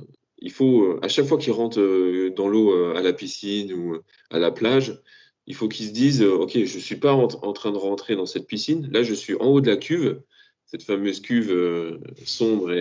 il 0.45 0.53
faut, 0.53 0.99
à 1.03 1.09
chaque 1.09 1.27
fois 1.27 1.39
qu'il 1.39 1.53
rentre 1.53 1.81
euh, 1.81 2.31
dans 2.37 2.49
l'eau 2.49 2.75
euh, 2.75 2.95
à 2.95 3.03
la 3.03 3.13
piscine 3.13 3.73
ou 3.73 3.99
à 4.31 4.39
la 4.39 4.51
plage, 4.51 5.01
il 5.47 5.55
faut 5.55 5.69
qu'il 5.69 5.87
se 5.87 5.93
dise, 5.93 6.23
euh, 6.23 6.33
OK, 6.33 6.53
je 6.53 6.79
suis 6.79 6.97
pas 6.97 7.13
en, 7.13 7.53
train 7.53 7.73
de 7.73 7.79
rentrer 7.79 8.15
dans 8.15 8.27
cette 8.27 8.47
piscine. 8.47 8.91
Là, 8.93 9.03
je 9.03 9.15
suis 9.15 9.35
en 9.35 9.47
haut 9.47 9.61
de 9.63 9.71
la 9.71 9.77
cuve, 9.77 10.21
cette 10.67 10.83
fameuse 10.83 11.21
cuve 11.21 11.99
sombre 12.27 12.73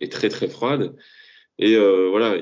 et, 0.00 0.08
très, 0.08 0.28
très 0.28 0.48
froide. 0.48 0.96
Et 1.58 1.76
voilà, 1.76 2.36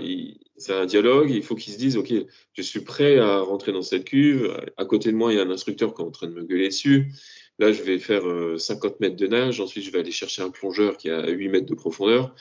c'est 0.57 0.73
un 0.73 0.87
dialogue. 0.87 1.31
Il 1.31 1.43
faut 1.43 1.55
qu'il 1.55 1.73
se 1.73 1.79
dise, 1.79 1.97
OK, 1.97 2.13
je 2.53 2.63
suis 2.63 2.81
prêt 2.81 3.19
à 3.19 3.41
rentrer 3.41 3.73
dans 3.73 3.83
cette 3.83 4.05
cuve. 4.05 4.55
À 4.77 4.85
côté 4.85 5.11
de 5.11 5.17
moi, 5.17 5.33
il 5.33 5.37
y 5.37 5.41
a 5.41 5.45
un 5.45 5.51
instructeur 5.51 5.95
qui 5.95 6.03
est 6.03 6.05
en 6.05 6.11
train 6.11 6.27
de 6.29 6.35
me 6.35 6.45
gueuler 6.45 6.69
dessus. 6.69 7.13
Là, 7.59 7.73
je 7.73 7.83
vais 7.83 7.99
faire 7.99 8.23
50 8.59 9.01
mètres 9.01 9.17
de 9.17 9.27
nage. 9.27 9.61
Ensuite, 9.61 9.85
je 9.85 9.91
vais 9.91 10.01
aller 10.01 10.11
chercher 10.11 10.43
un 10.43 10.51
plongeur 10.51 10.97
qui 10.97 11.11
a 11.11 11.29
8 11.29 11.49
mètres 11.49 11.67
de 11.67 11.75
profondeur. 11.75 12.35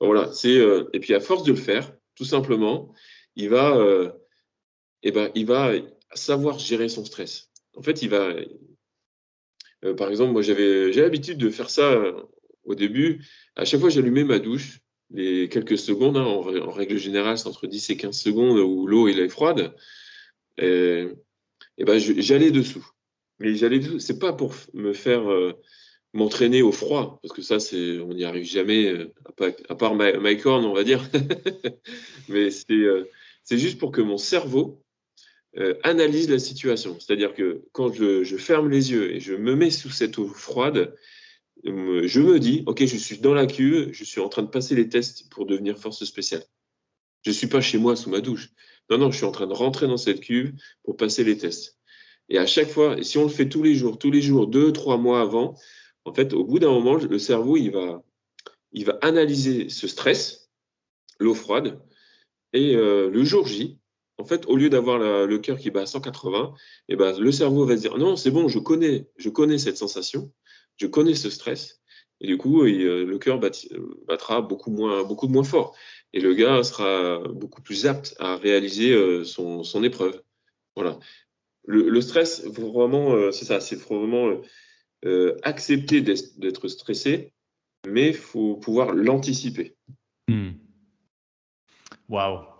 Voilà, 0.00 0.32
c'est 0.32 0.58
euh, 0.58 0.88
et 0.92 1.00
puis 1.00 1.14
à 1.14 1.20
force 1.20 1.44
de 1.44 1.52
le 1.52 1.58
faire, 1.58 1.92
tout 2.14 2.24
simplement, 2.24 2.92
il 3.36 3.48
va, 3.48 3.76
euh, 3.76 4.10
eh 5.02 5.12
ben, 5.12 5.30
il 5.34 5.46
va 5.46 5.72
savoir 6.14 6.58
gérer 6.58 6.88
son 6.88 7.04
stress. 7.04 7.50
En 7.76 7.82
fait, 7.82 8.02
il 8.02 8.10
va, 8.10 8.34
euh, 9.84 9.94
par 9.94 10.10
exemple, 10.10 10.32
moi 10.32 10.42
j'avais, 10.42 10.92
j'ai 10.92 11.00
l'habitude 11.00 11.38
de 11.38 11.50
faire 11.50 11.70
ça 11.70 12.02
au 12.64 12.74
début. 12.74 13.24
À 13.56 13.64
chaque 13.64 13.80
fois, 13.80 13.90
j'allumais 13.90 14.24
ma 14.24 14.38
douche, 14.38 14.80
les 15.10 15.48
quelques 15.48 15.78
secondes, 15.78 16.16
hein, 16.16 16.24
en, 16.24 16.70
règle 16.70 16.98
générale, 16.98 17.38
c'est 17.38 17.48
entre 17.48 17.66
10 17.66 17.90
et 17.90 17.96
15 17.96 18.18
secondes 18.18 18.58
où 18.58 18.86
l'eau 18.86 19.08
est 19.08 19.28
froide. 19.28 19.74
Et, 20.58 21.06
ben, 21.78 21.98
j'allais 21.98 22.50
dessous. 22.50 22.86
Mais 23.38 23.54
j'allais 23.54 23.78
dessous. 23.78 23.98
C'est 23.98 24.18
pas 24.18 24.32
pour 24.32 24.54
me 24.72 24.92
faire 24.92 25.28
m'entraîner 26.14 26.62
au 26.62 26.72
froid, 26.72 27.18
parce 27.20 27.34
que 27.34 27.42
ça, 27.42 27.58
on 27.76 28.14
n'y 28.14 28.24
arrive 28.24 28.44
jamais, 28.44 28.86
euh, 28.86 29.12
à 29.68 29.74
part 29.74 29.94
Mike 29.96 30.46
Horn, 30.46 30.64
on 30.64 30.72
va 30.72 30.84
dire. 30.84 31.02
Mais 32.28 32.50
c'est, 32.50 32.72
euh, 32.72 33.10
c'est 33.42 33.58
juste 33.58 33.78
pour 33.78 33.90
que 33.90 34.00
mon 34.00 34.16
cerveau 34.16 34.80
euh, 35.58 35.74
analyse 35.82 36.30
la 36.30 36.38
situation. 36.38 36.98
C'est-à-dire 37.00 37.34
que 37.34 37.64
quand 37.72 37.92
je, 37.92 38.36
ferme 38.36 38.70
les 38.70 38.92
yeux 38.92 39.12
et 39.12 39.20
je 39.20 39.34
me 39.34 39.56
mets 39.56 39.70
sous 39.70 39.90
cette 39.90 40.16
eau 40.18 40.28
froide, 40.28 40.94
je 41.62 42.20
me 42.20 42.38
dis, 42.38 42.62
OK, 42.66 42.84
je 42.84 42.96
suis 42.96 43.18
dans 43.18 43.34
la 43.34 43.46
cuve, 43.46 43.92
je 43.92 44.04
suis 44.04 44.20
en 44.20 44.28
train 44.28 44.42
de 44.42 44.48
passer 44.48 44.74
les 44.74 44.88
tests 44.88 45.28
pour 45.30 45.46
devenir 45.46 45.78
force 45.78 46.04
spéciale. 46.04 46.44
Je 47.22 47.30
ne 47.30 47.34
suis 47.34 47.46
pas 47.46 47.60
chez 47.60 47.78
moi 47.78 47.96
sous 47.96 48.10
ma 48.10 48.20
douche. 48.20 48.50
Non, 48.90 48.98
non, 48.98 49.10
je 49.10 49.16
suis 49.16 49.26
en 49.26 49.32
train 49.32 49.46
de 49.46 49.54
rentrer 49.54 49.86
dans 49.86 49.96
cette 49.96 50.20
cuve 50.20 50.52
pour 50.82 50.96
passer 50.96 51.24
les 51.24 51.38
tests. 51.38 51.78
Et 52.28 52.38
à 52.38 52.46
chaque 52.46 52.68
fois, 52.68 53.02
si 53.02 53.18
on 53.18 53.24
le 53.24 53.28
fait 53.28 53.48
tous 53.48 53.62
les 53.62 53.74
jours, 53.74 53.98
tous 53.98 54.10
les 54.10 54.22
jours, 54.22 54.46
deux, 54.46 54.72
trois 54.72 54.98
mois 54.98 55.20
avant, 55.20 55.56
en 56.04 56.12
fait, 56.12 56.32
au 56.32 56.44
bout 56.44 56.58
d'un 56.58 56.70
moment, 56.70 56.96
le 56.96 57.18
cerveau, 57.18 57.56
il 57.56 57.70
va, 57.70 58.02
il 58.72 58.84
va 58.84 58.98
analyser 59.00 59.68
ce 59.68 59.88
stress, 59.88 60.50
l'eau 61.18 61.34
froide, 61.34 61.80
et 62.52 62.76
euh, 62.76 63.10
le 63.10 63.24
jour 63.24 63.46
J, 63.46 63.78
en 64.18 64.24
fait, 64.24 64.46
au 64.46 64.56
lieu 64.56 64.70
d'avoir 64.70 64.98
le 64.98 65.38
cœur 65.38 65.58
qui 65.58 65.70
bat 65.70 65.82
à 65.82 65.86
180, 65.86 66.54
eh 66.88 66.96
ben, 66.96 67.18
le 67.18 67.32
cerveau 67.32 67.66
va 67.66 67.76
se 67.76 67.82
dire 67.82 67.98
non, 67.98 68.16
c'est 68.16 68.30
bon, 68.30 68.48
je 68.48 68.60
connais, 68.60 69.08
je 69.16 69.28
connais 69.28 69.58
cette 69.58 69.76
sensation, 69.76 70.30
je 70.76 70.86
connais 70.86 71.14
ce 71.14 71.30
stress, 71.30 71.80
et 72.20 72.26
du 72.26 72.38
coup, 72.38 72.62
euh, 72.62 73.04
le 73.04 73.18
cœur 73.18 73.40
battra 74.06 74.40
beaucoup 74.40 74.70
moins, 74.70 75.04
beaucoup 75.04 75.28
moins 75.28 75.44
fort, 75.44 75.76
et 76.12 76.20
le 76.20 76.34
gars 76.34 76.62
sera 76.62 77.20
beaucoup 77.28 77.62
plus 77.62 77.86
apte 77.86 78.14
à 78.18 78.36
réaliser 78.36 78.92
euh, 78.92 79.24
son, 79.24 79.84
épreuve. 79.84 80.22
Voilà. 80.76 80.98
Le, 81.66 82.00
stress, 82.00 82.44
vraiment, 82.44 83.32
c'est 83.32 83.46
ça, 83.46 83.58
c'est 83.60 83.76
vraiment 83.76 84.30
euh, 85.04 85.36
accepter 85.42 86.00
d'être 86.00 86.68
stressé, 86.68 87.32
mais 87.86 88.08
il 88.08 88.14
faut 88.14 88.56
pouvoir 88.56 88.94
l'anticiper. 88.94 89.76
Hmm. 90.28 90.52
Waouh! 92.08 92.53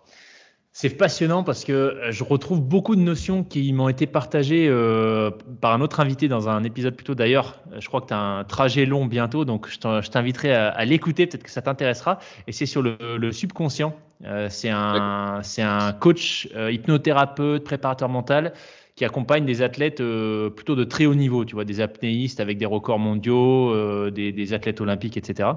C'est 0.77 0.91
passionnant 0.91 1.45
parce 1.45 1.64
que 1.64 2.01
je 2.11 2.25
retrouve 2.25 2.61
beaucoup 2.61 2.97
de 2.97 3.01
notions 3.01 3.45
qui 3.45 3.72
m'ont 3.72 3.89
été 3.89 4.09
partagées 4.09 4.66
euh, 4.68 5.31
par 5.61 5.72
un 5.72 5.81
autre 5.81 6.01
invité 6.01 6.27
dans 6.27 6.49
un 6.49 6.64
épisode 6.64 6.97
plutôt 6.97 7.14
d'ailleurs. 7.14 7.61
Je 7.79 7.87
crois 7.87 8.01
que 8.01 8.09
tu 8.09 8.12
as 8.14 8.18
un 8.18 8.43
trajet 8.43 8.85
long 8.85 9.07
bientôt, 9.07 9.45
donc 9.45 9.68
je 9.70 10.11
t'inviterai 10.11 10.53
à, 10.53 10.85
l'écouter, 10.85 11.29
peut-être 11.29 11.45
que 11.45 11.51
ça 11.51 11.62
t'intéressera. 11.62 12.18
Et 12.49 12.53
c'est 12.53 12.66
sur 12.66 12.83
le, 12.83 13.31
subconscient. 13.31 13.95
Euh, 14.25 14.49
c'est 14.51 14.70
un, 14.70 15.43
un, 15.59 15.93
coach 15.93 16.49
hypnothérapeute, 16.57 17.62
préparateur 17.62 18.09
mental 18.09 18.53
qui 18.97 19.05
accompagne 19.05 19.45
des 19.45 19.62
athlètes 19.62 20.01
euh, 20.01 20.51
plutôt 20.51 20.76
de 20.76 20.84
très 20.84 21.07
haut 21.07 21.16
niveau, 21.16 21.45
tu 21.45 21.55
vois, 21.55 21.64
des 21.64 21.80
apnéistes 21.80 22.38
avec 22.38 22.59
des 22.59 22.66
records 22.66 23.01
mondiaux, 23.01 23.74
euh, 23.74 24.11
des, 24.11 24.53
athlètes 24.53 24.80
olympiques, 24.80 25.16
etc. 25.16 25.49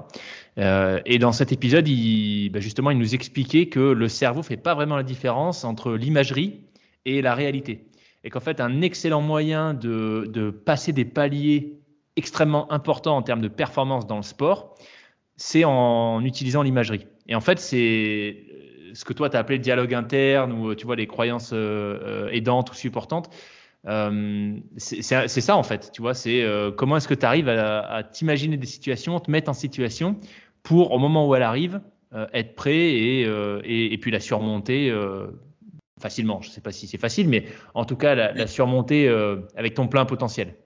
Euh, 0.58 1.00
et 1.06 1.18
dans 1.18 1.30
cet 1.30 1.52
épisode, 1.52 1.84
bah, 1.84 2.60
justement, 2.60 2.90
il 2.90 2.98
nous 2.98 3.14
expliquait 3.14 3.66
que 3.66 3.78
le 3.78 4.08
cerveau 4.08 4.42
fait 4.42 4.56
pas 4.56 4.74
vraiment 4.74 4.96
la 4.96 5.04
différence 5.04 5.64
entre 5.64 5.92
l'imagerie 5.92 6.60
et 7.04 7.22
la 7.22 7.34
réalité. 7.34 7.86
Et 8.24 8.30
qu'en 8.30 8.40
fait, 8.40 8.60
un 8.60 8.82
excellent 8.82 9.20
moyen 9.20 9.72
de, 9.72 10.28
de 10.28 10.50
passer 10.50 10.92
des 10.92 11.04
paliers 11.04 11.78
extrêmement 12.16 12.70
importants 12.72 13.16
en 13.16 13.22
termes 13.22 13.40
de 13.40 13.48
performance 13.48 14.08
dans 14.08 14.16
le 14.16 14.22
sport, 14.22 14.74
c'est 15.36 15.62
en 15.64 16.24
utilisant 16.24 16.62
l'imagerie. 16.62 17.06
Et 17.28 17.36
en 17.36 17.40
fait, 17.40 17.60
c'est 17.60 18.47
ce 18.98 19.04
que 19.04 19.12
toi 19.12 19.30
tu 19.30 19.36
as 19.36 19.38
appelé 19.38 19.58
le 19.58 19.62
dialogue 19.62 19.94
interne 19.94 20.52
ou 20.52 20.74
tu 20.74 20.84
vois 20.84 20.96
les 20.96 21.06
croyances 21.06 21.52
euh, 21.52 21.98
euh, 22.02 22.28
aidantes 22.32 22.72
ou 22.72 22.74
supportantes. 22.74 23.30
Euh, 23.86 24.56
c'est 24.76 25.02
ça 25.02 25.56
en 25.56 25.62
fait, 25.62 25.92
tu 25.92 26.02
vois, 26.02 26.14
c'est 26.14 26.44
comment 26.76 26.96
est-ce 26.96 27.06
que 27.06 27.14
tu 27.14 27.24
arrives 27.24 27.48
à, 27.48 28.02
t'imaginer 28.02 28.56
des 28.56 28.66
situations, 28.66 29.20
te 29.20 29.30
mettre 29.30 29.48
en 29.48 29.54
situation 29.54 30.16
pour 30.64 30.90
au 30.90 30.98
moment 30.98 31.28
où 31.28 31.34
elle 31.36 31.44
arrive, 31.44 31.80
être 32.32 32.56
prêt 32.56 32.90
et, 32.90 33.98
puis 34.00 34.10
la 34.10 34.18
surmonter 34.18 34.92
facilement. 36.00 36.42
Je 36.42 36.48
ne 36.48 36.52
sais 36.52 36.60
pas 36.60 36.72
si 36.72 36.88
c'est 36.88 36.98
facile, 36.98 37.28
mais 37.28 37.44
en 37.74 37.84
tout 37.84 37.96
cas 37.96 38.16
la, 38.16 38.46
surmonter 38.48 39.08
avec 39.54 39.74
ton 39.74 39.86
plein 39.86 40.06
potentiel. 40.06 40.56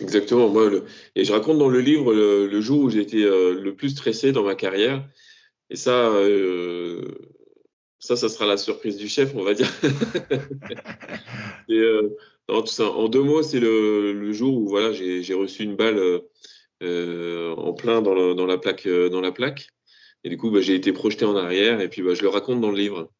Exactement. 0.00 0.48
Moi, 0.48 0.70
et 1.14 1.24
je 1.24 1.32
raconte 1.32 1.58
dans 1.58 1.68
le 1.68 1.80
livre 1.80 2.14
le, 2.14 2.60
jour 2.62 2.84
où 2.84 2.90
j'ai 2.90 3.00
été 3.00 3.18
le 3.22 3.74
plus 3.74 3.90
stressé 3.90 4.32
dans 4.32 4.44
ma 4.44 4.54
carrière. 4.54 5.06
Et 5.68 5.76
ça, 5.76 6.10
ça, 8.00 8.16
ça 8.16 8.30
sera 8.30 8.46
la 8.46 8.56
surprise 8.56 8.96
du 8.96 9.08
chef, 9.08 9.34
on 9.36 9.44
va 9.44 9.52
dire. 9.52 9.70
et, 11.68 11.78
euh, 11.78 12.16
tout 12.48 12.66
ça, 12.66 12.90
en 12.90 13.08
deux 13.08 13.22
mots, 13.22 13.42
c'est 13.42 13.60
le, 13.60 14.32
jour 14.32 14.56
où 14.56 14.68
voilà, 14.68 14.90
j'ai 14.92 15.34
reçu 15.34 15.62
une 15.62 15.76
balle 15.76 16.22
euh, 16.82 17.54
en 17.56 17.74
plein 17.74 18.00
dans, 18.00 18.34
dans, 18.34 18.46
la 18.46 18.58
plaque, 18.58 18.86
euh, 18.86 19.10
dans 19.10 19.20
la 19.20 19.32
plaque. 19.32 19.68
Et 20.24 20.30
du 20.30 20.38
coup, 20.38 20.50
bah, 20.50 20.60
j'ai 20.62 20.74
été 20.74 20.92
projeté 20.92 21.26
en 21.26 21.36
arrière 21.36 21.80
et 21.80 21.88
puis 21.88 22.02
bah, 22.02 22.14
je 22.14 22.22
le 22.22 22.28
raconte 22.28 22.60
dans 22.60 22.70
le 22.70 22.76
livre. 22.76 23.10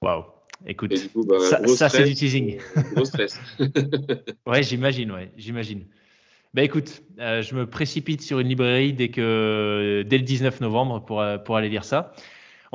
Waouh! 0.00 0.24
Écoute, 0.66 0.94
bah, 1.14 1.38
ça, 1.40 1.88
c'est 1.88 2.04
du 2.04 2.14
teasing. 2.14 2.58
gros 2.94 3.04
stress. 3.04 3.38
ouais, 4.46 4.62
j'imagine, 4.62 5.10
ouais, 5.10 5.32
j'imagine. 5.36 5.86
Bah 6.54 6.62
écoute, 6.62 7.02
je 7.18 7.54
me 7.56 7.68
précipite 7.68 8.22
sur 8.22 8.38
une 8.38 8.46
librairie 8.46 8.92
dès 8.92 9.08
que 9.08 10.04
dès 10.06 10.18
le 10.18 10.22
19 10.22 10.60
novembre 10.60 11.04
pour, 11.04 11.24
pour 11.44 11.56
aller 11.56 11.68
lire 11.68 11.84
ça. 11.84 12.14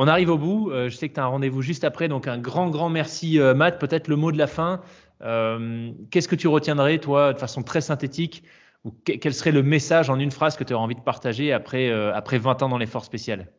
On 0.02 0.08
arrive 0.08 0.30
au 0.30 0.38
bout. 0.38 0.72
Euh, 0.72 0.88
je 0.88 0.96
sais 0.96 1.10
que 1.10 1.16
tu 1.16 1.20
as 1.20 1.26
un 1.26 1.28
rendez-vous 1.28 1.62
juste 1.62 1.84
après. 1.84 2.08
Donc, 2.08 2.26
un 2.26 2.38
grand, 2.38 2.70
grand 2.70 2.90
merci, 2.90 3.38
euh, 3.38 3.54
Matt. 3.54 3.82
Peut-être 3.82 4.08
le 4.08 4.16
mot 4.16 4.32
de 4.32 4.38
la 4.38 4.48
fin. 4.48 4.82
Euh, 5.22 5.92
qu'est-ce 6.10 6.30
que 6.30 6.38
tu 6.38 6.48
retiendrais, 6.48 7.00
toi, 7.00 7.34
de 7.34 7.38
façon 7.38 7.64
très 7.64 7.82
synthétique 7.82 8.44
ou 8.86 8.92
quel 9.04 9.34
serait 9.34 9.52
le 9.52 9.62
message 9.62 10.10
en 10.10 10.18
une 10.18 10.32
phrase 10.32 10.56
que 10.56 10.64
tu 10.64 10.74
aurais 10.74 10.82
envie 10.82 10.96
de 10.96 11.02
partager 11.02 11.52
après, 11.52 11.92
après 11.92 12.38
20 12.38 12.64
ans 12.64 12.70
dans 12.70 12.78
l'effort 12.78 13.04
spécial? 13.04 13.52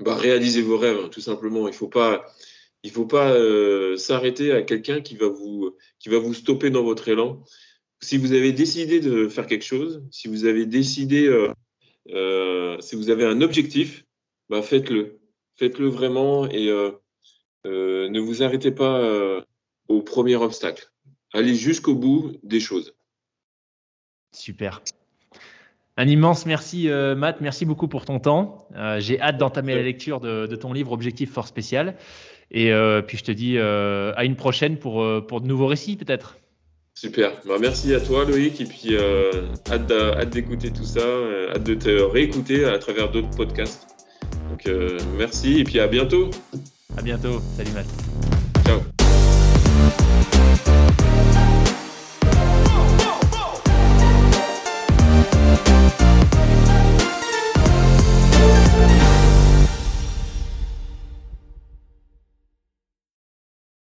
Bah, 0.00 0.16
Réalisez 0.16 0.60
vos 0.60 0.76
rêves, 0.76 1.08
tout 1.08 1.22
simplement. 1.22 1.66
Il 1.66 1.70
ne 1.70 1.76
faut 1.76 1.88
pas, 1.88 2.26
il 2.82 2.90
faut 2.90 3.06
pas 3.06 3.34
s'arrêter 3.96 4.52
à 4.52 4.60
quelqu'un 4.60 5.00
qui, 5.00 5.16
va 5.16 5.28
vous, 5.28 5.74
qui 5.98 6.10
va 6.10 6.18
vous 6.18 6.34
stopper 6.34 6.68
dans 6.68 6.82
votre 6.82 7.08
élan. 7.08 7.42
Si 8.02 8.18
vous 8.18 8.34
avez 8.34 8.52
décidé 8.52 9.00
de 9.00 9.28
faire 9.28 9.46
quelque 9.46 9.64
chose, 9.64 10.04
si 10.10 10.28
vous 10.28 10.44
avez 10.44 10.66
décidé, 10.66 11.34
si 12.06 12.96
vous 12.96 13.08
avez 13.08 13.24
un 13.24 13.40
objectif, 13.40 14.04
bah, 14.50 14.60
faites-le 14.60 15.17
faites-le 15.58 15.88
vraiment 15.88 16.48
et 16.48 16.68
euh, 16.68 16.92
euh, 17.66 18.08
ne 18.08 18.20
vous 18.20 18.42
arrêtez 18.42 18.70
pas 18.70 19.00
euh, 19.00 19.42
au 19.88 20.00
premier 20.00 20.36
obstacle. 20.36 20.90
Allez 21.34 21.54
jusqu'au 21.54 21.94
bout 21.94 22.32
des 22.42 22.60
choses. 22.60 22.94
Super. 24.32 24.80
Un 25.96 26.06
immense 26.06 26.46
merci, 26.46 26.88
Matt. 26.88 27.40
Merci 27.40 27.66
beaucoup 27.66 27.88
pour 27.88 28.04
ton 28.04 28.20
temps. 28.20 28.68
J'ai 28.98 29.20
hâte 29.20 29.36
d'entamer 29.36 29.74
la 29.74 29.82
lecture 29.82 30.20
de, 30.20 30.46
de, 30.46 30.56
ton 30.56 30.72
livre 30.72 30.92
Objectif 30.92 31.32
Fort 31.32 31.48
Spécial. 31.48 31.96
Et 32.52 32.70
puis 33.06 33.18
je 33.18 33.24
te 33.24 33.32
dis 33.32 33.58
à 33.58 34.24
une 34.24 34.36
prochaine 34.36 34.78
pour, 34.78 35.04
pour 35.26 35.40
de 35.40 35.48
nouveaux 35.48 35.66
récits 35.66 35.96
peut-être. 35.96 36.38
Super. 36.94 37.32
Bah, 37.46 37.56
merci 37.60 37.92
à 37.94 38.00
toi 38.00 38.24
Loïc 38.24 38.60
et 38.60 38.64
puis 38.64 38.96
hâte 38.96 40.30
d'écouter 40.30 40.70
tout 40.70 40.84
ça, 40.84 41.04
hâte 41.52 41.64
de 41.64 41.74
te 41.74 41.88
réécouter 41.88 42.64
à 42.64 42.78
travers 42.78 43.10
d'autres 43.10 43.30
podcasts. 43.36 43.97
Donc 44.48 44.68
merci 45.16 45.60
et 45.60 45.64
puis 45.64 45.80
à 45.80 45.86
bientôt. 45.86 46.30
À 46.96 47.02
bientôt. 47.02 47.40
Salut 47.56 47.72
Matt. 47.72 48.37